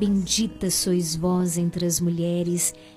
Bendita 0.00 0.70
sois 0.70 1.14
vós 1.14 1.58
entre 1.58 1.84
as 1.84 2.00
mulheres, 2.00 2.72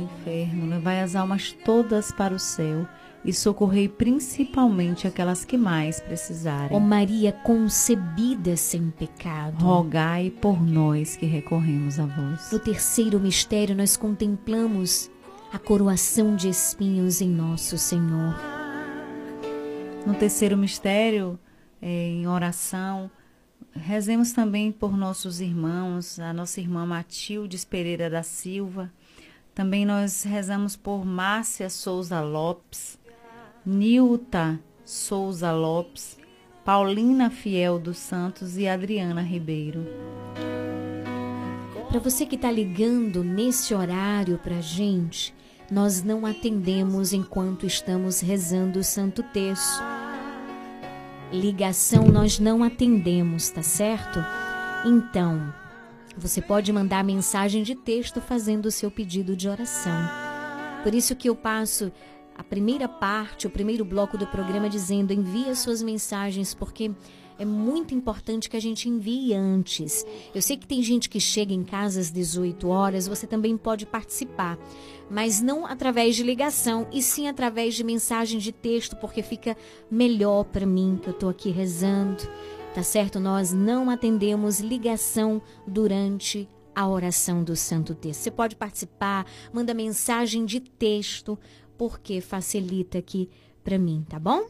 inferno, 0.00 0.68
levai 0.68 1.00
as 1.00 1.14
almas 1.14 1.52
todas 1.64 2.10
para 2.12 2.34
o 2.34 2.38
céu 2.38 2.86
e 3.24 3.32
socorrei 3.32 3.88
principalmente 3.88 5.06
aquelas 5.06 5.44
que 5.44 5.56
mais 5.56 6.00
precisarem. 6.00 6.76
Ó 6.76 6.80
Maria 6.80 7.32
concebida 7.32 8.56
sem 8.56 8.90
pecado. 8.90 9.62
Rogai 9.62 10.30
por 10.30 10.62
nós 10.62 11.16
que 11.16 11.26
recorremos 11.26 11.98
a 11.98 12.06
vós. 12.06 12.50
No 12.50 12.58
terceiro 12.58 13.20
mistério, 13.20 13.76
nós 13.76 13.96
contemplamos 13.96 15.10
a 15.52 15.58
coroação 15.58 16.34
de 16.34 16.48
espinhos 16.48 17.20
em 17.20 17.28
nosso 17.28 17.76
Senhor. 17.76 18.34
No 20.06 20.14
terceiro 20.14 20.56
mistério, 20.56 21.38
eh, 21.82 22.08
em 22.08 22.26
oração, 22.26 23.10
rezemos 23.72 24.32
também 24.32 24.72
por 24.72 24.96
nossos 24.96 25.40
irmãos, 25.40 26.18
a 26.18 26.32
nossa 26.32 26.60
irmã 26.60 26.86
Matildes 26.86 27.64
Pereira 27.64 28.08
da 28.08 28.22
Silva. 28.22 28.90
Também 29.54 29.84
nós 29.84 30.22
rezamos 30.22 30.76
por 30.76 31.04
Márcia 31.04 31.68
Souza 31.68 32.20
Lopes, 32.20 32.98
Nilta 33.64 34.58
Souza 34.84 35.52
Lopes, 35.52 36.18
Paulina 36.64 37.30
Fiel 37.30 37.78
dos 37.78 37.98
Santos 37.98 38.56
e 38.56 38.66
Adriana 38.66 39.22
Ribeiro. 39.22 39.86
Para 41.88 41.98
você 41.98 42.24
que 42.24 42.36
está 42.36 42.50
ligando 42.50 43.24
nesse 43.24 43.74
horário 43.74 44.38
para 44.38 44.60
gente, 44.60 45.34
nós 45.70 46.02
não 46.02 46.26
atendemos 46.26 47.12
enquanto 47.12 47.66
estamos 47.66 48.20
rezando 48.20 48.78
o 48.78 48.84
Santo 48.84 49.22
Terço. 49.22 49.82
Ligação 51.32 52.06
nós 52.06 52.38
não 52.38 52.64
atendemos, 52.64 53.50
tá 53.50 53.62
certo? 53.62 54.18
Então, 54.84 55.52
você 56.20 56.42
pode 56.42 56.70
mandar 56.72 57.02
mensagem 57.02 57.62
de 57.62 57.74
texto 57.74 58.20
fazendo 58.20 58.66
o 58.66 58.70
seu 58.70 58.90
pedido 58.90 59.34
de 59.34 59.48
oração. 59.48 59.98
Por 60.82 60.94
isso 60.94 61.16
que 61.16 61.28
eu 61.28 61.34
passo 61.34 61.90
a 62.36 62.44
primeira 62.44 62.88
parte, 62.88 63.46
o 63.46 63.50
primeiro 63.50 63.84
bloco 63.84 64.18
do 64.18 64.26
programa 64.26 64.68
dizendo 64.68 65.12
envie 65.12 65.48
as 65.48 65.58
suas 65.58 65.82
mensagens, 65.82 66.54
porque 66.54 66.90
é 67.38 67.44
muito 67.44 67.94
importante 67.94 68.50
que 68.50 68.56
a 68.56 68.60
gente 68.60 68.86
envie 68.86 69.32
antes. 69.32 70.04
Eu 70.34 70.42
sei 70.42 70.58
que 70.58 70.66
tem 70.66 70.82
gente 70.82 71.08
que 71.08 71.18
chega 71.18 71.54
em 71.54 71.64
casa 71.64 72.00
às 72.00 72.10
18 72.10 72.68
horas, 72.68 73.08
você 73.08 73.26
também 73.26 73.56
pode 73.56 73.86
participar, 73.86 74.58
mas 75.10 75.40
não 75.40 75.64
através 75.64 76.16
de 76.16 76.22
ligação, 76.22 76.86
e 76.92 77.00
sim 77.02 77.28
através 77.28 77.74
de 77.74 77.82
mensagem 77.82 78.38
de 78.38 78.52
texto, 78.52 78.94
porque 78.96 79.22
fica 79.22 79.56
melhor 79.90 80.44
para 80.44 80.66
mim 80.66 80.98
que 81.02 81.08
eu 81.08 81.14
estou 81.14 81.30
aqui 81.30 81.50
rezando. 81.50 82.22
Tá 82.74 82.82
certo? 82.84 83.18
Nós 83.18 83.52
não 83.52 83.90
atendemos 83.90 84.60
ligação 84.60 85.42
durante 85.66 86.48
a 86.74 86.88
oração 86.88 87.42
do 87.42 87.56
Santo 87.56 87.94
Texto. 87.96 88.20
Você 88.20 88.30
pode 88.30 88.54
participar, 88.54 89.26
manda 89.52 89.74
mensagem 89.74 90.44
de 90.44 90.60
texto, 90.60 91.36
porque 91.76 92.20
facilita 92.20 92.98
aqui 92.98 93.28
para 93.64 93.76
mim, 93.76 94.06
tá 94.08 94.18
bom? 94.20 94.46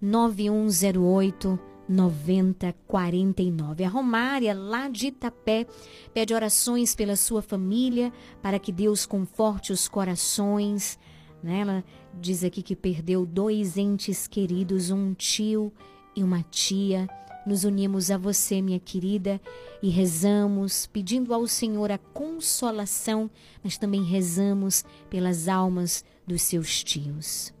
9108 0.00 1.58
9049. 1.88 3.84
A 3.84 3.88
Romária, 3.88 4.54
lá 4.54 4.88
de 4.88 5.08
Itapé, 5.08 5.66
pede 6.12 6.32
orações 6.32 6.94
pela 6.94 7.16
sua 7.16 7.42
família, 7.42 8.12
para 8.40 8.58
que 8.58 8.72
Deus 8.72 9.04
conforte 9.04 9.72
os 9.72 9.86
corações. 9.88 10.98
Né? 11.42 11.60
Ela 11.60 11.84
diz 12.18 12.42
aqui 12.42 12.62
que 12.62 12.74
perdeu 12.74 13.26
dois 13.26 13.76
entes 13.76 14.26
queridos, 14.26 14.90
um 14.90 15.12
tio 15.12 15.70
e 16.16 16.22
uma 16.22 16.42
tia. 16.42 17.06
Nos 17.46 17.64
unimos 17.64 18.10
a 18.10 18.16
você, 18.16 18.62
minha 18.62 18.80
querida, 18.80 19.40
e 19.82 19.90
rezamos, 19.90 20.86
pedindo 20.86 21.34
ao 21.34 21.46
Senhor 21.46 21.90
a 21.92 21.98
consolação, 21.98 23.30
mas 23.62 23.76
também 23.76 24.02
rezamos 24.02 24.84
pelas 25.10 25.46
almas 25.46 26.04
dos 26.26 26.42
seus 26.42 26.82
tios. 26.82 27.52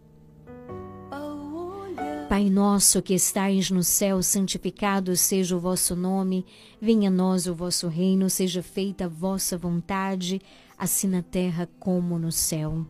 Pai 2.28 2.48
nosso 2.48 3.02
que 3.02 3.14
estais 3.14 3.70
no 3.70 3.84
céu, 3.84 4.22
santificado 4.22 5.14
seja 5.16 5.54
o 5.54 5.60
vosso 5.60 5.94
nome, 5.94 6.44
venha 6.80 7.08
a 7.08 7.12
nós 7.12 7.46
o 7.46 7.54
vosso 7.54 7.86
reino, 7.86 8.28
seja 8.30 8.62
feita 8.62 9.04
a 9.04 9.08
vossa 9.08 9.58
vontade, 9.58 10.40
assim 10.76 11.06
na 11.06 11.22
terra 11.22 11.68
como 11.78 12.18
no 12.18 12.32
céu. 12.32 12.86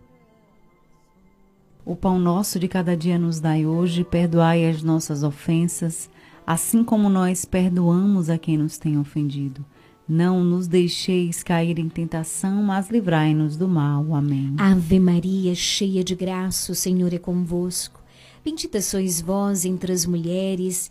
O 1.85 1.95
pão 1.95 2.19
nosso 2.19 2.59
de 2.59 2.67
cada 2.69 2.97
dia 2.97 3.19
nos 3.19 3.41
dai 3.41 3.67
hoje, 3.67 4.05
perdoai 4.05 4.65
as 4.65 4.83
nossas 4.83 5.23
ofensas, 5.23 6.09
assim 6.47 6.85
como 6.85 7.09
nós 7.09 7.45
perdoamos 7.45 8.29
a 8.29 8.39
quem 8.39 8.59
nos 8.59 8.79
tem 8.79 8.99
ofendido. 8.99 9.65
Não 10.07 10.45
nos 10.45 10.67
deixeis 10.69 11.43
cair 11.43 11.79
em 11.79 11.89
tentação, 11.89 12.63
mas 12.63 12.91
livrai-nos 12.91 13.57
do 13.57 13.67
mal. 13.67 14.15
Amém. 14.15 14.55
Ave 14.59 15.01
Maria, 15.01 15.55
cheia 15.55 16.05
de 16.05 16.15
graça, 16.15 16.73
o 16.73 16.75
Senhor 16.75 17.15
é 17.15 17.19
convosco. 17.19 18.03
Bendita 18.45 18.83
sois 18.83 19.23
vós 19.23 19.65
entre 19.65 19.91
as 19.91 20.05
mulheres, 20.05 20.91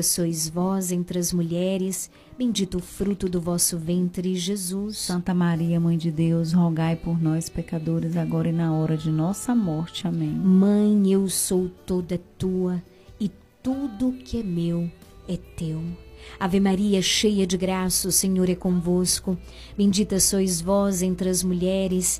Bendita 0.01 0.15
sois 0.15 0.49
vós 0.49 0.91
entre 0.91 1.19
as 1.19 1.31
mulheres, 1.31 2.09
bendito 2.35 2.79
o 2.79 2.81
fruto 2.81 3.29
do 3.29 3.39
vosso 3.39 3.77
ventre, 3.77 4.35
Jesus. 4.35 4.97
Santa 4.97 5.31
Maria, 5.31 5.79
Mãe 5.79 5.95
de 5.95 6.09
Deus, 6.09 6.53
rogai 6.53 6.95
por 6.95 7.21
nós, 7.21 7.49
pecadores, 7.49 8.17
agora 8.17 8.49
e 8.49 8.51
na 8.51 8.73
hora 8.73 8.97
de 8.97 9.11
nossa 9.11 9.53
morte. 9.53 10.07
Amém. 10.07 10.31
Mãe, 10.31 11.11
eu 11.11 11.29
sou 11.29 11.69
toda 11.85 12.19
tua, 12.35 12.81
e 13.19 13.29
tudo 13.61 14.13
que 14.13 14.39
é 14.39 14.43
meu 14.43 14.89
é 15.27 15.37
teu. 15.37 15.83
Ave 16.39 16.59
Maria, 16.59 17.01
cheia 17.01 17.45
de 17.45 17.55
graça, 17.57 18.07
o 18.07 18.11
Senhor 18.11 18.49
é 18.49 18.55
convosco. 18.55 19.37
Bendita 19.77 20.19
sois 20.19 20.61
vós 20.61 21.03
entre 21.03 21.29
as 21.29 21.43
mulheres, 21.43 22.19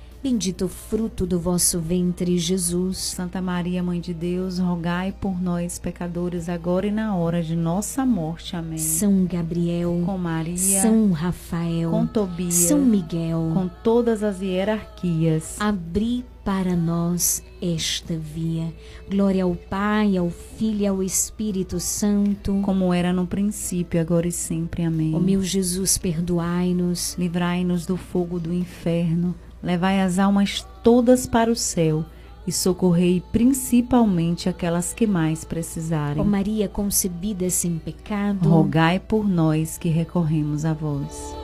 bendito 0.23 0.65
o 0.65 0.69
fruto 0.69 1.25
do 1.25 1.39
vosso 1.39 1.79
ventre, 1.79 2.37
Jesus. 2.37 2.97
Santa 2.97 3.41
Maria, 3.41 3.81
Mãe 3.81 3.99
de 3.99 4.13
Deus, 4.13 4.59
rogai 4.59 5.11
por 5.11 5.41
nós, 5.41 5.79
pecadores, 5.79 6.47
agora 6.47 6.87
e 6.87 6.91
na 6.91 7.15
hora 7.15 7.41
de 7.41 7.55
nossa 7.55 8.05
morte. 8.05 8.55
Amém. 8.55 8.77
São 8.77 9.25
Gabriel, 9.25 10.03
Com 10.05 10.17
Maria, 10.17 10.81
São 10.81 11.11
Rafael, 11.11 11.89
com 11.91 12.05
Tobias, 12.05 12.53
São 12.53 12.79
Miguel, 12.79 13.51
com 13.53 13.67
todas 13.83 14.23
as 14.23 14.41
hierarquias. 14.41 15.59
abri 15.59 16.23
para 16.43 16.75
nós 16.75 17.43
esta 17.61 18.17
via. 18.17 18.73
Glória 19.09 19.43
ao 19.43 19.55
Pai, 19.55 20.17
ao 20.17 20.29
Filho 20.31 20.81
e 20.81 20.87
ao 20.87 21.03
Espírito 21.03 21.79
Santo. 21.79 22.59
Como 22.63 22.91
era 22.91 23.13
no 23.13 23.27
princípio, 23.27 24.01
agora 24.01 24.27
e 24.27 24.31
sempre. 24.31 24.83
Amém. 24.83 25.13
Ó 25.15 25.19
meu 25.19 25.43
Jesus, 25.43 25.97
perdoai-nos. 25.99 27.15
Livrai-nos 27.17 27.85
do 27.85 27.95
fogo 27.95 28.39
do 28.39 28.51
inferno, 28.51 29.35
levai 29.61 30.01
as 30.01 30.19
almas 30.19 30.65
todas 30.83 31.25
para 31.27 31.51
o 31.51 31.55
céu 31.55 32.03
e 32.45 32.51
socorrei 32.51 33.21
principalmente 33.31 34.49
aquelas 34.49 34.93
que 34.93 35.05
mais 35.05 35.43
precisarem. 35.43 36.21
Ó 36.21 36.25
Maria 36.25 36.67
concebida 36.67 37.49
sem 37.49 37.77
pecado. 37.77 38.49
Rogai 38.49 38.99
por 38.99 39.27
nós 39.27 39.77
que 39.77 39.89
recorremos 39.89 40.65
a 40.65 40.73
vós. 40.73 41.35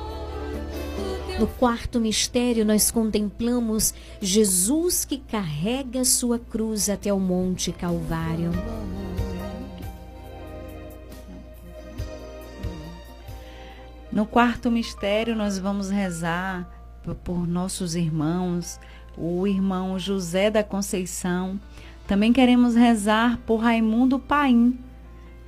No 1.39 1.45
quarto 1.45 1.99
mistério, 1.99 2.65
nós 2.65 2.89
contemplamos 2.89 3.93
Jesus 4.19 5.05
que 5.05 5.19
carrega 5.19 6.03
sua 6.03 6.39
cruz 6.39 6.89
até 6.89 7.13
o 7.13 7.19
Monte 7.19 7.71
Calvário. 7.71 8.49
No 14.11 14.25
quarto 14.25 14.71
mistério, 14.71 15.35
nós 15.35 15.59
vamos 15.59 15.91
rezar 15.91 16.76
por 17.15 17.47
nossos 17.47 17.95
irmãos, 17.95 18.79
o 19.17 19.47
irmão 19.47 19.97
José 19.97 20.49
da 20.49 20.63
Conceição. 20.63 21.59
Também 22.07 22.31
queremos 22.31 22.75
rezar 22.75 23.37
por 23.45 23.57
Raimundo 23.57 24.19
Paim. 24.19 24.77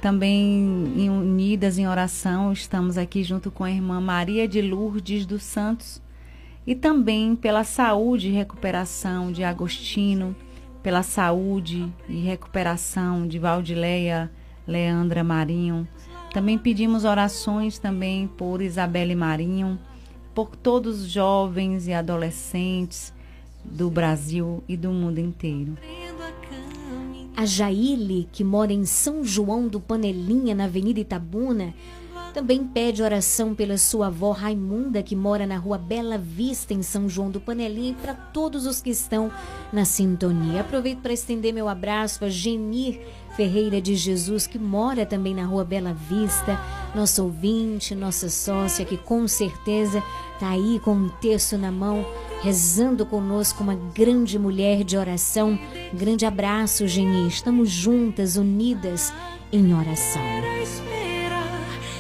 Também 0.01 1.09
unidas 1.09 1.77
em 1.77 1.87
oração, 1.87 2.53
estamos 2.53 2.97
aqui 2.97 3.23
junto 3.23 3.51
com 3.51 3.63
a 3.63 3.71
irmã 3.71 3.99
Maria 3.99 4.47
de 4.47 4.61
Lourdes 4.61 5.25
dos 5.25 5.43
Santos. 5.43 6.01
E 6.65 6.73
também 6.75 7.35
pela 7.35 7.63
saúde 7.63 8.29
e 8.29 8.31
recuperação 8.31 9.31
de 9.31 9.43
Agostinho, 9.43 10.35
pela 10.81 11.03
saúde 11.03 11.91
e 12.07 12.19
recuperação 12.19 13.27
de 13.27 13.37
Valdileia 13.39 14.31
Leandra 14.65 15.23
Marinho. 15.23 15.87
Também 16.33 16.57
pedimos 16.57 17.05
orações 17.05 17.79
também 17.79 18.27
por 18.27 18.61
Isabelle 18.61 19.15
Marinho, 19.15 19.79
por 20.45 20.55
todos 20.55 21.01
os 21.01 21.09
jovens 21.09 21.87
e 21.87 21.93
adolescentes 21.93 23.13
do 23.63 23.89
Brasil 23.89 24.63
e 24.67 24.77
do 24.77 24.89
mundo 24.89 25.19
inteiro. 25.19 25.77
A 27.35 27.45
Jaile, 27.45 28.27
que 28.31 28.43
mora 28.43 28.73
em 28.73 28.85
São 28.85 29.23
João 29.23 29.67
do 29.67 29.79
Panelinha, 29.79 30.53
na 30.55 30.65
Avenida 30.65 30.99
Itabuna, 30.99 31.73
também 32.33 32.63
pede 32.63 33.01
oração 33.01 33.55
pela 33.55 33.77
sua 33.77 34.07
avó 34.07 34.31
Raimunda, 34.31 35.01
que 35.01 35.15
mora 35.15 35.47
na 35.47 35.57
rua 35.57 35.77
Bela 35.77 36.17
Vista, 36.17 36.73
em 36.73 36.81
São 36.81 37.09
João 37.09 37.31
do 37.31 37.41
Panelinha, 37.41 37.91
e 37.91 37.95
para 37.95 38.13
todos 38.13 38.65
os 38.65 38.81
que 38.81 38.89
estão 38.89 39.31
na 39.73 39.83
sintonia. 39.83 40.61
Aproveito 40.61 40.99
para 40.99 41.13
estender 41.13 41.53
meu 41.53 41.67
abraço 41.67 42.23
a 42.23 42.29
Genir 42.29 43.01
Ferreira 43.39 43.81
de 43.81 43.95
Jesus, 43.95 44.45
que 44.45 44.59
mora 44.59 45.05
também 45.05 45.33
na 45.33 45.45
rua 45.45 45.63
Bela 45.63 45.93
Vista, 45.93 46.59
nossa 46.93 47.23
ouvinte, 47.23 47.95
nossa 47.95 48.29
sócia, 48.29 48.83
que 48.83 48.97
com 48.97 49.29
certeza 49.29 50.03
está 50.33 50.49
aí 50.49 50.77
com 50.83 50.91
um 50.91 51.07
texto 51.07 51.57
na 51.57 51.71
mão, 51.71 52.05
rezando 52.43 53.05
conosco, 53.05 53.63
uma 53.63 53.75
grande 53.75 54.37
mulher 54.37 54.83
de 54.83 54.97
oração. 54.97 55.57
Um 55.93 55.97
grande 55.97 56.25
abraço, 56.25 56.85
Geni. 56.85 57.29
Estamos 57.29 57.69
juntas, 57.69 58.35
unidas 58.35 59.13
em 59.53 59.73
oração. 59.73 60.21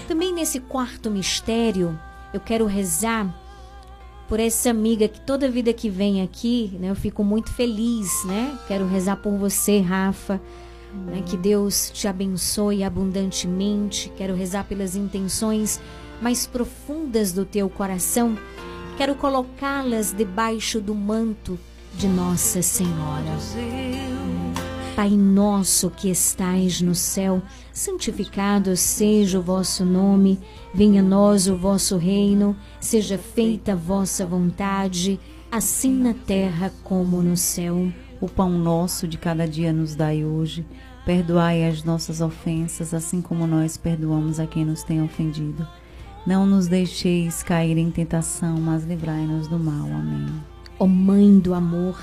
Também 0.09 0.33
nesse 0.33 0.59
quarto 0.59 1.09
mistério, 1.09 1.97
eu 2.33 2.41
quero 2.41 2.65
rezar 2.65 3.33
por 4.27 4.41
essa 4.41 4.71
amiga 4.71 5.07
que 5.07 5.21
toda 5.21 5.49
vida 5.49 5.71
que 5.71 5.89
vem 5.89 6.21
aqui, 6.21 6.77
né, 6.77 6.89
eu 6.89 6.95
fico 6.95 7.23
muito 7.23 7.53
feliz, 7.53 8.25
né? 8.25 8.59
Quero 8.67 8.85
rezar 8.85 9.15
por 9.15 9.37
você, 9.37 9.79
Rafa. 9.79 10.41
Né, 10.93 11.23
que 11.25 11.37
Deus 11.37 11.91
te 11.93 12.07
abençoe 12.07 12.83
abundantemente. 12.83 14.11
Quero 14.17 14.33
rezar 14.35 14.63
pelas 14.63 14.95
intenções 14.95 15.79
mais 16.21 16.47
profundas 16.47 17.31
do 17.31 17.45
teu 17.45 17.69
coração. 17.69 18.37
Quero 18.97 19.15
colocá-las 19.15 20.11
debaixo 20.11 20.81
do 20.81 20.93
manto 20.93 21.57
de 21.93 22.07
Nossa 22.07 22.61
Senhora. 22.61 23.37
Pai 24.95 25.11
nosso 25.11 25.89
que 25.89 26.09
estais 26.09 26.81
no 26.81 26.93
céu, 26.93 27.41
santificado 27.71 28.75
seja 28.75 29.39
o 29.39 29.41
vosso 29.41 29.85
nome, 29.85 30.37
venha 30.73 30.99
a 30.99 31.03
nós 31.03 31.47
o 31.47 31.55
vosso 31.55 31.95
reino, 31.95 32.53
seja 32.81 33.17
feita 33.17 33.71
a 33.71 33.75
vossa 33.77 34.25
vontade, 34.25 35.17
assim 35.49 35.93
na 35.93 36.13
terra 36.13 36.73
como 36.83 37.21
no 37.21 37.37
céu. 37.37 37.89
O 38.21 38.27
pão 38.27 38.49
nosso 38.49 39.07
de 39.07 39.17
cada 39.17 39.47
dia 39.47 39.71
nos 39.71 39.95
dai 39.95 40.25
hoje. 40.25 40.65
Perdoai 41.05 41.67
as 41.67 41.83
nossas 41.83 42.19
ofensas, 42.19 42.93
assim 42.93 43.21
como 43.21 43.47
nós 43.47 43.77
perdoamos 43.77 44.39
a 44.39 44.45
quem 44.45 44.65
nos 44.65 44.83
tem 44.83 45.01
ofendido. 45.01 45.65
Não 46.27 46.45
nos 46.45 46.67
deixeis 46.67 47.41
cair 47.41 47.77
em 47.77 47.89
tentação, 47.89 48.59
mas 48.59 48.83
livrai-nos 48.83 49.47
do 49.47 49.57
mal. 49.57 49.87
Amém. 49.87 50.27
Ó 50.77 50.85
Mãe 50.85 51.39
do 51.39 51.53
amor, 51.53 51.97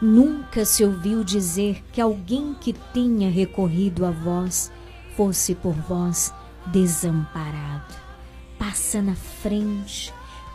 nunca 0.00 0.64
se 0.64 0.84
ouviu 0.84 1.22
dizer 1.22 1.84
que 1.92 2.00
alguém 2.00 2.54
que 2.58 2.72
tenha 2.72 3.30
recorrido 3.30 4.06
a 4.06 4.10
vós 4.10 4.72
fosse 5.16 5.54
por 5.54 5.74
vós 5.74 6.32
desamparado. 6.66 7.94
Passa 8.58 9.02
na 9.02 9.14
frente, 9.14 10.12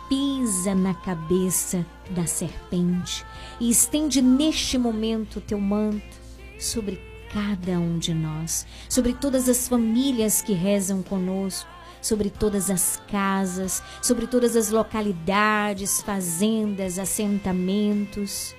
pisa 0.09 0.73
na 0.73 0.93
cabeça 0.95 1.85
da 2.11 2.25
serpente 2.25 3.25
e 3.59 3.69
estende 3.69 4.21
neste 4.21 4.77
momento 4.77 5.41
teu 5.41 5.59
manto 5.59 6.17
sobre 6.59 6.99
cada 7.31 7.79
um 7.79 7.97
de 7.97 8.13
nós, 8.13 8.65
sobre 8.89 9.13
todas 9.13 9.49
as 9.49 9.67
famílias 9.67 10.41
que 10.41 10.53
rezam 10.53 11.03
conosco, 11.03 11.69
sobre 12.01 12.29
todas 12.29 12.69
as 12.69 13.01
casas, 13.11 13.84
sobre 14.01 14.27
todas 14.27 14.55
as 14.55 14.69
localidades, 14.69 16.01
fazendas, 16.01 16.97
assentamentos. 16.97 18.55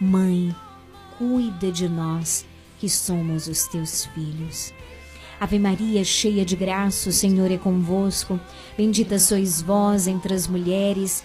Mãe, 0.00 0.54
cuida 1.18 1.72
de 1.72 1.88
nós 1.88 2.46
que 2.78 2.88
somos 2.88 3.48
os 3.48 3.66
teus 3.66 4.06
filhos. 4.06 4.72
Ave 5.40 5.58
Maria, 5.58 6.04
cheia 6.04 6.44
de 6.44 6.54
graça, 6.54 7.08
o 7.08 7.12
Senhor 7.12 7.50
é 7.50 7.58
convosco. 7.58 8.38
Bendita 8.76 9.18
sois 9.18 9.60
vós 9.60 10.06
entre 10.06 10.32
as 10.32 10.46
mulheres, 10.46 11.24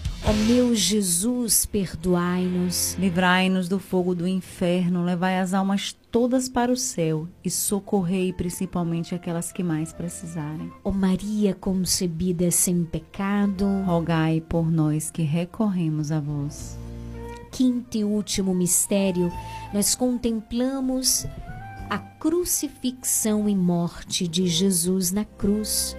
Ó 0.23 0.33
meu 0.33 0.75
Jesus, 0.75 1.65
perdoai-nos. 1.65 2.95
Livrai-nos 2.99 3.67
do 3.67 3.79
fogo 3.79 4.13
do 4.13 4.27
inferno, 4.27 5.03
levai 5.03 5.39
as 5.39 5.53
almas 5.53 5.95
todas 6.11 6.47
para 6.47 6.71
o 6.71 6.77
céu 6.77 7.27
e 7.43 7.49
socorrei 7.49 8.31
principalmente 8.31 9.15
aquelas 9.15 9.51
que 9.51 9.63
mais 9.63 9.91
precisarem. 9.91 10.71
Ó 10.83 10.91
Maria 10.91 11.55
concebida 11.55 12.51
sem 12.51 12.83
pecado. 12.83 13.65
Rogai 13.83 14.41
por 14.41 14.71
nós 14.71 15.09
que 15.09 15.23
recorremos 15.23 16.11
a 16.11 16.19
vós. 16.19 16.77
Quinto 17.51 17.97
e 17.97 18.03
último 18.03 18.53
mistério, 18.53 19.31
nós 19.73 19.95
contemplamos 19.95 21.25
a 21.89 21.97
crucifixão 21.97 23.49
e 23.49 23.55
morte 23.55 24.27
de 24.27 24.47
Jesus 24.47 25.11
na 25.11 25.25
cruz. 25.25 25.95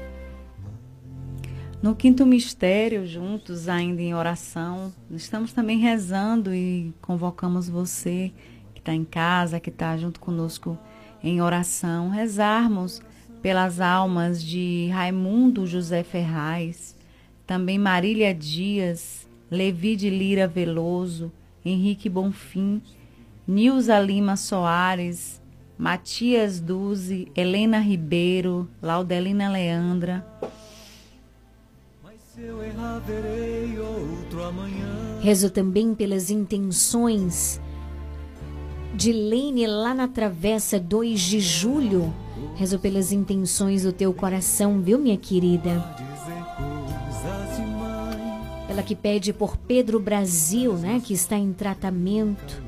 No 1.83 1.97
quinto 1.97 2.25
mistério, 2.25 3.05
juntos 3.05 3.69
ainda 3.69 4.01
em 4.01 4.15
oração, 4.15 4.93
estamos 5.11 5.53
também 5.53 5.81
rezando 5.81 6.55
e 6.55 6.95
convocamos 7.03 7.69
você 7.69 8.33
que 8.73 8.79
está 8.79 8.95
em 8.95 9.05
casa, 9.05 9.59
que 9.59 9.69
está 9.69 9.97
junto 9.97 10.21
conosco 10.21 10.79
em 11.25 11.43
oração, 11.43 12.09
rezarmos 12.09 13.03
pelas 13.43 13.81
almas 13.81 14.41
de 14.41 14.91
Raimundo 14.93 15.67
José 15.67 16.05
Ferraz, 16.05 16.97
também 17.49 17.79
Marília 17.79 18.33
Dias, 18.33 19.29
Levi 19.51 19.97
de 19.97 20.09
Lira 20.09 20.47
Veloso, 20.47 21.33
Henrique 21.65 22.09
Bonfim, 22.09 22.81
Nilza 23.45 23.99
Lima 23.99 24.37
Soares, 24.37 25.43
Matias 25.77 26.61
Duzi, 26.61 27.27
Helena 27.35 27.81
Ribeiro, 27.81 28.71
Laudelina 28.81 29.51
Leandra, 29.51 30.25
Rezo 35.21 35.51
também 35.51 35.95
pelas 35.95 36.31
intenções 36.31 37.61
de 38.95 39.13
Lene 39.13 39.67
lá 39.67 39.93
na 39.93 40.09
Travessa 40.09 40.81
2 40.81 41.21
de 41.21 41.41
Julho. 41.41 42.11
Rezo 42.55 42.79
pelas 42.79 43.13
intenções 43.13 43.83
do 43.83 43.93
teu 43.93 44.15
coração, 44.15 44.81
viu, 44.81 44.99
minha 44.99 45.19
querida? 45.19 45.85
Ela 48.67 48.83
que 48.83 48.97
pede 48.97 49.35
por 49.35 49.59
Pedro 49.59 50.01
Brasil, 50.01 50.73
né, 50.73 51.03
que 51.05 51.13
está 51.13 51.37
em 51.37 51.53
tratamento. 51.53 52.63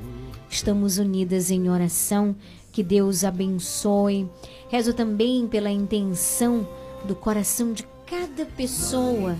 Estamos 0.47 0.99
unidas 0.99 1.49
em 1.49 1.71
oração. 1.71 2.35
Que 2.71 2.83
Deus 2.83 3.23
abençoe. 3.23 4.29
Rezo 4.69 4.93
também 4.93 5.47
pela 5.47 5.71
intenção 5.71 6.67
do 7.07 7.15
coração 7.15 7.73
de 7.73 7.83
cada 8.05 8.45
pessoa 8.45 9.35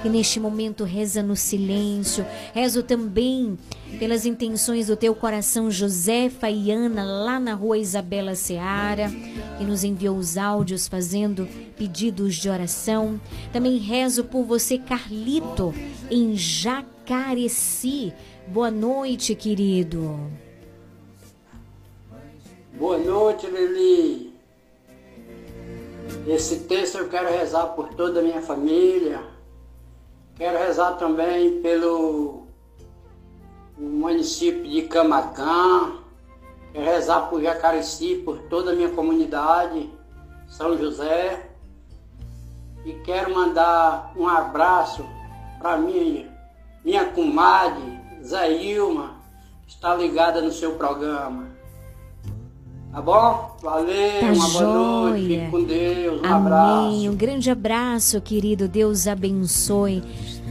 que 0.00 0.08
neste 0.08 0.40
momento 0.40 0.84
reza 0.84 1.22
no 1.22 1.36
silêncio. 1.36 2.24
Rezo 2.54 2.82
também 2.82 3.58
pelas 3.98 4.24
intenções 4.24 4.86
do 4.86 4.96
teu 4.96 5.14
coração, 5.14 5.70
Josefa 5.70 6.50
e 6.50 6.70
Ana, 6.70 7.04
lá 7.04 7.38
na 7.38 7.54
rua 7.54 7.78
Isabela 7.78 8.34
Seara, 8.34 9.10
que 9.58 9.64
nos 9.64 9.84
enviou 9.84 10.16
os 10.16 10.36
áudios 10.36 10.88
fazendo 10.88 11.46
pedidos 11.76 12.36
de 12.36 12.48
oração. 12.48 13.20
Também 13.52 13.76
rezo 13.76 14.24
por 14.24 14.44
você, 14.44 14.78
Carlito, 14.78 15.74
em 16.10 16.34
Jacareci. 16.34 18.12
Boa 18.48 18.70
noite, 18.70 19.34
querido. 19.34 20.18
Boa 22.78 22.98
noite, 22.98 23.46
Lili. 23.46 24.31
Esse 26.26 26.60
texto 26.60 26.98
eu 26.98 27.08
quero 27.08 27.28
rezar 27.30 27.66
por 27.68 27.88
toda 27.94 28.20
a 28.20 28.22
minha 28.22 28.40
família. 28.40 29.20
Quero 30.36 30.58
rezar 30.58 30.92
também 30.92 31.60
pelo 31.60 32.46
município 33.76 34.68
de 34.68 34.82
Camacã. 34.82 35.92
Quero 36.72 36.84
rezar 36.84 37.28
por 37.28 37.42
Jacareci, 37.42 38.22
por 38.24 38.38
toda 38.42 38.72
a 38.72 38.74
minha 38.74 38.90
comunidade, 38.90 39.92
São 40.48 40.78
José. 40.78 41.50
E 42.84 42.92
quero 43.04 43.34
mandar 43.34 44.12
um 44.16 44.26
abraço 44.26 45.04
para 45.60 45.76
minha, 45.76 46.28
minha 46.84 47.04
comadre, 47.04 48.00
Zailma, 48.24 49.16
que 49.66 49.74
está 49.74 49.94
ligada 49.94 50.40
no 50.40 50.50
seu 50.50 50.74
programa. 50.76 51.51
Tá 52.92 53.00
bom? 53.00 53.56
Valeu, 53.62 54.20
Tá 54.20 54.32
uma 54.32 54.48
boa 54.50 54.62
noite, 55.08 55.22
joia. 55.26 55.38
fique 55.40 55.50
com 55.50 55.64
Deus, 55.64 56.20
um 56.20 56.24
Amém. 56.26 56.30
abraço. 56.34 57.10
Um 57.10 57.16
grande 57.16 57.50
abraço, 57.50 58.20
querido. 58.20 58.68
Deus 58.68 59.06
abençoe. 59.06 60.02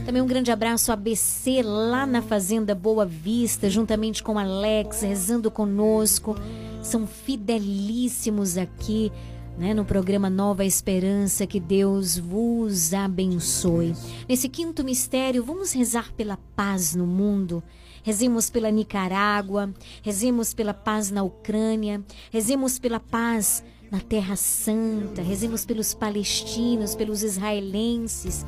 Também 0.04 0.20
um 0.20 0.26
grande 0.26 0.50
abraço 0.50 0.90
a 0.90 0.96
BC 0.96 1.62
lá 1.62 2.04
na 2.04 2.20
Fazenda 2.20 2.74
Boa 2.74 3.06
Vista, 3.06 3.70
juntamente 3.70 4.24
com 4.24 4.36
Alex, 4.40 5.02
rezando 5.02 5.52
conosco. 5.52 6.34
São 6.82 7.06
fidelíssimos 7.06 8.58
aqui 8.58 9.12
né, 9.56 9.72
no 9.72 9.84
programa 9.84 10.28
Nova 10.28 10.64
Esperança. 10.64 11.46
Que 11.46 11.60
Deus 11.60 12.18
vos 12.18 12.92
abençoe. 12.92 13.94
Nesse 14.28 14.48
quinto 14.48 14.82
mistério, 14.82 15.44
vamos 15.44 15.72
rezar 15.72 16.12
pela 16.16 16.36
paz 16.56 16.96
no 16.96 17.06
mundo. 17.06 17.62
Rezemos 18.02 18.50
pela 18.50 18.70
Nicarágua, 18.70 19.72
rezemos 20.02 20.52
pela 20.52 20.74
paz 20.74 21.10
na 21.10 21.22
Ucrânia, 21.22 22.02
rezemos 22.30 22.78
pela 22.78 22.98
paz 22.98 23.62
na 23.90 24.00
Terra 24.00 24.36
Santa, 24.36 25.22
rezemos 25.22 25.64
pelos 25.64 25.94
palestinos, 25.94 26.94
pelos 26.94 27.22
israelenses, 27.22 28.44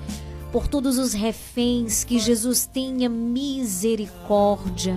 por 0.55 0.69
todos 0.69 0.99
os 0.99 1.13
reféns, 1.13 2.05
que 2.05 2.17
Jesus 2.17 2.65
tenha 2.65 3.09
misericórdia, 3.09 4.97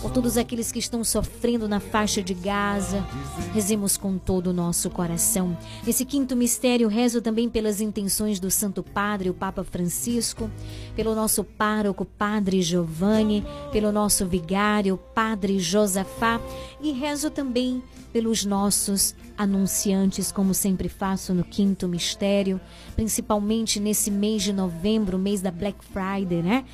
por 0.00 0.12
todos 0.12 0.36
aqueles 0.36 0.70
que 0.70 0.78
estão 0.78 1.02
sofrendo 1.02 1.68
na 1.68 1.80
faixa 1.80 2.22
de 2.22 2.32
Gaza. 2.32 3.04
Rezemos 3.52 3.96
com 3.96 4.16
todo 4.16 4.50
o 4.50 4.52
nosso 4.52 4.88
coração. 4.90 5.58
Nesse 5.84 6.04
quinto 6.04 6.36
mistério, 6.36 6.86
rezo 6.86 7.20
também 7.20 7.48
pelas 7.48 7.80
intenções 7.80 8.38
do 8.38 8.48
Santo 8.48 8.80
Padre, 8.80 9.28
o 9.28 9.34
Papa 9.34 9.64
Francisco, 9.64 10.48
pelo 10.94 11.16
nosso 11.16 11.42
pároco, 11.42 12.04
Padre 12.04 12.62
Giovanni, 12.62 13.44
pelo 13.72 13.90
nosso 13.90 14.24
vigário, 14.24 14.96
Padre 15.12 15.58
Josafá, 15.58 16.40
e 16.80 16.92
rezo 16.92 17.28
também 17.28 17.82
pelos 18.12 18.44
nossos 18.44 19.14
anunciantes, 19.36 20.30
como 20.30 20.52
sempre 20.52 20.88
faço 20.88 21.32
no 21.32 21.42
quinto 21.42 21.88
mistério, 21.88 22.60
principalmente 22.94 23.80
nesse 23.80 24.10
mês 24.10 24.42
de 24.42 24.52
novembro, 24.52 25.18
mês 25.18 25.40
da 25.40 25.50
Black 25.50 25.78
Friday, 25.84 26.42
né? 26.42 26.64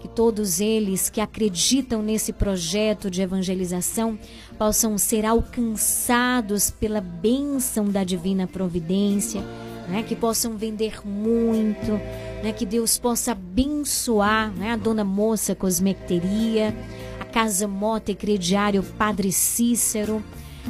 Que 0.00 0.08
todos 0.08 0.60
eles 0.60 1.10
que 1.10 1.20
acreditam 1.20 2.02
nesse 2.02 2.32
projeto 2.32 3.10
de 3.10 3.22
evangelização 3.22 4.18
possam 4.58 4.96
ser 4.98 5.24
alcançados 5.24 6.70
pela 6.70 7.00
bênção 7.00 7.88
da 7.88 8.04
divina 8.04 8.46
providência, 8.46 9.42
né? 9.88 10.02
Que 10.02 10.16
possam 10.16 10.56
vender 10.56 11.06
muito, 11.06 11.92
né? 12.42 12.52
Que 12.56 12.64
Deus 12.64 12.98
possa 12.98 13.32
abençoar, 13.32 14.52
né? 14.52 14.72
A 14.72 14.76
Dona 14.76 15.04
Moça 15.04 15.54
Cosmecteria, 15.54 16.74
a 17.20 17.24
Casa 17.24 17.68
Mota 17.68 18.10
e 18.10 18.14
Crediário 18.14 18.82
Padre 18.82 19.32
Cícero, 19.32 20.22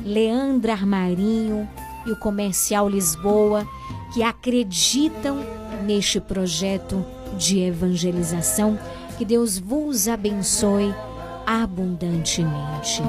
Leandra 0.05 0.73
Armarinho 0.73 1.69
e 2.07 2.13
o 2.13 2.17
Comercial 2.17 2.89
Lisboa, 2.89 3.67
que 4.13 4.23
acreditam 4.23 5.39
neste 5.85 6.21
projeto 6.21 7.05
de 7.37 7.61
evangelização. 7.61 8.79
Que 9.19 9.25
Deus 9.25 9.59
vos 9.59 10.09
abençoe 10.09 10.95
abundantemente. 11.47 13.03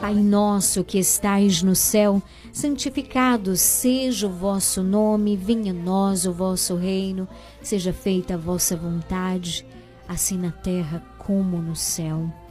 Pai 0.00 0.14
nosso 0.14 0.82
que 0.82 0.98
estais 0.98 1.62
no 1.62 1.76
céu, 1.76 2.20
santificado 2.52 3.56
seja 3.56 4.26
o 4.26 4.32
vosso 4.32 4.82
nome, 4.82 5.36
venha 5.36 5.72
a 5.72 5.74
nós 5.74 6.26
o 6.26 6.32
vosso 6.32 6.74
reino, 6.74 7.28
seja 7.62 7.92
feita 7.92 8.34
a 8.34 8.36
vossa 8.36 8.76
vontade, 8.76 9.64
assim 10.08 10.36
na 10.36 10.50
terra 10.50 11.02
como 11.18 11.62
no 11.62 11.76
céu. 11.76 12.41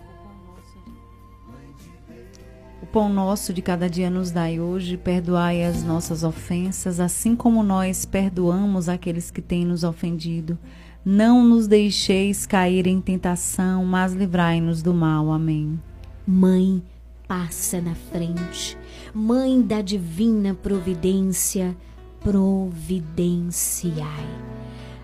O 2.81 2.85
pão 2.85 3.07
nosso 3.07 3.53
de 3.53 3.61
cada 3.61 3.87
dia 3.87 4.09
nos 4.09 4.31
dai 4.31 4.59
hoje, 4.59 4.97
perdoai 4.97 5.63
as 5.63 5.83
nossas 5.83 6.23
ofensas, 6.23 6.99
assim 6.99 7.35
como 7.35 7.61
nós 7.61 8.05
perdoamos 8.05 8.89
aqueles 8.89 9.29
que 9.29 9.41
têm 9.41 9.63
nos 9.63 9.83
ofendido. 9.83 10.57
Não 11.05 11.43
nos 11.45 11.67
deixeis 11.67 12.47
cair 12.47 12.87
em 12.87 12.99
tentação, 12.99 13.85
mas 13.85 14.13
livrai-nos 14.13 14.81
do 14.81 14.95
mal. 14.95 15.31
Amém. 15.31 15.79
Mãe, 16.25 16.81
passa 17.27 17.79
na 17.79 17.93
frente. 17.93 18.75
Mãe 19.13 19.61
da 19.61 19.81
divina 19.81 20.55
providência, 20.55 21.77
providenciai. 22.19 23.95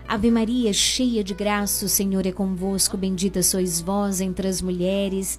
Ave 0.08 0.30
Maria, 0.30 0.72
cheia 0.72 1.22
de 1.22 1.34
graça, 1.34 1.84
o 1.84 1.88
Senhor 1.88 2.26
é 2.26 2.32
convosco, 2.32 2.96
bendita 2.96 3.42
sois 3.42 3.80
vós 3.80 4.20
entre 4.20 4.48
as 4.48 4.62
mulheres, 4.62 5.38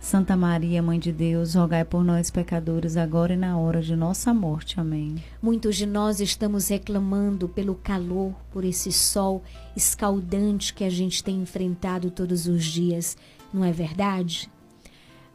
Santa 0.00 0.34
Maria, 0.34 0.82
Mãe 0.82 0.98
de 0.98 1.12
Deus, 1.12 1.54
rogai 1.54 1.84
por 1.84 2.02
nós, 2.02 2.30
pecadores, 2.30 2.96
agora 2.96 3.34
e 3.34 3.36
na 3.36 3.58
hora 3.58 3.82
de 3.82 3.94
nossa 3.94 4.32
morte. 4.32 4.80
Amém. 4.80 5.22
Muitos 5.42 5.76
de 5.76 5.84
nós 5.84 6.20
estamos 6.20 6.68
reclamando 6.68 7.46
pelo 7.50 7.74
calor, 7.74 8.34
por 8.50 8.64
esse 8.64 8.90
sol 8.90 9.42
escaldante 9.76 10.72
que 10.72 10.84
a 10.84 10.90
gente 10.90 11.22
tem 11.22 11.42
enfrentado 11.42 12.10
todos 12.10 12.46
os 12.46 12.64
dias, 12.64 13.14
não 13.52 13.62
é 13.62 13.70
verdade? 13.70 14.50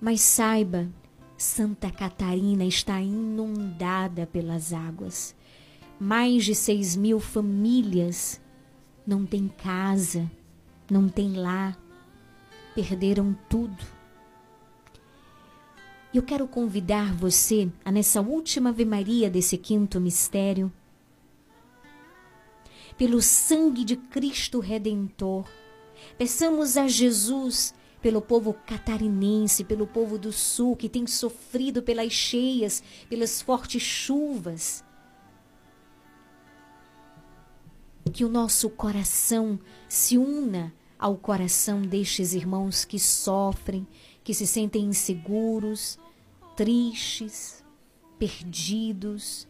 Mas 0.01 0.21
saiba, 0.21 0.87
Santa 1.37 1.91
Catarina 1.91 2.65
está 2.65 2.99
inundada 2.99 4.25
pelas 4.25 4.73
águas. 4.73 5.35
Mais 5.99 6.43
de 6.43 6.55
seis 6.55 6.95
mil 6.95 7.19
famílias 7.19 8.41
não 9.05 9.27
têm 9.27 9.47
casa, 9.47 10.29
não 10.89 11.07
têm 11.07 11.33
lar, 11.33 11.77
perderam 12.73 13.37
tudo 13.47 13.94
e 16.15 16.17
Eu 16.17 16.23
quero 16.23 16.47
convidar 16.47 17.13
você 17.13 17.69
a 17.83 17.91
nessa 17.91 18.21
última 18.21 18.69
Ave 18.69 18.85
Maria 18.85 19.29
desse 19.29 19.57
quinto 19.57 19.99
mistério, 19.99 20.71
pelo 22.97 23.21
sangue 23.21 23.83
de 23.83 23.97
Cristo 23.97 24.61
Redentor, 24.61 25.45
peçamos 26.17 26.77
a 26.77 26.87
Jesus 26.87 27.75
pelo 28.01 28.21
povo 28.21 28.53
catarinense, 28.65 29.65
pelo 29.65 29.85
povo 29.85 30.17
do 30.17 30.31
sul 30.31 30.77
que 30.77 30.87
tem 30.87 31.05
sofrido 31.05 31.83
pelas 31.83 32.13
cheias, 32.13 32.81
pelas 33.09 33.41
fortes 33.41 33.81
chuvas. 33.81 34.85
Que 38.13 38.23
o 38.23 38.29
nosso 38.29 38.69
coração 38.69 39.59
se 39.89 40.17
una 40.17 40.73
ao 40.97 41.17
coração 41.17 41.81
destes 41.81 42.33
irmãos 42.33 42.85
que 42.85 42.97
sofrem, 42.97 43.85
que 44.23 44.33
se 44.33 44.47
sentem 44.47 44.85
inseguros, 44.85 45.99
tristes, 46.55 47.63
perdidos. 48.17 49.47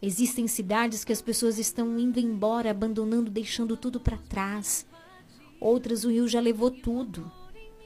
Existem 0.00 0.46
cidades 0.46 1.04
que 1.04 1.12
as 1.12 1.22
pessoas 1.22 1.58
estão 1.58 1.98
indo 1.98 2.18
embora, 2.18 2.70
abandonando, 2.70 3.30
deixando 3.30 3.76
tudo 3.76 4.00
para 4.00 4.16
trás. 4.16 4.86
Outras 5.60 6.04
o 6.04 6.10
rio 6.10 6.26
já 6.26 6.40
levou 6.40 6.70
tudo, 6.70 7.30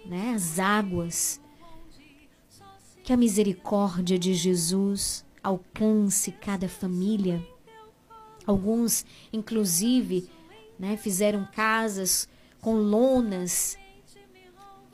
né? 0.04 0.32
As 0.34 0.58
águas. 0.58 1.40
Que 3.02 3.12
a 3.12 3.16
misericórdia 3.16 4.18
de 4.18 4.34
Jesus 4.34 5.24
alcance 5.42 6.32
cada 6.32 6.68
família. 6.68 7.46
Alguns, 8.46 9.04
inclusive, 9.32 10.28
né, 10.78 10.96
fizeram 10.96 11.46
casas 11.52 12.28
com 12.60 12.74
lonas 12.74 13.76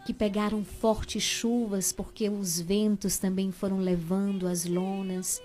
que 0.04 0.12
pegaram 0.12 0.64
fortes 0.64 1.22
chuvas 1.22 1.92
porque 1.92 2.28
os 2.28 2.60
ventos 2.60 3.18
também 3.18 3.52
foram 3.52 3.78
levando 3.78 4.46
as 4.46 4.64
lonas. 4.64 5.40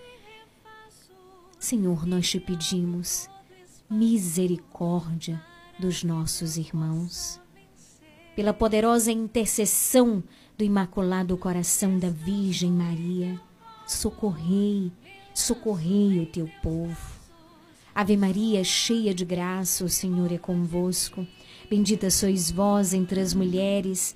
Senhor, 1.59 2.05
nós 2.05 2.29
te 2.29 2.39
pedimos 2.39 3.29
misericórdia 3.89 5.41
dos 5.79 6.03
nossos 6.03 6.57
irmãos. 6.57 7.39
Pela 8.35 8.53
poderosa 8.53 9.11
intercessão 9.11 10.23
do 10.57 10.63
Imaculado 10.63 11.37
Coração 11.37 11.97
da 11.97 12.09
Virgem 12.09 12.71
Maria, 12.71 13.39
socorrei, 13.87 14.91
socorrei 15.33 16.19
o 16.19 16.25
teu 16.25 16.49
povo. 16.61 17.17
Ave 17.95 18.15
Maria, 18.15 18.63
cheia 18.63 19.13
de 19.13 19.25
graça, 19.25 19.83
o 19.83 19.89
Senhor 19.89 20.31
é 20.31 20.37
convosco. 20.37 21.25
Bendita 21.69 22.11
sois 22.11 22.51
vós 22.51 22.93
entre 22.93 23.19
as 23.19 23.33
mulheres, 23.33 24.15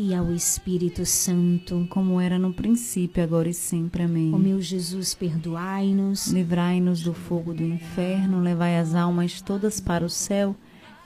e 0.00 0.14
ao 0.14 0.32
Espírito 0.32 1.04
Santo. 1.04 1.86
Como 1.90 2.18
era 2.18 2.38
no 2.38 2.54
princípio, 2.54 3.22
agora 3.22 3.50
e 3.50 3.54
sempre. 3.54 4.04
Amém. 4.04 4.32
Ó 4.34 4.38
meu 4.38 4.60
Jesus, 4.60 5.14
perdoai-nos. 5.14 6.28
Livrai-nos 6.28 7.02
do 7.02 7.12
fogo 7.12 7.52
do 7.52 7.62
inferno, 7.62 8.40
levai 8.40 8.78
as 8.78 8.94
almas 8.94 9.42
todas 9.42 9.78
para 9.78 10.02
o 10.02 10.08
céu 10.08 10.56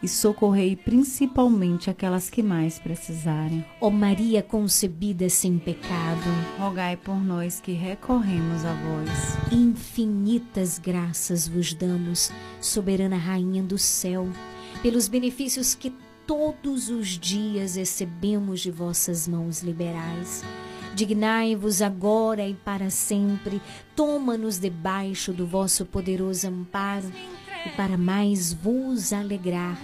e 0.00 0.06
socorrei 0.06 0.76
principalmente 0.76 1.90
aquelas 1.90 2.30
que 2.30 2.42
mais 2.42 2.78
precisarem. 2.78 3.64
Ó 3.80 3.90
Maria 3.90 4.42
concebida 4.42 5.28
sem 5.28 5.58
pecado, 5.58 6.30
rogai 6.58 6.96
por 6.96 7.16
nós 7.16 7.60
que 7.60 7.72
recorremos 7.72 8.64
a 8.64 8.74
vós. 8.74 9.52
Infinitas 9.52 10.78
graças 10.78 11.48
vos 11.48 11.74
damos, 11.74 12.30
soberana 12.60 13.16
rainha 13.16 13.62
do 13.62 13.78
céu, 13.78 14.28
pelos 14.82 15.08
benefícios 15.08 15.74
que 15.74 15.90
todos 16.26 16.88
os 16.88 17.09
dias 17.18 17.76
recebemos 17.76 18.60
de 18.60 18.70
vossas 18.70 19.28
mãos 19.28 19.62
liberais. 19.62 20.42
Dignai-vos 20.94 21.82
agora 21.82 22.46
e 22.46 22.55
para 22.55 22.88
sempre, 22.88 23.60
toma-nos 23.96 24.59
debaixo 24.59 25.32
do 25.32 25.46
vosso 25.46 25.84
poderoso 25.84 26.46
amparo, 26.46 27.10
e 27.66 27.68
para 27.70 27.98
mais 27.98 28.52
vos 28.52 29.12
alegrar, 29.12 29.76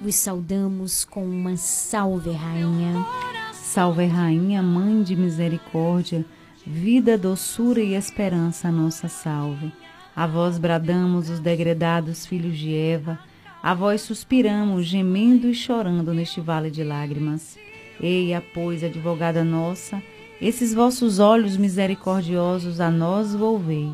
vos 0.00 0.14
saudamos 0.16 1.04
com 1.04 1.24
uma 1.24 1.56
salve, 1.56 2.32
Rainha. 2.32 3.06
Salve, 3.52 4.06
Rainha, 4.06 4.62
Mãe 4.62 5.02
de 5.02 5.14
Misericórdia, 5.14 6.24
vida, 6.66 7.16
doçura 7.16 7.80
e 7.80 7.94
esperança, 7.94 8.70
nossa 8.72 9.08
salve. 9.08 9.72
A 10.16 10.26
vós 10.26 10.58
bradamos 10.58 11.30
os 11.30 11.38
degredados 11.38 12.26
filhos 12.26 12.58
de 12.58 12.74
Eva, 12.74 13.18
a 13.62 13.74
vós 13.74 14.02
suspiramos, 14.02 14.86
gemendo 14.86 15.48
e 15.48 15.54
chorando 15.54 16.14
neste 16.14 16.40
vale 16.40 16.70
de 16.70 16.84
lágrimas. 16.84 17.58
Eia, 18.00 18.42
pois, 18.54 18.84
advogada 18.84 19.42
nossa, 19.42 20.02
esses 20.40 20.74
vossos 20.74 21.18
olhos 21.18 21.56
misericordiosos 21.56 22.80
a 22.80 22.90
nós 22.90 23.34
volvei, 23.34 23.90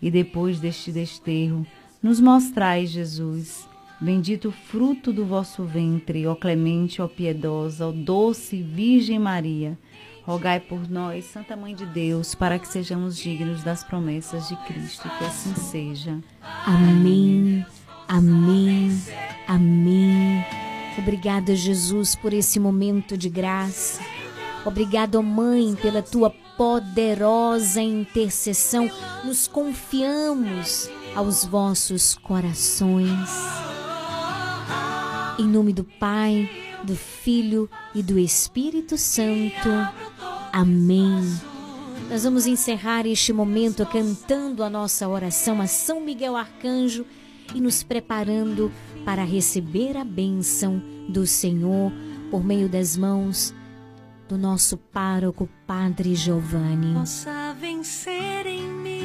e 0.00 0.10
depois 0.10 0.60
deste 0.60 0.92
desterro, 0.92 1.66
nos 2.02 2.20
mostrai, 2.20 2.86
Jesus, 2.86 3.66
bendito 4.00 4.52
fruto 4.52 5.12
do 5.12 5.24
vosso 5.24 5.64
ventre, 5.64 6.26
ó 6.26 6.34
clemente, 6.34 7.00
ó 7.00 7.08
piedosa, 7.08 7.88
ó 7.88 7.92
doce 7.92 8.62
Virgem 8.62 9.18
Maria. 9.18 9.78
Rogai 10.22 10.58
por 10.58 10.90
nós, 10.90 11.24
Santa 11.26 11.56
Mãe 11.56 11.72
de 11.72 11.86
Deus, 11.86 12.34
para 12.34 12.58
que 12.58 12.66
sejamos 12.66 13.16
dignos 13.16 13.62
das 13.62 13.84
promessas 13.84 14.48
de 14.48 14.56
Cristo, 14.66 15.08
que 15.18 15.24
assim 15.24 15.54
seja. 15.54 16.18
Amém. 16.64 17.64
Amém. 18.08 19.02
Amém. 19.46 20.44
Obrigada, 20.98 21.54
Jesus, 21.54 22.14
por 22.14 22.32
esse 22.32 22.58
momento 22.58 23.16
de 23.16 23.28
graça. 23.28 24.00
Obrigado, 24.64 25.22
Mãe, 25.22 25.76
pela 25.80 26.02
tua 26.02 26.30
poderosa 26.56 27.80
intercessão. 27.80 28.90
Nos 29.24 29.46
confiamos 29.46 30.90
aos 31.14 31.44
vossos 31.44 32.14
corações. 32.16 33.30
Em 35.38 35.46
nome 35.46 35.72
do 35.72 35.84
Pai, 35.84 36.48
do 36.82 36.96
Filho 36.96 37.68
e 37.94 38.02
do 38.02 38.18
Espírito 38.18 38.96
Santo. 38.96 39.68
Amém. 40.52 41.22
Nós 42.08 42.24
vamos 42.24 42.46
encerrar 42.46 43.06
este 43.06 43.32
momento 43.32 43.84
cantando 43.86 44.62
a 44.62 44.70
nossa 44.70 45.08
oração 45.08 45.60
a 45.60 45.66
São 45.66 46.00
Miguel 46.00 46.36
Arcanjo 46.36 47.04
e 47.54 47.60
nos 47.60 47.82
preparando 47.82 48.70
para 49.04 49.24
receber 49.24 49.96
a 49.96 50.04
bênção 50.04 50.82
do 51.08 51.26
Senhor 51.26 51.92
por 52.30 52.44
meio 52.44 52.68
das 52.68 52.96
mãos 52.96 53.54
do 54.28 54.36
nosso 54.36 54.76
pároco 54.76 55.48
Padre 55.66 56.14
Giovanni. 56.14 56.94
Possa 56.94 57.54
vencer 57.60 58.46
em 58.46 58.62
mim. 58.62 58.96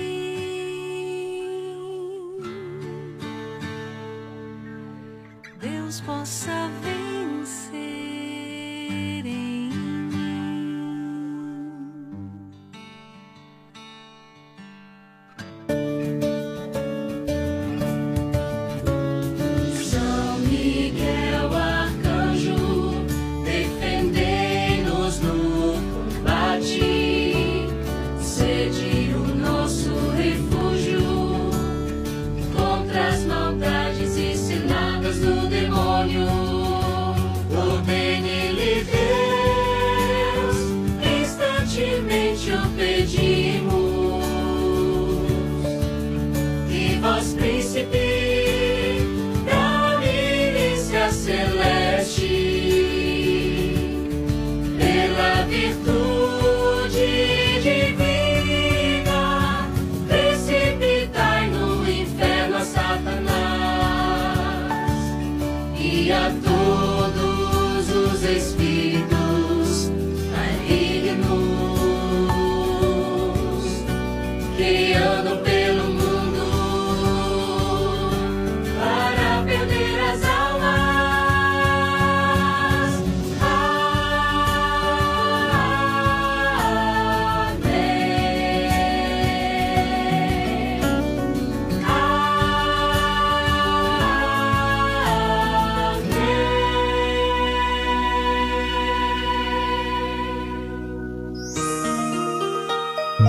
Deus 5.60 6.02
possa 6.02 6.70
vencer 6.82 7.01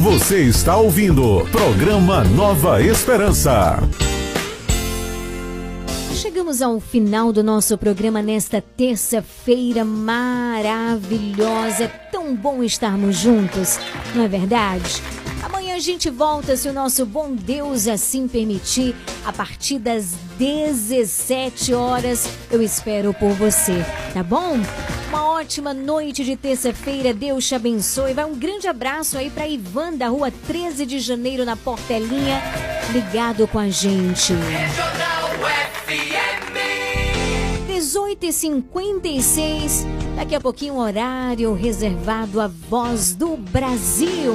Você 0.00 0.44
está 0.44 0.78
ouvindo 0.78 1.46
programa 1.52 2.24
Nova 2.24 2.82
Esperança. 2.82 3.76
Chegamos 6.14 6.62
ao 6.62 6.80
final 6.80 7.34
do 7.34 7.44
nosso 7.44 7.76
programa 7.76 8.22
nesta 8.22 8.62
terça-feira 8.62 9.84
maravilhosa. 9.84 11.84
É 11.84 11.88
tão 12.10 12.34
bom 12.34 12.62
estarmos 12.62 13.18
juntos, 13.18 13.78
não 14.14 14.24
é 14.24 14.28
verdade? 14.28 15.02
Amanhã 15.70 15.78
a 15.78 15.84
gente 15.84 16.10
volta, 16.10 16.56
se 16.56 16.68
o 16.68 16.72
nosso 16.72 17.06
bom 17.06 17.32
Deus 17.32 17.86
assim 17.86 18.26
permitir, 18.26 18.92
a 19.24 19.32
partir 19.32 19.78
das 19.78 20.14
17 20.36 21.72
horas. 21.72 22.28
Eu 22.50 22.60
espero 22.60 23.14
por 23.14 23.30
você, 23.34 23.74
tá 24.12 24.20
bom? 24.20 24.58
Uma 25.08 25.30
ótima 25.30 25.72
noite 25.72 26.24
de 26.24 26.34
terça-feira. 26.34 27.14
Deus 27.14 27.46
te 27.46 27.54
abençoe. 27.54 28.14
Vai 28.14 28.24
um 28.24 28.34
grande 28.34 28.66
abraço 28.66 29.16
aí 29.16 29.30
para 29.30 29.48
Ivan 29.48 29.92
da 29.92 30.08
rua 30.08 30.32
13 30.44 30.84
de 30.84 30.98
janeiro 30.98 31.44
na 31.44 31.54
Portelinha, 31.54 32.42
ligado 32.92 33.46
com 33.46 33.60
a 33.60 33.68
gente. 33.68 34.32
18h56. 37.68 39.86
Daqui 40.16 40.34
a 40.34 40.40
pouquinho, 40.40 40.78
horário 40.78 41.54
reservado 41.54 42.40
à 42.40 42.48
voz 42.48 43.14
do 43.14 43.36
Brasil. 43.36 44.34